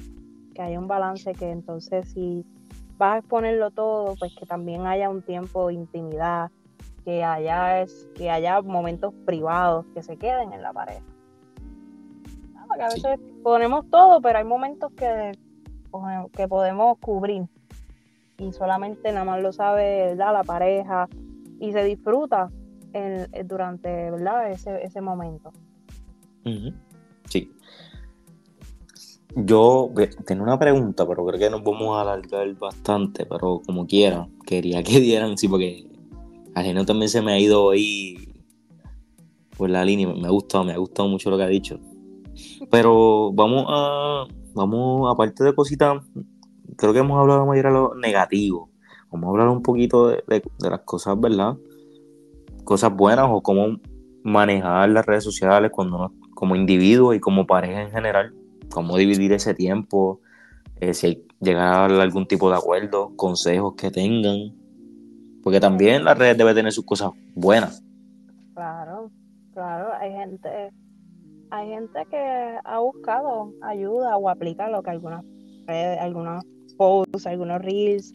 que 0.52 0.62
haya 0.62 0.80
un 0.80 0.88
balance 0.88 1.32
que 1.34 1.52
entonces 1.52 2.10
si 2.12 2.44
vas 2.98 3.14
a 3.14 3.18
exponerlo 3.18 3.70
todo, 3.70 4.16
pues 4.18 4.34
que 4.34 4.44
también 4.44 4.88
haya 4.88 5.08
un 5.08 5.22
tiempo 5.22 5.68
de 5.68 5.74
intimidad, 5.74 6.50
que 7.04 7.22
haya, 7.22 7.82
es, 7.82 8.08
que 8.16 8.28
haya 8.28 8.60
momentos 8.60 9.14
privados 9.24 9.86
que 9.94 10.02
se 10.02 10.16
queden 10.16 10.52
en 10.52 10.62
la 10.62 10.72
pareja. 10.72 11.13
Porque 12.74 12.84
a 12.84 12.90
Sí. 12.90 13.02
veces 13.02 13.20
ponemos 13.42 13.88
todo, 13.90 14.20
pero 14.20 14.38
hay 14.38 14.44
momentos 14.44 14.92
que, 14.96 15.32
que 16.32 16.48
podemos 16.48 16.98
cubrir 16.98 17.44
y 18.38 18.52
solamente 18.52 19.12
nada 19.12 19.24
más 19.24 19.42
lo 19.42 19.52
sabe 19.52 20.06
¿verdad? 20.08 20.32
la 20.32 20.42
pareja 20.44 21.08
y 21.60 21.72
se 21.72 21.84
disfruta 21.84 22.50
en- 22.92 23.28
durante 23.46 24.10
¿verdad? 24.10 24.50
Ese, 24.50 24.82
ese 24.84 25.00
momento. 25.00 25.52
Sí. 27.28 27.50
Yo 29.36 29.90
tenía 30.26 30.42
una 30.42 30.58
pregunta, 30.58 31.06
pero 31.06 31.24
creo 31.26 31.38
que 31.40 31.50
nos 31.50 31.62
vamos 31.64 31.96
a 31.96 32.02
alargar 32.02 32.52
bastante, 32.54 33.26
pero 33.26 33.60
como 33.66 33.86
quiera, 33.86 34.28
quería 34.46 34.82
que 34.82 35.00
dieran, 35.00 35.36
sí, 35.38 35.48
porque 35.48 35.86
a 36.54 36.62
Geno 36.62 36.84
también 36.84 37.08
se 37.08 37.20
me 37.22 37.32
ha 37.32 37.38
ido 37.38 37.70
ahí 37.70 38.16
por 39.56 39.70
la 39.70 39.84
línea, 39.84 40.08
me 40.08 40.26
ha 40.26 40.30
gustado, 40.30 40.64
me 40.64 40.72
ha 40.72 40.76
gustado 40.76 41.08
mucho 41.08 41.30
lo 41.30 41.36
que 41.36 41.42
ha 41.44 41.48
dicho. 41.48 41.78
Pero 42.70 43.32
vamos 43.32 43.64
a, 43.68 44.26
vamos, 44.54 45.12
aparte 45.12 45.44
de 45.44 45.54
cositas, 45.54 46.02
creo 46.76 46.92
que 46.92 46.98
hemos 47.00 47.18
hablado 47.18 47.46
mayor 47.46 47.66
a 47.66 47.70
lo 47.70 47.94
negativo. 47.94 48.70
Vamos 49.10 49.28
a 49.28 49.30
hablar 49.30 49.48
un 49.48 49.62
poquito 49.62 50.08
de, 50.08 50.24
de- 50.26 50.42
de 50.58 50.70
las 50.70 50.80
cosas, 50.80 51.18
¿verdad? 51.20 51.56
Cosas 52.64 52.94
buenas 52.94 53.26
o 53.28 53.42
cómo 53.42 53.78
manejar 54.22 54.88
las 54.88 55.04
redes 55.06 55.24
sociales 55.24 55.70
cuando 55.72 56.12
como 56.34 56.56
individuo 56.56 57.14
y 57.14 57.20
como 57.20 57.46
pareja 57.46 57.82
en 57.82 57.90
general, 57.90 58.34
cómo 58.70 58.96
dividir 58.96 59.32
ese 59.32 59.54
tiempo, 59.54 60.20
eh, 60.80 60.94
si 60.94 61.06
hay, 61.06 61.26
llegar 61.40 61.90
a 61.90 62.02
algún 62.02 62.26
tipo 62.26 62.50
de 62.50 62.56
acuerdo, 62.56 63.12
consejos 63.16 63.74
que 63.76 63.90
tengan, 63.90 64.52
porque 65.42 65.60
también 65.60 66.04
las 66.04 66.18
redes 66.18 66.36
debe 66.38 66.54
tener 66.54 66.72
sus 66.72 66.84
cosas 66.84 67.12
buenas. 67.34 67.82
Claro, 68.54 69.10
claro, 69.52 69.92
hay 70.00 70.12
gente, 70.12 70.70
hay 71.54 71.68
gente 71.68 72.04
que 72.10 72.58
ha 72.64 72.78
buscado 72.80 73.52
ayuda 73.62 74.16
o 74.16 74.28
aplica 74.28 74.68
lo 74.68 74.82
que 74.82 74.90
algunas 74.90 75.24
redes, 75.66 76.00
algunos 76.00 76.44
posts, 76.76 77.26
algunos 77.26 77.62
reels 77.62 78.12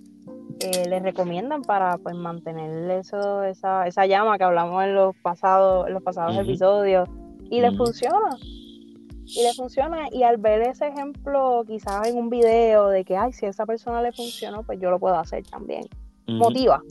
eh, 0.60 0.90
les 0.90 1.02
recomiendan 1.02 1.62
para 1.62 1.98
pues 1.98 2.16
mantener 2.16 2.92
eso, 2.92 3.44
esa, 3.44 3.88
esa 3.88 4.06
llama 4.06 4.38
que 4.38 4.44
hablamos 4.44 4.84
en 4.84 4.94
los 4.94 5.16
pasados, 5.18 5.88
en 5.88 5.94
los 5.94 6.04
pasados 6.04 6.38
episodios, 6.38 7.08
y 7.50 7.62
les 7.62 7.76
funciona. 7.78 8.38
Y 8.42 9.44
le 9.44 9.54
funciona, 9.54 10.08
y 10.12 10.24
al 10.24 10.38
ver 10.38 10.64
ese 10.64 10.88
ejemplo, 10.88 11.64
quizás 11.66 12.08
en 12.08 12.18
un 12.18 12.30
video 12.30 12.90
de 12.90 13.06
que, 13.06 13.16
ay, 13.16 13.32
si 13.32 13.46
a 13.46 13.50
esa 13.50 13.66
persona 13.66 14.02
le 14.02 14.12
funcionó, 14.12 14.64
pues 14.64 14.82
yo 14.82 14.90
lo 14.92 15.00
puedo 15.00 15.16
hacer 15.16 15.44
también 15.46 15.84
Ujú. 16.28 16.38
motiva, 16.38 16.82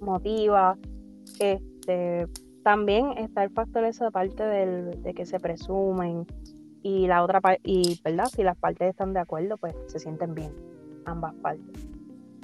motiva. 0.00 0.76
Este, 1.40 2.26
también 2.68 3.16
está 3.16 3.44
el 3.44 3.50
factor 3.50 3.82
esa 3.84 4.10
parte 4.10 4.44
del, 4.44 5.02
de 5.02 5.14
que 5.14 5.24
se 5.24 5.40
presumen 5.40 6.26
y 6.82 7.06
la 7.06 7.22
otra 7.22 7.40
parte, 7.40 7.62
y 7.64 7.98
verdad, 8.04 8.26
si 8.26 8.42
las 8.42 8.58
partes 8.58 8.90
están 8.90 9.14
de 9.14 9.20
acuerdo, 9.20 9.56
pues 9.56 9.74
se 9.86 9.98
sienten 9.98 10.34
bien, 10.34 10.52
ambas 11.06 11.32
partes, 11.36 11.88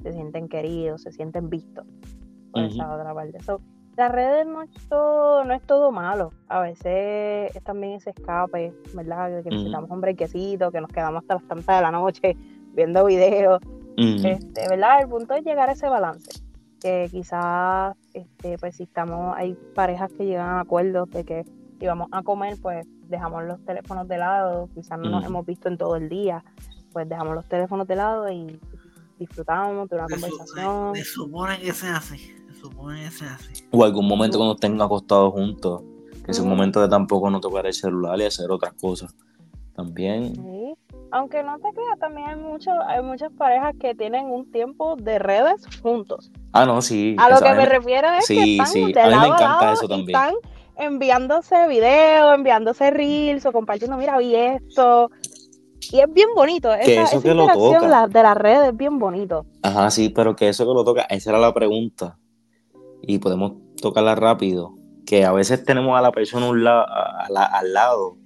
se 0.02 0.14
sienten 0.14 0.48
queridos, 0.48 1.02
se 1.02 1.12
sienten 1.12 1.50
vistos 1.50 1.84
por 2.52 2.62
esa 2.62 2.90
otra 2.94 3.12
parte. 3.12 3.38
So, 3.42 3.60
las 3.98 4.10
redes 4.10 4.46
no 4.46 4.62
es 4.62 4.70
todo, 4.88 5.44
no 5.44 5.52
es 5.52 5.60
todo 5.60 5.92
malo, 5.92 6.32
a 6.48 6.60
veces 6.60 7.54
es 7.54 7.62
también 7.62 7.92
ese 7.92 8.08
escape, 8.08 8.72
¿verdad? 8.94 9.42
Que 9.42 9.50
necesitamos 9.50 9.90
un 9.90 10.00
brequecito, 10.00 10.72
que 10.72 10.80
nos 10.80 10.88
quedamos 10.88 11.20
hasta 11.20 11.34
las 11.34 11.44
tantas 11.44 11.76
de 11.76 11.82
la 11.82 11.90
noche 11.90 12.34
viendo 12.72 13.04
videos 13.04 13.60
este, 13.98 14.68
¿verdad? 14.70 15.02
El 15.02 15.08
punto 15.10 15.34
es 15.34 15.44
llegar 15.44 15.68
a 15.68 15.72
ese 15.72 15.86
balance. 15.86 16.42
Que 16.80 17.08
quizás, 17.10 17.94
este, 18.14 18.56
pues 18.58 18.76
si 18.76 18.84
estamos, 18.84 19.34
hay 19.36 19.54
parejas 19.74 20.10
que 20.12 20.24
llegan 20.24 20.46
a 20.48 20.60
acuerdos 20.60 21.10
de 21.10 21.24
que 21.24 21.44
si 21.78 21.86
vamos 21.86 22.08
a 22.12 22.22
comer, 22.22 22.56
pues 22.62 22.86
dejamos 23.08 23.44
los 23.44 23.62
teléfonos 23.64 24.08
de 24.08 24.16
lado, 24.18 24.68
quizás 24.74 24.98
no 24.98 25.10
nos 25.10 25.20
Ujú. 25.20 25.26
hemos 25.30 25.46
visto 25.46 25.68
en 25.68 25.76
todo 25.76 25.96
el 25.96 26.08
día, 26.08 26.42
pues 26.92 27.08
dejamos 27.08 27.34
los 27.34 27.46
teléfonos 27.48 27.86
de 27.86 27.96
lado 27.96 28.30
y 28.30 28.58
disfrutamos 29.18 29.88
de 29.90 29.96
una 29.96 30.06
Se, 30.08 30.14
conversación. 30.14 30.94
se 30.96 31.04
supone 31.04 31.58
que 31.60 31.72
sea 31.72 31.96
así. 31.96 32.18
Se 32.18 32.54
supone 32.60 33.04
que 33.04 33.10
sea 33.10 33.34
así. 33.34 33.64
O 33.72 33.84
algún 33.84 34.06
momento 34.08 34.38
cuando 34.38 34.54
estén 34.54 34.80
acostados 34.80 35.32
juntos, 35.32 35.82
que 36.24 36.30
es 36.30 36.38
un 36.38 36.46
Ujú. 36.46 36.54
momento 36.56 36.80
de 36.80 36.88
tampoco 36.88 37.28
no 37.30 37.40
tocar 37.40 37.66
el 37.66 37.74
celular 37.74 38.18
y 38.20 38.24
hacer 38.24 38.50
otras 38.50 38.72
cosas. 38.74 39.14
También. 39.74 40.34
Sí. 40.36 40.74
Aunque 41.10 41.42
no 41.42 41.56
te 41.58 41.68
creas, 41.72 41.98
también 41.98 42.28
hay, 42.28 42.36
mucho, 42.36 42.70
hay 42.86 43.02
muchas 43.02 43.32
parejas 43.32 43.74
que 43.78 43.94
tienen 43.94 44.26
un 44.26 44.50
tiempo 44.50 44.96
de 44.96 45.18
redes 45.18 45.64
juntos. 45.82 46.30
Ah, 46.54 46.64
no, 46.66 46.80
sí. 46.80 47.16
A 47.18 47.28
lo 47.28 47.34
eso 47.36 47.44
que 47.44 47.54
me 47.54 47.66
refiero 47.66 48.08
es 48.12 48.26
sí, 48.26 48.34
que 48.36 48.52
están 48.52 48.66
sí, 48.68 48.92
de 48.92 49.00
a 49.00 49.04
mí 49.06 49.10
me 49.10 49.16
lado 49.16 49.24
a 49.32 49.36
encanta 49.36 49.60
lado 49.60 49.72
eso 49.74 49.84
y 49.84 49.88
también. 49.88 50.16
están 50.16 50.34
enviándose 50.76 51.68
videos, 51.68 52.34
enviándose 52.34 52.90
reels 52.90 53.44
o 53.46 53.52
compartiendo, 53.52 53.96
mira, 53.96 54.16
vi 54.18 54.34
esto. 54.36 55.10
Y 55.92 56.00
es 56.00 56.12
bien 56.12 56.28
bonito. 56.34 56.70
Que 56.84 56.94
Esa, 56.94 57.02
eso 57.02 57.16
esa 57.18 57.28
que 57.28 57.34
lo 57.34 57.46
toca. 57.48 57.86
la- 57.88 58.06
de 58.06 58.22
las 58.22 58.36
redes 58.36 58.68
es 58.68 58.76
bien 58.76 58.98
bonito. 58.98 59.44
Ajá, 59.62 59.90
sí, 59.90 60.08
pero 60.08 60.34
que 60.36 60.48
eso 60.48 60.64
que 60.66 60.72
lo 60.72 60.84
toca, 60.84 61.02
esa 61.10 61.30
era 61.30 61.38
la 61.38 61.52
pregunta. 61.52 62.18
Y 63.02 63.18
podemos 63.18 63.52
tocarla 63.82 64.14
rápido. 64.14 64.74
Que 65.04 65.24
a 65.24 65.32
veces 65.32 65.62
tenemos 65.64 65.98
a 65.98 66.02
la 66.02 66.12
persona 66.12 66.48
un 66.48 66.64
la- 66.64 66.82
a 66.82 67.26
la- 67.30 67.44
al 67.44 67.72
lado 67.74 68.16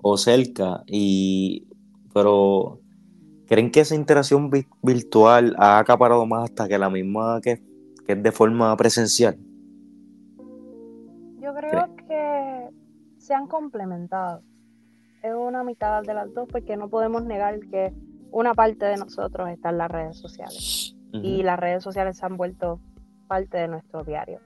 o 0.00 0.16
cerca, 0.16 0.82
y 0.86 1.66
pero 2.14 2.80
¿creen 3.46 3.70
que 3.70 3.80
esa 3.80 3.94
interacción 3.94 4.50
virtual 4.82 5.54
ha 5.58 5.78
acaparado 5.78 6.24
más 6.26 6.44
hasta 6.44 6.66
que 6.68 6.78
la 6.78 6.88
misma 6.90 7.40
que, 7.42 7.62
que 8.12 8.18
es 8.18 8.22
de 8.22 8.32
forma 8.32 8.76
presencial? 8.76 9.36
Yo 11.40 11.54
creo 11.54 11.94
que 11.96 12.70
se 13.18 13.34
han 13.34 13.46
complementado. 13.46 14.42
Es 15.22 15.34
una 15.34 15.62
mitad 15.62 16.02
de 16.02 16.14
las 16.14 16.32
dos 16.34 16.48
porque 16.50 16.76
no 16.76 16.88
podemos 16.88 17.24
negar 17.24 17.60
que 17.60 17.92
una 18.30 18.54
parte 18.54 18.86
de 18.86 18.96
nosotros 18.96 19.48
está 19.50 19.70
en 19.70 19.78
las 19.78 19.90
redes 19.90 20.16
sociales 20.18 20.96
y 21.12 21.42
las 21.42 21.58
redes 21.58 21.84
sociales 21.84 22.16
se 22.16 22.26
han 22.26 22.36
vuelto 22.36 22.80
parte 23.28 23.58
de 23.58 23.68
nuestro 23.68 24.02
diario. 24.02 24.40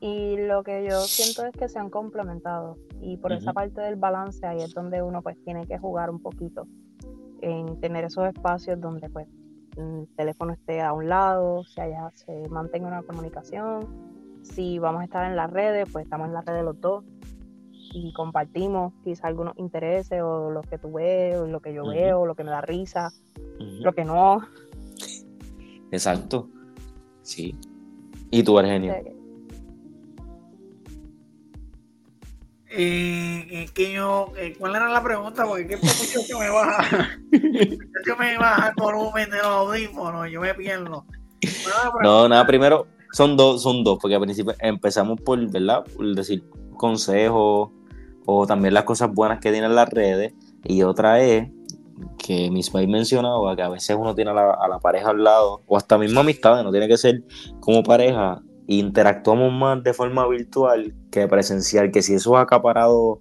Y 0.00 0.36
lo 0.36 0.62
que 0.62 0.86
yo 0.88 1.00
siento 1.02 1.46
es 1.46 1.52
que 1.52 1.68
se 1.68 1.78
han 1.78 1.88
complementado 1.88 2.76
y 3.00 3.16
por 3.16 3.32
esa 3.32 3.52
parte 3.52 3.80
del 3.80 3.96
balance 3.96 4.46
ahí 4.46 4.60
es 4.60 4.74
donde 4.74 5.02
uno 5.02 5.22
pues 5.22 5.42
tiene 5.44 5.66
que 5.66 5.78
jugar 5.78 6.10
un 6.10 6.20
poquito 6.20 6.66
en 7.40 7.80
tener 7.80 8.04
esos 8.04 8.26
espacios 8.26 8.80
donde 8.80 9.08
pues 9.08 9.28
el 9.76 10.08
teléfono 10.16 10.52
esté 10.52 10.80
a 10.80 10.92
un 10.92 11.08
lado, 11.08 11.64
allá 11.76 12.10
se 12.14 12.48
mantenga 12.48 12.88
una 12.88 13.02
comunicación, 13.02 13.86
si 14.42 14.78
vamos 14.78 15.02
a 15.02 15.04
estar 15.04 15.28
en 15.28 15.36
las 15.36 15.50
redes, 15.50 15.88
pues 15.92 16.04
estamos 16.04 16.28
en 16.28 16.34
las 16.34 16.44
redes 16.44 16.64
los 16.64 16.80
dos 16.80 17.04
y 17.92 18.12
compartimos 18.12 18.92
quizá 19.02 19.28
algunos 19.28 19.56
intereses 19.56 20.20
o 20.22 20.50
lo 20.50 20.62
que 20.62 20.78
tú 20.78 20.92
ves, 20.92 21.36
o 21.36 21.46
lo 21.46 21.60
que 21.60 21.72
yo 21.72 21.86
veo, 21.86 22.26
lo 22.26 22.34
que 22.34 22.44
me 22.44 22.50
da 22.50 22.60
risa, 22.60 23.12
lo 23.58 23.92
que 23.92 24.04
no. 24.04 24.40
Exacto. 25.90 26.48
Sí. 27.22 27.56
¿Y 28.30 28.42
tú, 28.42 28.58
Argenio? 28.58 28.94
Eh, 32.76 33.68
que 33.72 33.92
yo, 33.92 34.32
eh, 34.36 34.56
¿Cuál 34.58 34.74
era 34.74 34.88
la 34.88 35.02
pregunta? 35.02 35.44
Porque 35.46 35.66
qué 35.66 35.78
que 35.78 36.34
me 36.34 36.50
baja. 36.50 37.08
yo 37.32 38.16
me 38.18 38.36
baja 38.36 38.68
el 38.68 38.74
volumen 38.76 39.30
de 39.30 39.36
los 39.36 39.46
audífonos, 39.46 40.30
yo 40.30 40.40
me 40.40 40.54
pierdo. 40.54 41.06
No, 42.02 42.28
nada, 42.28 42.46
primero 42.46 42.86
son 43.12 43.36
dos, 43.36 43.62
son 43.62 43.84
dos, 43.84 43.98
porque 44.00 44.16
al 44.16 44.22
principio 44.22 44.54
empezamos 44.58 45.20
por, 45.20 45.38
¿verdad? 45.50 45.84
Por 45.96 46.14
decir 46.14 46.42
consejos 46.76 47.70
o 48.26 48.46
también 48.46 48.74
las 48.74 48.84
cosas 48.84 49.12
buenas 49.12 49.38
que 49.38 49.52
tienen 49.52 49.74
las 49.74 49.88
redes. 49.88 50.34
Y 50.64 50.82
otra 50.82 51.20
es 51.20 51.48
que 52.18 52.50
mis 52.50 52.70
país 52.70 52.88
mencionaba 52.88 53.54
que 53.54 53.62
a 53.62 53.68
veces 53.68 53.96
uno 53.98 54.14
tiene 54.14 54.32
a 54.32 54.34
la, 54.34 54.78
pareja 54.80 55.10
al 55.10 55.22
lado, 55.22 55.62
o 55.66 55.76
hasta 55.76 55.96
misma 55.98 56.22
amistad, 56.22 56.62
no 56.64 56.72
tiene 56.72 56.88
que 56.88 56.96
ser 56.96 57.22
como 57.60 57.82
pareja, 57.82 58.42
interactuamos 58.66 59.52
más 59.52 59.82
de 59.82 59.92
forma 59.92 60.26
virtual 60.28 60.94
que 61.10 61.28
presencial, 61.28 61.90
que 61.90 62.02
si 62.02 62.14
eso 62.14 62.36
ha 62.36 62.42
acaparado, 62.42 63.20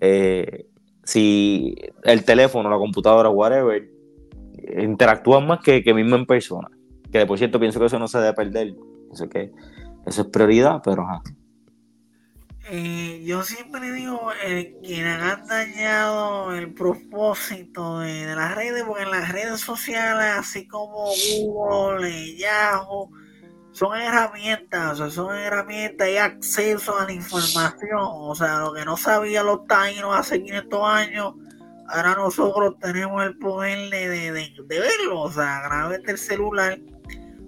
eh, 0.00 0.66
si 1.04 1.74
el 2.04 2.24
teléfono, 2.24 2.68
la 2.68 2.78
computadora, 2.78 3.30
whatever, 3.30 3.90
interactúan 4.78 5.46
más 5.46 5.60
que, 5.60 5.82
que 5.82 5.94
mismo 5.94 6.16
en 6.16 6.26
persona. 6.26 6.68
Que 7.10 7.26
por 7.26 7.38
cierto 7.38 7.58
pienso 7.58 7.80
que 7.80 7.86
eso 7.86 7.98
no 7.98 8.08
se 8.08 8.18
debe 8.18 8.34
perder. 8.34 8.74
Eso, 9.12 9.28
que, 9.28 9.50
eso 10.06 10.22
es 10.22 10.28
prioridad, 10.28 10.80
pero 10.84 11.02
ajá. 11.02 11.22
Eh, 12.72 13.24
yo 13.24 13.42
siempre 13.42 13.90
digo 13.90 14.30
eh, 14.44 14.78
quienes 14.80 15.20
han 15.20 15.44
dañado 15.46 16.54
el 16.54 16.72
propósito 16.72 17.98
de, 17.98 18.26
las 18.26 18.54
redes, 18.54 18.84
porque 18.84 19.02
en 19.02 19.10
las 19.10 19.32
redes 19.32 19.60
sociales, 19.60 20.26
así 20.38 20.68
como 20.68 21.10
Google, 21.42 22.36
Yahoo, 22.36 23.10
son 23.72 23.96
herramientas, 23.98 24.92
o 24.92 24.96
sea, 24.96 25.10
son 25.10 25.36
herramientas 25.36 26.08
y 26.08 26.16
acceso 26.16 26.98
a 26.98 27.04
la 27.04 27.12
información. 27.12 28.00
O 28.00 28.34
sea, 28.34 28.58
lo 28.58 28.72
que 28.72 28.84
no 28.84 28.96
sabían 28.96 29.46
los 29.46 29.66
taínos 29.66 30.16
hace 30.16 30.42
500 30.42 30.80
años, 30.88 31.34
ahora 31.88 32.14
nosotros 32.16 32.76
tenemos 32.80 33.22
el 33.24 33.38
poder 33.38 33.90
de, 33.90 34.32
de, 34.32 34.64
verlo, 34.66 35.20
o 35.22 35.32
sea, 35.32 35.58
a 35.58 35.68
través 35.68 36.02
del 36.02 36.18
celular. 36.18 36.78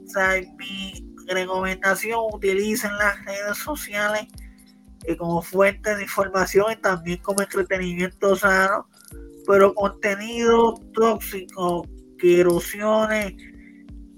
O 0.05 0.09
sea, 0.09 0.41
mi 0.57 1.15
recomendación, 1.27 2.19
utilicen 2.33 2.97
las 2.99 3.25
redes 3.25 3.59
sociales 3.59 4.27
como 5.19 5.43
fuente 5.43 5.97
de 5.97 6.03
información 6.03 6.67
y 6.73 6.77
también 6.77 7.19
como 7.19 7.43
entretenimiento 7.43 8.37
sano, 8.37 8.87
pero 9.47 9.75
contenido 9.75 10.75
tóxico 10.95 11.89
que 12.19 12.41
erosione 12.41 13.37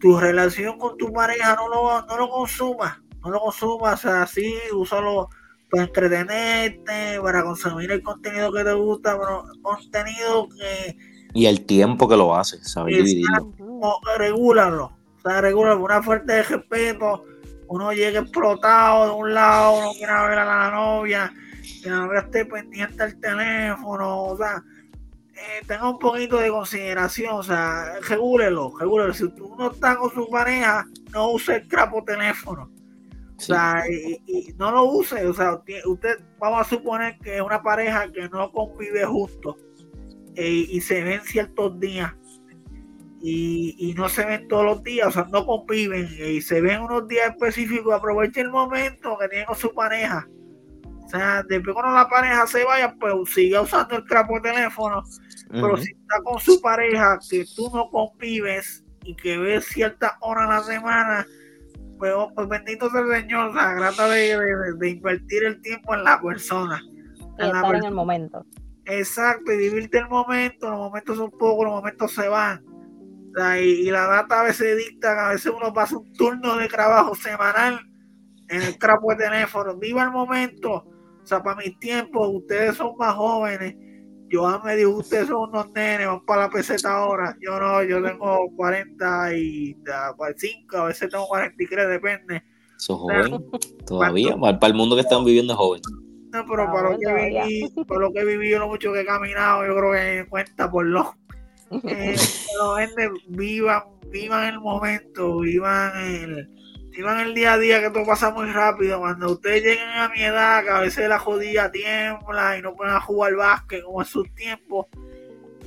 tu 0.05 0.20
relación 0.20 0.78
con 0.78 0.98
tu 0.98 1.11
pareja, 1.11 1.57
no 1.57 1.66
lo, 1.66 2.05
no 2.05 2.18
lo 2.18 2.28
consumas, 2.28 2.98
no 3.22 3.30
lo 3.30 3.40
consumas, 3.40 4.05
o 4.05 4.09
sea, 4.11 4.22
así, 4.24 4.52
úsalo 4.74 5.30
para 5.70 5.84
entretenerte, 5.84 7.18
para 7.22 7.42
consumir 7.42 7.90
el 7.90 8.02
contenido 8.02 8.52
que 8.52 8.64
te 8.64 8.74
gusta, 8.74 9.18
pero 9.18 9.46
contenido 9.62 10.46
que... 10.50 10.94
Y 11.32 11.46
el 11.46 11.64
tiempo 11.64 12.07
que 12.07 12.18
lo 12.18 12.36
haces, 12.36 12.70
¿sabes? 12.70 13.14
Regúlalo, 14.18 14.84
o 14.84 15.20
sea, 15.22 15.40
regúlalo, 15.40 15.82
una 15.82 16.02
fuerte 16.02 16.34
de 16.34 16.42
respeto 16.42 17.24
uno 17.68 17.90
llega 17.94 18.20
explotado 18.20 19.07
de 19.07 19.12
un 19.12 19.32
lado, 19.32 19.84
no 19.84 19.92
quiere 19.92 20.12
ver 20.12 20.38
a 20.38 20.44
la 20.44 20.70
novia, 20.70 21.32
que 21.82 21.88
la 21.88 22.00
novia 22.00 22.20
esté 22.20 22.44
pendiente 22.44 23.02
al 23.02 23.18
teléfono, 23.18 24.24
o 24.24 24.36
sea, 24.36 24.62
eh, 25.37 25.64
tenga 25.66 25.91
un 25.91 25.99
poquito 25.99 26.39
de 26.39 26.49
consideración, 26.49 27.35
o 27.35 27.43
sea, 27.43 27.99
regúlelo, 28.09 28.72
regúlelo. 28.78 29.12
Si 29.12 29.24
uno 29.24 29.72
está 29.72 29.97
con 29.97 30.12
su 30.12 30.28
pareja, 30.30 30.87
no 31.12 31.32
use 31.32 31.57
el 31.57 31.68
crapo 31.68 32.05
teléfono. 32.05 32.70
O 33.37 33.41
sea, 33.41 33.82
y, 33.91 34.55
no 34.59 34.70
lo 34.70 34.85
use, 34.85 35.26
o 35.26 35.35
sea, 35.35 35.61
usted, 35.87 36.18
vamos 36.39 36.61
a 36.61 36.70
suponer 36.70 37.18
que 37.18 37.37
es 37.37 37.43
una 37.43 37.62
pareja 37.62 38.11
que 38.12 38.28
no 38.28 38.53
convive 38.53 39.05
justo 39.05 39.57
eh, 40.37 40.66
y 40.68 40.80
se 40.80 41.03
ven 41.03 41.20
ciertos 41.22 41.78
días 41.80 42.14
y, 43.26 43.95
no 43.97 44.09
se 44.09 44.24
ven 44.24 44.47
todos 44.49 44.64
los 44.64 44.82
días, 44.82 45.09
o 45.09 45.11
sea, 45.11 45.26
no 45.32 45.47
conviven 45.47 46.09
y 46.18 46.43
se 46.43 46.61
ven 46.61 46.82
unos 46.82 47.09
días 47.09 47.30
específicos, 47.30 47.95
aproveche 47.95 48.43
el 48.43 48.51
momento 48.51 49.16
que 49.18 49.28
tiene 49.28 49.47
con 49.47 49.57
su 49.57 49.72
pareja. 49.72 50.28
O 51.14 51.18
sea, 51.18 51.42
después 51.48 51.74
cuando 51.74 51.94
la 51.94 52.08
pareja 52.08 52.46
se 52.46 52.64
vaya, 52.64 52.94
pues 52.98 53.14
siga 53.32 53.60
usando 53.60 53.96
el 53.96 54.04
crapo 54.04 54.34
de 54.34 54.52
teléfono. 54.52 55.02
Pero 55.50 55.76
si 55.76 55.92
está 55.92 56.20
con 56.24 56.40
su 56.40 56.60
pareja, 56.60 57.18
que 57.30 57.44
tú 57.54 57.70
no 57.72 57.88
convives 57.90 58.84
y 59.04 59.14
que 59.14 59.38
ves 59.38 59.66
ciertas 59.66 60.12
horas 60.20 60.48
a 60.48 60.54
la 60.54 60.62
semana, 60.62 61.26
pues, 61.98 62.12
oh, 62.16 62.32
pues 62.34 62.48
bendito 62.48 62.90
sea 62.90 63.00
el 63.02 63.22
Señor, 63.22 63.50
o 63.50 63.52
sea, 63.52 63.76
trata 63.76 64.08
de, 64.08 64.36
de, 64.78 64.90
invertir 64.90 65.44
el 65.44 65.60
tiempo 65.62 65.94
en 65.94 66.04
la 66.04 66.20
persona. 66.20 66.82
En, 67.38 67.46
estar 67.46 67.74
en 67.76 67.84
el 67.84 67.94
momento. 67.94 68.44
Exacto, 68.86 69.52
y 69.52 69.56
vivirte 69.56 69.98
el 69.98 70.08
momento, 70.08 70.68
los 70.68 70.78
momentos 70.78 71.16
son 71.16 71.30
pocos, 71.30 71.64
los 71.64 71.74
momentos 71.74 72.12
se 72.12 72.28
van 72.28 72.62
y, 73.60 73.90
la 73.90 74.06
data 74.06 74.40
a 74.40 74.44
veces 74.44 74.76
dicta, 74.76 75.28
a 75.28 75.32
veces 75.32 75.52
uno 75.54 75.72
pasa 75.72 75.98
un 75.98 76.12
turno 76.12 76.56
de 76.56 76.68
trabajo 76.68 77.14
semanal 77.14 77.80
en 78.48 78.62
el 78.62 78.78
crapo 78.78 79.10
de 79.10 79.24
teléfono. 79.24 79.76
Viva 79.76 80.04
el 80.04 80.10
momento. 80.10 80.86
O 81.24 81.26
sea, 81.26 81.42
para 81.42 81.56
mis 81.56 81.78
tiempos, 81.78 82.28
ustedes 82.34 82.76
son 82.76 82.94
más 82.98 83.14
jóvenes. 83.14 83.74
Yo 84.28 84.60
me 84.62 84.76
dijo, 84.76 84.90
ustedes 84.90 85.28
son 85.28 85.48
unos 85.48 85.72
nenes, 85.72 86.06
van 86.06 86.22
para 86.26 86.42
la 86.42 86.50
peseta 86.50 86.94
ahora. 86.94 87.34
Yo 87.40 87.58
no, 87.58 87.82
yo 87.82 88.02
tengo 88.02 88.50
45, 88.56 90.76
a 90.76 90.84
veces 90.84 91.08
tengo 91.08 91.26
43, 91.26 91.88
depende. 91.88 92.42
Sos 92.76 92.98
joven, 92.98 93.42
todavía, 93.86 94.36
para 94.36 94.66
el 94.66 94.74
mundo 94.74 94.96
que 94.96 95.00
están 95.00 95.24
viviendo 95.24 95.56
joven. 95.56 95.80
No, 96.30 96.44
pero 96.46 96.66
para 96.66 96.90
lo, 96.90 96.98
que 96.98 97.14
viví, 97.14 97.72
para 97.86 98.00
lo 98.00 98.12
que 98.12 98.20
he 98.20 98.24
vivido, 98.24 98.58
lo 98.58 98.68
mucho 98.68 98.92
que 98.92 99.00
he 99.00 99.06
caminado, 99.06 99.66
yo 99.66 99.74
creo 99.76 99.92
que 99.92 100.26
cuenta 100.28 100.70
por 100.70 100.84
lo 100.84 101.14
eh, 101.84 102.16
vivan, 103.28 103.82
vivan 104.10 104.52
el 104.52 104.60
momento, 104.60 105.38
vivan 105.38 106.04
el, 106.04 106.50
vivan 106.95 107.20
el 107.20 107.34
día 107.34 107.55
a 107.55 107.59
día 107.59 107.80
que 107.80 107.90
todo 107.90 108.07
pasa 108.07 108.30
muy 108.30 108.51
rápido. 108.51 109.01
Cuando 109.01 109.32
ustedes 109.32 109.62
lleguen 109.62 109.88
a 109.88 110.09
mi 110.09 110.22
edad, 110.22 110.62
que 110.62 110.70
a 110.70 110.80
veces 110.80 111.09
la 111.09 111.18
jodida 111.18 111.70
tiembla 111.70 112.57
y 112.59 112.62
no 112.62 112.74
pueden 112.74 112.99
jugar 113.01 113.34
básquet 113.34 113.82
como 113.82 114.03
en 114.03 114.07
sus 114.07 114.32
tiempos, 114.34 114.86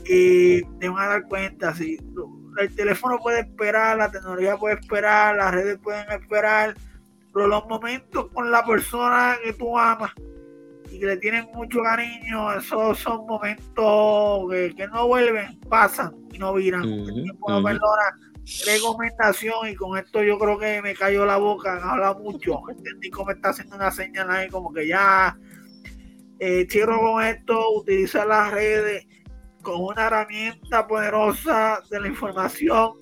y 0.05 0.63
te 0.79 0.87
van 0.89 1.05
a 1.05 1.09
dar 1.09 1.27
cuenta 1.27 1.73
si 1.73 1.97
el 2.57 2.75
teléfono 2.75 3.19
puede 3.19 3.41
esperar, 3.41 3.97
la 3.97 4.09
tecnología 4.09 4.57
puede 4.57 4.75
esperar, 4.75 5.35
las 5.35 5.53
redes 5.53 5.77
pueden 5.79 6.09
esperar, 6.11 6.75
pero 7.33 7.47
los 7.47 7.67
momentos 7.67 8.27
con 8.33 8.49
la 8.49 8.65
persona 8.65 9.35
que 9.43 9.53
tú 9.53 9.77
amas 9.77 10.11
y 10.89 10.99
que 10.99 11.05
le 11.05 11.17
tienen 11.17 11.45
mucho 11.53 11.83
cariño, 11.83 12.53
esos 12.53 12.97
son 12.99 13.27
momentos 13.27 14.49
que, 14.49 14.87
no 14.91 15.07
vuelven, 15.07 15.59
pasan 15.69 16.15
y 16.31 16.39
no 16.39 16.53
viran. 16.53 16.83
El 16.83 17.23
tiempo 17.23 17.51
no 17.51 17.61
perdona. 17.61 18.17
Recomendación, 18.65 19.67
y 19.69 19.75
con 19.75 19.97
esto 19.97 20.23
yo 20.23 20.37
creo 20.37 20.57
que 20.57 20.81
me 20.81 20.93
cayó 20.93 21.25
la 21.25 21.37
boca, 21.37 21.77
han 21.77 21.83
hablado 21.83 22.19
mucho. 22.19 22.61
Entendí 22.69 23.09
cómo 23.09 23.31
está 23.31 23.49
haciendo 23.49 23.75
una 23.75 23.91
señal 23.91 24.29
ahí, 24.31 24.49
como 24.49 24.71
que 24.73 24.87
ya 24.87 25.37
eh, 26.39 26.67
con 26.85 27.23
esto, 27.23 27.71
utiliza 27.73 28.25
las 28.25 28.51
redes 28.51 29.05
como 29.61 29.87
una 29.87 30.07
herramienta 30.07 30.87
poderosa 30.87 31.81
de 31.89 31.99
la 31.99 32.07
información. 32.07 32.93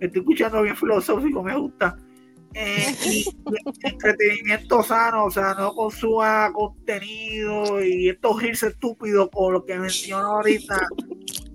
Estoy 0.00 0.20
escuchando 0.20 0.62
bien 0.62 0.76
filosófico, 0.76 1.42
me 1.42 1.56
gusta 1.56 1.96
eh, 2.54 3.24
entretenimiento 3.82 4.82
sano, 4.82 5.26
o 5.26 5.30
sea, 5.30 5.54
no 5.54 5.72
consuma 5.74 6.52
contenido 6.52 7.82
y 7.82 8.08
estos 8.08 8.40
girs 8.40 8.62
estúpidos 8.64 9.28
con 9.32 9.52
lo 9.52 9.64
que 9.64 9.78
mencionó 9.78 10.36
ahorita. 10.36 10.88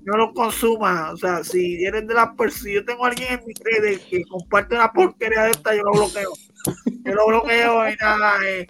No 0.06 0.18
lo 0.18 0.34
consuma. 0.34 1.12
O 1.12 1.18
sea, 1.18 1.44
si 1.44 1.84
eres 1.84 2.08
de 2.08 2.14
las 2.14 2.30
personas, 2.36 2.64
si 2.64 2.74
yo 2.74 2.86
tengo 2.86 3.06
a 3.06 3.10
alguien 3.10 3.34
en 3.34 3.46
mi 3.46 3.54
redes 3.54 4.00
que 4.06 4.24
comparte 4.26 4.76
una 4.76 4.94
porquería 4.94 5.44
de 5.44 5.52
esta, 5.52 5.76
yo 5.76 5.84
lo 5.84 5.92
bloqueo. 5.92 6.32
Yo 7.04 7.14
lo 7.14 7.28
bloqueo 7.28 7.90
y 7.90 7.96
nada. 7.96 8.36
Eh, 8.48 8.68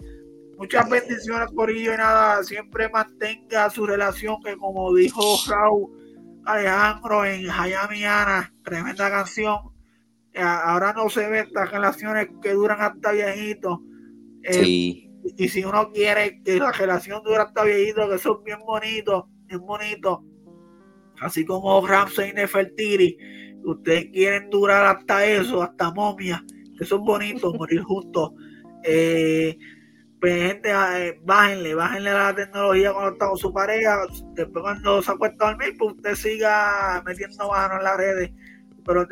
muchas 0.58 0.88
bendiciones 0.88 1.50
por 1.52 1.70
ello 1.70 1.92
y 1.92 1.96
nada. 1.98 2.42
Siempre 2.42 2.88
mantenga 2.88 3.68
su 3.68 3.86
relación, 3.86 4.42
que 4.42 4.56
como 4.56 4.94
dijo 4.94 5.22
Raúl 5.46 6.40
Alejandro 6.46 7.24
en 7.26 7.50
Hayami 7.50 8.04
Ana, 8.04 8.52
tremenda 8.64 9.10
canción. 9.10 9.58
Eh, 10.32 10.40
ahora 10.40 10.94
no 10.94 11.10
se 11.10 11.28
ven 11.28 11.46
estas 11.46 11.70
relaciones 11.70 12.28
que 12.40 12.52
duran 12.54 12.80
hasta 12.80 13.12
viejitos. 13.12 13.80
Eh, 14.42 14.64
sí. 14.64 15.02
Y 15.36 15.48
si 15.48 15.64
uno 15.64 15.92
quiere 15.92 16.40
que 16.42 16.58
la 16.58 16.72
relación 16.72 17.22
dure 17.22 17.38
hasta 17.38 17.64
viejito, 17.64 18.08
que 18.08 18.18
son 18.18 18.42
bien 18.42 18.60
bonitos, 18.60 19.24
bien 19.46 19.60
bonitos 19.60 20.20
así 21.20 21.44
como 21.44 21.86
Ramsey 21.86 22.30
y 22.30 22.32
Nefertiri, 22.32 23.18
ustedes 23.64 24.06
quieren 24.12 24.50
durar 24.50 24.96
hasta 24.96 25.24
eso, 25.26 25.62
hasta 25.62 25.92
momia, 25.92 26.44
que 26.78 26.84
son 26.84 27.04
bonitos, 27.04 27.54
morir 27.58 27.82
juntos. 27.82 28.32
Eh, 28.84 29.56
pues 30.20 30.52
gente, 30.52 30.70
eh, 30.70 31.20
bájenle, 31.24 31.74
bájenle 31.74 32.12
la 32.12 32.34
tecnología 32.34 32.92
cuando 32.92 33.12
está 33.12 33.28
con 33.28 33.36
su 33.36 33.52
pareja, 33.52 33.98
después 34.34 34.62
cuando 34.62 35.02
se 35.02 35.12
acuesta 35.12 35.44
a 35.44 35.48
dormir, 35.50 35.74
pues 35.78 35.94
usted 35.94 36.14
siga 36.14 37.02
metiendo 37.04 37.48
mano 37.48 37.76
en 37.76 37.84
las 37.84 37.96
redes 37.96 38.30
pero 38.86 39.04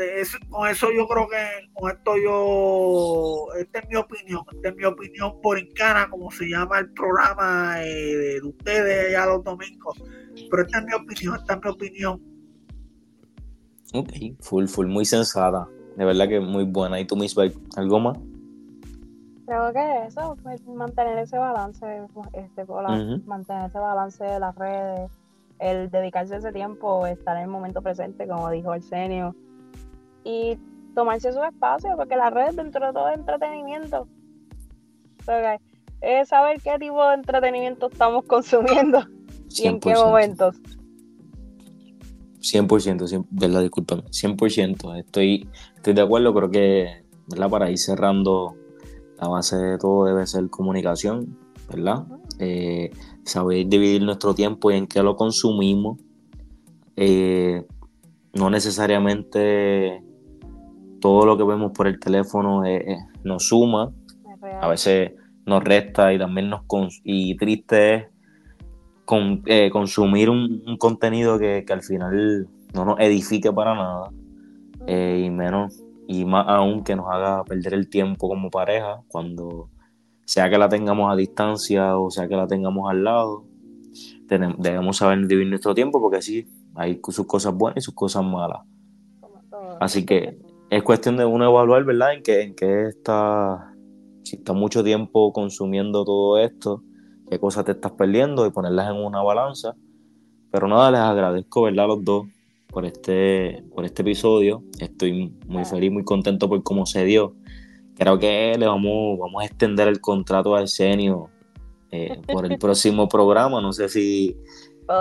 con 0.49 0.68
eso 0.68 0.87
yo 0.97 1.09
creo 1.09 1.27
que 1.29 1.68
con 1.72 1.91
esto 1.91 2.12
yo, 2.16 3.47
esta 3.59 3.81
es 3.81 3.89
mi 3.89 3.97
opinión, 3.97 4.45
esta 4.53 4.68
es 4.68 4.77
mi 4.77 4.85
opinión 4.85 5.41
por 5.43 5.59
Encana, 5.59 6.09
como 6.09 6.31
se 6.31 6.49
llama 6.49 6.79
el 6.79 6.93
programa 6.93 7.83
eh, 7.83 8.16
de 8.16 8.41
ustedes 8.43 9.09
allá 9.09 9.27
los 9.27 9.43
domingos, 9.43 10.01
pero 10.49 10.62
esta 10.62 10.79
es 10.79 10.85
mi 10.85 10.95
opinión, 10.95 11.35
esta 11.35 11.55
es 11.55 11.61
mi 11.64 11.70
opinión. 11.70 12.22
Ok, 13.95 14.12
full, 14.41 14.66
full, 14.66 14.87
muy 14.87 15.05
sensata, 15.05 15.68
de 15.97 16.05
verdad 16.05 16.29
que 16.29 16.39
muy 16.39 16.64
buena. 16.64 17.01
¿Y 17.01 17.05
tú, 17.05 17.16
Miss 17.16 17.37
algo 17.77 17.99
más? 17.99 18.18
Creo 19.47 19.72
que 19.72 20.07
eso, 20.07 20.37
pues, 20.43 20.64
mantener 20.66 21.18
ese 21.18 21.37
balance, 21.37 21.85
este, 22.33 22.64
mantener 23.27 23.66
ese 23.66 23.79
balance 23.79 24.25
de 24.25 24.39
las 24.39 24.55
redes, 24.55 25.11
el 25.59 25.91
dedicarse 25.91 26.37
ese 26.37 26.53
tiempo, 26.53 27.07
estar 27.07 27.37
en 27.37 27.43
el 27.43 27.49
momento 27.49 27.83
presente, 27.83 28.27
como 28.27 28.51
dijo 28.51 28.70
Arsenio, 28.70 29.35
y 30.25 30.59
tomarse 30.95 31.33
su 31.33 31.43
espacio, 31.43 31.91
porque 31.97 32.16
la 32.16 32.31
red 32.31 32.55
dentro 32.55 32.87
de 32.87 32.93
todo 32.93 33.09
es 33.09 33.18
entretenimiento. 33.18 34.09
es 36.01 36.29
saber 36.29 36.61
qué 36.62 36.79
tipo 36.79 37.07
de 37.09 37.14
entretenimiento 37.14 37.89
estamos 37.91 38.25
consumiendo 38.27 39.05
y 39.51 39.66
en 39.66 39.81
qué 39.81 39.95
momentos. 39.95 40.57
100%, 42.41 43.07
100 43.07 43.27
verdad, 43.31 43.62
discúlpame, 43.62 44.03
100%, 44.03 44.99
estoy, 44.99 45.49
estoy 45.77 45.95
de 45.95 46.03
acuerdo, 46.03 46.35
creo 46.35 46.51
que, 46.51 47.05
¿verdad? 47.27 47.49
Para 47.49 47.70
ir 47.70 47.79
cerrando, 47.79 48.55
la 49.18 49.29
base 49.29 49.57
de 49.57 49.79
todo 49.79 50.05
debe 50.05 50.27
ser 50.27 50.51
comunicación, 50.51 51.39
¿verdad? 51.70 52.05
Eh, 52.39 52.91
saber 53.25 53.66
dividir 53.66 54.03
nuestro 54.03 54.35
tiempo 54.35 54.70
y 54.70 54.77
en 54.77 54.87
qué 54.87 55.03
lo 55.03 55.16
consumimos, 55.16 55.99
eh, 56.97 57.66
no 58.35 58.51
necesariamente 58.51 60.03
todo 61.05 61.26
lo 61.26 61.36
que 61.36 61.44
vemos 61.44 61.72
por 61.72 61.86
el 61.86 62.00
teléfono 62.00 62.64
eh, 62.64 62.92
eh, 62.92 62.96
nos 63.24 63.48
suma, 63.48 63.92
a 64.59 64.68
veces 64.68 65.12
nos 65.44 65.62
resta 65.62 66.14
y 66.14 66.18
también 66.18 66.48
nos 66.48 66.62
y 67.05 67.36
triste 67.36 67.94
es 67.94 68.05
con, 69.05 69.42
eh, 69.44 69.68
consumir 69.68 70.30
un, 70.30 70.78
contenido 70.78 71.38
que, 71.38 71.62
al 71.68 71.82
final 71.82 72.48
no 72.72 72.86
nos 72.86 73.00
edifique 73.00 73.52
para 73.52 73.74
nada 73.74 74.11
y 74.88 75.28
menos 75.28 75.78
y 76.09 76.24
más 76.24 76.46
aún 76.48 76.82
que 76.82 76.96
nos 76.96 77.11
haga 77.12 77.44
perder 77.44 77.74
el 77.74 77.90
tiempo 77.90 78.26
como 78.26 78.50
pareja 78.50 79.02
cuando 79.09 79.68
sea 80.24 80.48
que 80.48 80.57
la 80.57 80.70
tengamos 80.70 81.12
a 81.12 81.16
distancia 81.16 81.98
o 81.98 82.11
sea 82.11 82.28
que 82.28 82.34
la 82.34 82.46
tengamos 82.46 82.90
al 82.90 83.05
lado 83.05 83.44
debemos 84.26 84.96
saber 84.96 85.26
dividir 85.26 85.50
nuestro 85.50 85.74
tiempo 85.74 86.00
porque 86.00 86.22
sí 86.22 86.48
hay 86.74 86.98
sus 87.11 87.26
cosas 87.26 87.55
buenas 87.55 87.76
y 87.76 87.80
sus 87.82 87.94
cosas 87.94 88.24
malas. 88.24 88.61
Así 89.80 90.07
que 90.07 90.38
es 90.77 90.83
cuestión 90.83 91.16
de 91.16 91.25
uno 91.25 91.45
evaluar, 91.45 91.85
¿verdad? 91.85 92.14
En 92.14 92.22
qué, 92.22 92.43
en 92.43 92.55
qué 92.55 92.89
está, 92.89 93.72
si 94.25 94.37
está 94.37 94.53
mucho 94.53 94.83
tiempo 94.83 95.33
consumiendo 95.33 96.05
todo 96.05 96.39
esto, 96.39 96.83
qué 97.31 97.39
cosas 97.39 97.64
te 97.64 97.72
estás 97.72 97.93
perdiendo 97.93 98.45
y 98.45 98.51
ponerlas 98.51 98.91
en 98.91 98.97
una 98.97 99.22
balanza. 99.22 99.77
Pero 100.51 100.66
nada, 100.66 100.91
les 100.91 101.01
agradezco, 101.01 101.62
¿verdad? 101.62 101.85
A 101.85 101.89
los 101.89 102.05
dos 102.05 102.27
por 102.68 102.85
este, 102.85 103.62
por 103.72 103.85
este 103.85 104.03
episodio. 104.03 104.64
Estoy 104.81 105.33
muy 105.47 105.64
feliz, 105.64 105.93
muy 105.93 106.03
contento 106.03 106.49
por 106.49 106.61
cómo 106.64 106.87
se 106.87 107.05
dio. 107.05 107.37
Creo 107.97 108.18
que 108.18 108.57
le 108.59 108.66
vamos, 108.66 109.16
vamos 109.20 109.43
a 109.43 109.47
extender 109.47 109.87
el 109.87 110.01
contrato 110.01 110.57
a 110.57 110.61
Arsenio 110.61 111.31
eh, 111.93 112.20
por 112.27 112.47
el 112.47 112.59
próximo 112.59 113.09
programa. 113.09 113.61
No 113.61 113.72
sé 113.72 113.89
si, 113.89 114.37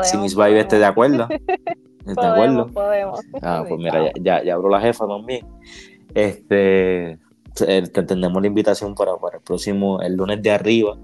si 0.04 0.18
Miss 0.18 0.36
Vibe 0.36 0.60
esté 0.60 0.78
de 0.78 0.86
acuerdo. 0.86 1.28
¿De 2.06 2.16
podemos, 2.16 2.72
Podemos. 2.72 3.20
Ah, 3.42 3.64
pues 3.68 3.80
mira, 3.80 4.12
ya, 4.20 4.44
ya, 4.44 4.54
abro 4.56 4.70
la 4.70 4.82
jefa 4.82 5.08
también. 5.08 5.46
Este, 6.14 7.18
te 7.56 8.04
tendemos 8.04 8.42
la 8.42 8.48
invitación 8.48 8.94
para, 8.96 9.16
para, 9.18 9.38
el 9.38 9.44
próximo, 9.44 10.02
el 10.02 10.16
lunes 10.16 10.42
de 10.42 10.52
arriba, 10.52 10.98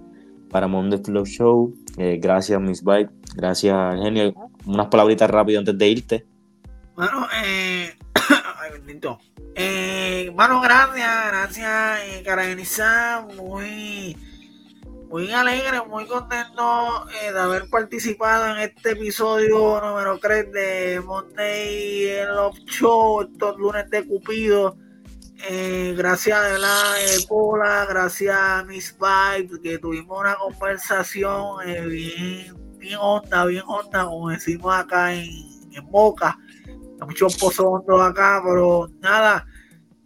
para 0.50 0.68
Monday 0.68 1.00
Flow 1.00 1.26
Show. 1.26 1.74
Eh, 1.98 2.20
gracias, 2.22 2.60
Miss 2.62 2.84
Vibe. 2.84 3.10
Gracias, 3.36 4.00
Genio. 4.02 4.34
Unas 4.66 4.88
palabritas 4.88 5.30
rápidas 5.30 5.60
antes 5.60 5.78
de 5.78 5.88
irte. 5.88 6.26
Bueno, 6.96 7.28
eh, 7.46 7.94
ay, 8.60 8.72
bendito. 8.74 9.20
Eh, 9.56 10.32
bueno, 10.34 10.62
gracias, 10.62 11.28
gracias, 11.28 12.00
eh, 12.06 12.24
muy 13.38 14.16
muy 15.10 15.32
alegre, 15.32 15.82
muy 15.88 16.06
contento 16.06 17.10
eh, 17.10 17.34
de 17.34 17.40
haber 17.40 17.68
participado 17.68 18.54
en 18.54 18.62
este 18.62 18.92
episodio 18.92 19.82
número 19.82 20.20
3 20.20 20.52
de 20.52 21.02
Monday 21.04 22.26
Love 22.28 22.60
Show, 22.66 23.22
estos 23.22 23.58
lunes 23.58 23.90
de 23.90 24.06
Cupido. 24.06 24.78
Eh, 25.50 25.96
gracias 25.98 26.52
de 26.52 26.60
la 26.60 26.94
eh, 27.02 27.26
Pola, 27.28 27.88
gracias 27.90 28.38
a 28.40 28.64
Miss 28.66 28.96
Vibe, 29.00 29.60
que 29.62 29.80
tuvimos 29.80 30.20
una 30.20 30.36
conversación 30.36 31.58
bien, 31.66 32.78
bien 32.78 32.98
honda, 33.02 33.46
bien 33.46 33.64
honda, 33.66 34.06
como 34.06 34.30
decimos 34.30 34.76
acá 34.76 35.16
en, 35.16 35.28
en 35.72 35.90
Boca. 35.90 36.38
Hay 36.68 37.08
muchos 37.08 37.36
pozos 37.36 37.82
acá, 38.00 38.44
pero 38.46 38.88
nada, 39.00 39.48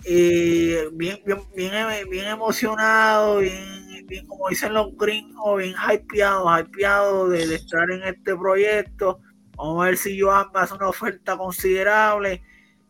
bien, 0.06 0.92
bien, 0.96 1.42
bien, 1.54 2.10
bien 2.10 2.28
emocionado, 2.28 3.40
bien 3.40 3.83
bien, 4.06 4.26
como 4.28 4.50
dicen 4.50 4.74
los 4.74 4.96
gringos, 4.98 5.58
bien 5.58 5.74
hypeado, 5.74 6.46
hypeado 6.60 7.30
de, 7.30 7.56
estar 7.56 7.90
en 7.92 8.04
este 8.04 8.36
proyecto. 8.36 9.20
Vamos 9.58 9.84
a 9.84 9.86
ver 9.88 9.98
si 9.98 10.20
Joan 10.20 10.48
me 10.54 10.62
hace 10.62 10.74
una 10.74 10.90
oferta 10.90 11.38
considerable. 11.38 12.42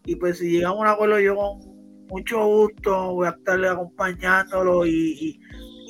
Y 0.05 0.16
pues 0.16 0.39
si 0.39 0.51
llegamos 0.51 0.80
a 0.80 0.82
un 0.82 0.88
acuerdo, 0.88 1.20
yo 1.20 1.36
con 1.36 1.59
mucho 2.09 2.45
gusto 2.45 3.14
voy 3.14 3.28
a 3.28 3.32
estarle 3.32 3.70
acompañándolo 3.70 4.86
y, 4.86 5.39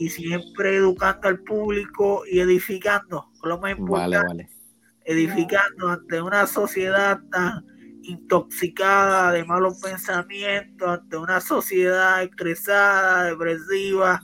siempre 0.09 0.76
educando 0.76 1.30
al 1.30 1.39
público 1.39 2.24
y 2.30 2.39
edificando. 2.39 3.30
Lo 3.43 3.59
más 3.59 3.78
importante, 3.78 4.49
edificando 5.05 5.89
ante 5.89 6.21
una 6.21 6.45
sociedad 6.45 7.21
tan 7.32 7.65
intoxicada 8.03 9.32
de 9.32 9.45
malos 9.45 9.80
pensamientos, 9.82 10.88
ante 10.88 11.17
una 11.17 11.39
sociedad 11.39 12.21
estresada, 12.21 13.26
depresiva, 13.26 14.21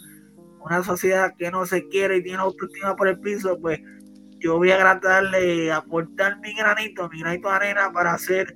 una 0.64 0.84
sociedad 0.84 1.34
que 1.38 1.52
no 1.52 1.66
se 1.66 1.88
quiere 1.88 2.18
y 2.18 2.24
tiene 2.24 2.40
autoestima 2.40 2.96
por 2.96 3.08
el 3.08 3.20
piso, 3.20 3.58
pues 3.60 3.80
yo 4.40 4.58
voy 4.58 4.72
a 4.72 4.78
tratarle 4.78 5.72
aportar 5.72 6.40
mi 6.40 6.54
granito, 6.54 7.10
mi 7.10 7.20
granito 7.20 7.50
de 7.50 7.56
arena 7.56 7.92
para 7.92 8.14
hacer 8.14 8.54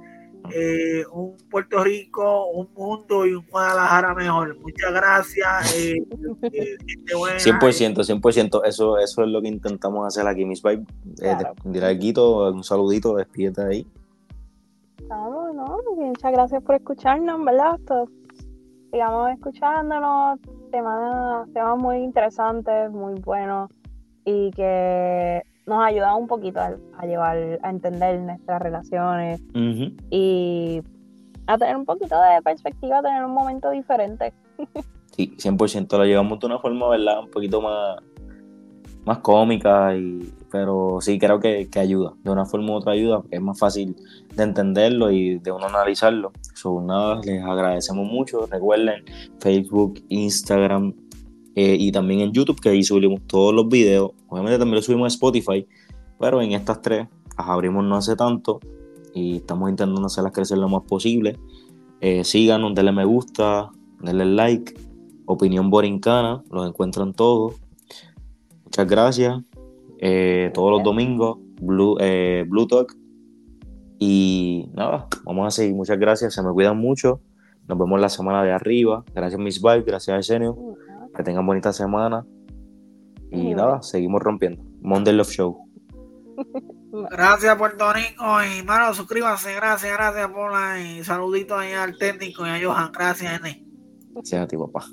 eh, 0.51 1.04
un 1.12 1.38
Puerto 1.49 1.84
Rico, 1.84 2.47
un 2.47 2.70
mundo 2.74 3.26
y 3.26 3.34
un 3.34 3.45
Guadalajara 3.47 4.14
mejor. 4.14 4.58
Muchas 4.60 4.91
gracias. 4.91 5.76
Eh, 5.78 5.95
100%, 6.41 8.22
100%. 8.22 8.62
Eso, 8.66 8.97
eso 8.97 9.24
es 9.24 9.30
lo 9.30 9.41
que 9.41 9.47
intentamos 9.47 10.06
hacer 10.06 10.28
aquí, 10.28 10.45
Miss 10.45 10.62
Vibe. 10.62 10.86
Eh, 11.22 11.36
claro. 11.38 12.51
un 12.51 12.64
saludito, 12.64 13.16
despídete 13.16 13.62
ahí. 13.62 13.88
No, 15.10 15.54
no, 15.54 15.80
muchas 15.95 16.32
gracias 16.32 16.64
por 16.64 16.76
escucharnos, 16.76 17.43
¿verdad? 17.43 17.80
sigamos 18.91 19.32
escuchándonos, 19.32 20.39
temas, 20.74 21.47
temas 21.53 21.78
muy 21.78 21.97
interesantes, 21.97 22.91
muy 22.91 23.13
buenos 23.21 23.69
y 24.26 24.49
que 24.51 25.43
nos 25.67 25.86
ayudan 25.86 26.15
un 26.15 26.28
poquito 26.28 26.59
a, 26.59 27.05
llevar, 27.05 27.38
a 27.61 27.69
entender 27.69 28.19
nuestras 28.19 28.59
relaciones 28.59 29.39
y 30.09 30.82
a 31.45 31.57
tener 31.59 31.78
un 31.78 31.86
poquito 31.86 32.15
de 32.19 32.41
perspectiva, 32.41 32.97
a 32.97 33.01
tener 33.03 33.24
un 33.24 33.34
momento 33.36 33.69
diferente. 33.69 34.34
sí, 35.15 35.36
100% 35.38 35.95
lo 35.95 36.05
llevamos 36.05 36.39
de 36.39 36.47
una 36.47 36.57
forma, 36.57 36.89
¿verdad? 36.89 37.19
Un 37.19 37.30
poquito 37.30 37.61
más, 37.61 37.99
más 39.05 39.19
cómica 39.19 39.95
y 39.95 40.34
pero 40.54 40.99
sí 41.01 41.18
creo 41.18 41.39
que, 41.39 41.68
ayuda, 41.80 42.14
de 42.24 42.30
una 42.30 42.45
forma 42.45 42.74
u 42.74 42.76
otra 42.76 42.91
ayuda, 42.91 43.24
es 43.32 43.41
más 43.41 43.58
fácil 43.58 43.95
de 44.36 44.43
entenderlo 44.43 45.10
y 45.10 45.39
de 45.39 45.51
uno 45.51 45.66
analizarlo. 45.66 46.32
So, 46.54 46.80
nada, 46.80 47.22
les 47.26 47.43
agradecemos 47.43 48.06
mucho. 48.06 48.45
Recuerden 48.45 49.04
Facebook, 49.39 50.04
Instagram 50.10 50.93
eh, 51.56 51.76
y 51.80 51.91
también 51.91 52.20
en 52.20 52.34
YouTube, 52.34 52.62
que 52.62 52.70
ahí 52.70 52.84
subimos 52.84 53.22
todos 53.26 53.51
los 53.51 53.68
videos. 53.68 54.12
Obviamente 54.28 54.60
también 54.60 54.76
lo 54.76 54.84
subimos 54.84 55.06
a 55.06 55.16
Spotify, 55.16 55.68
pero 56.20 56.39
en 56.39 56.51
estas 56.51 56.84
tres 56.84 57.08
las 57.36 57.47
abrimos 57.47 57.84
no 57.84 57.95
hace 57.95 58.16
tanto 58.16 58.60
y 59.12 59.38
estamos 59.38 59.72
intentando 59.72 60.06
hacerlas 60.06 60.34
crecer 60.34 60.60
lo 60.60 60.70
más 60.70 60.84
posible. 60.84 61.39
Eh, 61.99 62.24
síganos, 62.24 62.76
denle 62.76 62.91
me 62.91 63.06
gusta, 63.06 63.72
denle 64.04 64.26
like. 64.26 64.76
Opinión 65.26 65.72
Borincana, 65.72 66.43
los 66.51 66.68
encuentran 66.68 67.12
todos. 67.16 67.56
Muchas 68.66 68.88
gracias. 68.88 69.41
Eh, 70.06 70.51
todos 70.54 70.70
los 70.70 70.84
domingos, 70.84 71.38
Blue, 71.62 71.95
eh, 72.01 72.43
Blue 72.45 72.68
Talk. 72.68 72.93
Y 73.99 74.70
nada, 74.74 75.08
vamos 75.24 75.47
a 75.47 75.51
seguir. 75.51 75.74
Muchas 75.74 75.97
gracias, 75.97 76.34
se 76.34 76.43
me 76.43 76.51
cuidan 76.51 76.76
mucho. 76.76 77.22
Nos 77.70 77.78
vemos 77.78 78.01
la 78.01 78.10
semana 78.10 78.43
de 78.43 78.51
arriba. 78.51 79.06
Gracias, 79.16 79.39
Miss 79.39 79.62
Vibe, 79.62 79.84
gracias, 79.84 80.14
Arsenio. 80.14 80.58
Que 81.16 81.24
tengan 81.24 81.47
bonita 81.47 81.72
semana. 81.72 82.26
Y 83.32 83.56
nada, 83.56 83.82
seguimos 83.82 84.22
rompiendo. 84.22 84.62
Monday 84.82 85.16
Love 85.16 85.32
Show. 85.32 85.70
Gracias, 87.10 87.56
Puerto 87.58 87.91
Rico. 87.93 88.26
Y 88.43 88.62
mano, 88.64 88.93
suscríbanse. 88.93 89.56
Gracias, 89.56 89.91
gracias 89.93 90.30
por 90.30 90.51
la. 90.51 90.80
Y 90.80 91.04
saludito 91.04 91.58
ahí 91.58 91.72
al 91.72 91.97
técnico 91.97 92.45
y 92.45 92.49
a 92.49 92.60
Johan. 92.62 92.91
Gracias, 92.91 93.39
N. 93.39 93.66
Gracias 94.14 94.41
a 94.41 94.47
ti, 94.47 94.58
papá. 94.58 94.86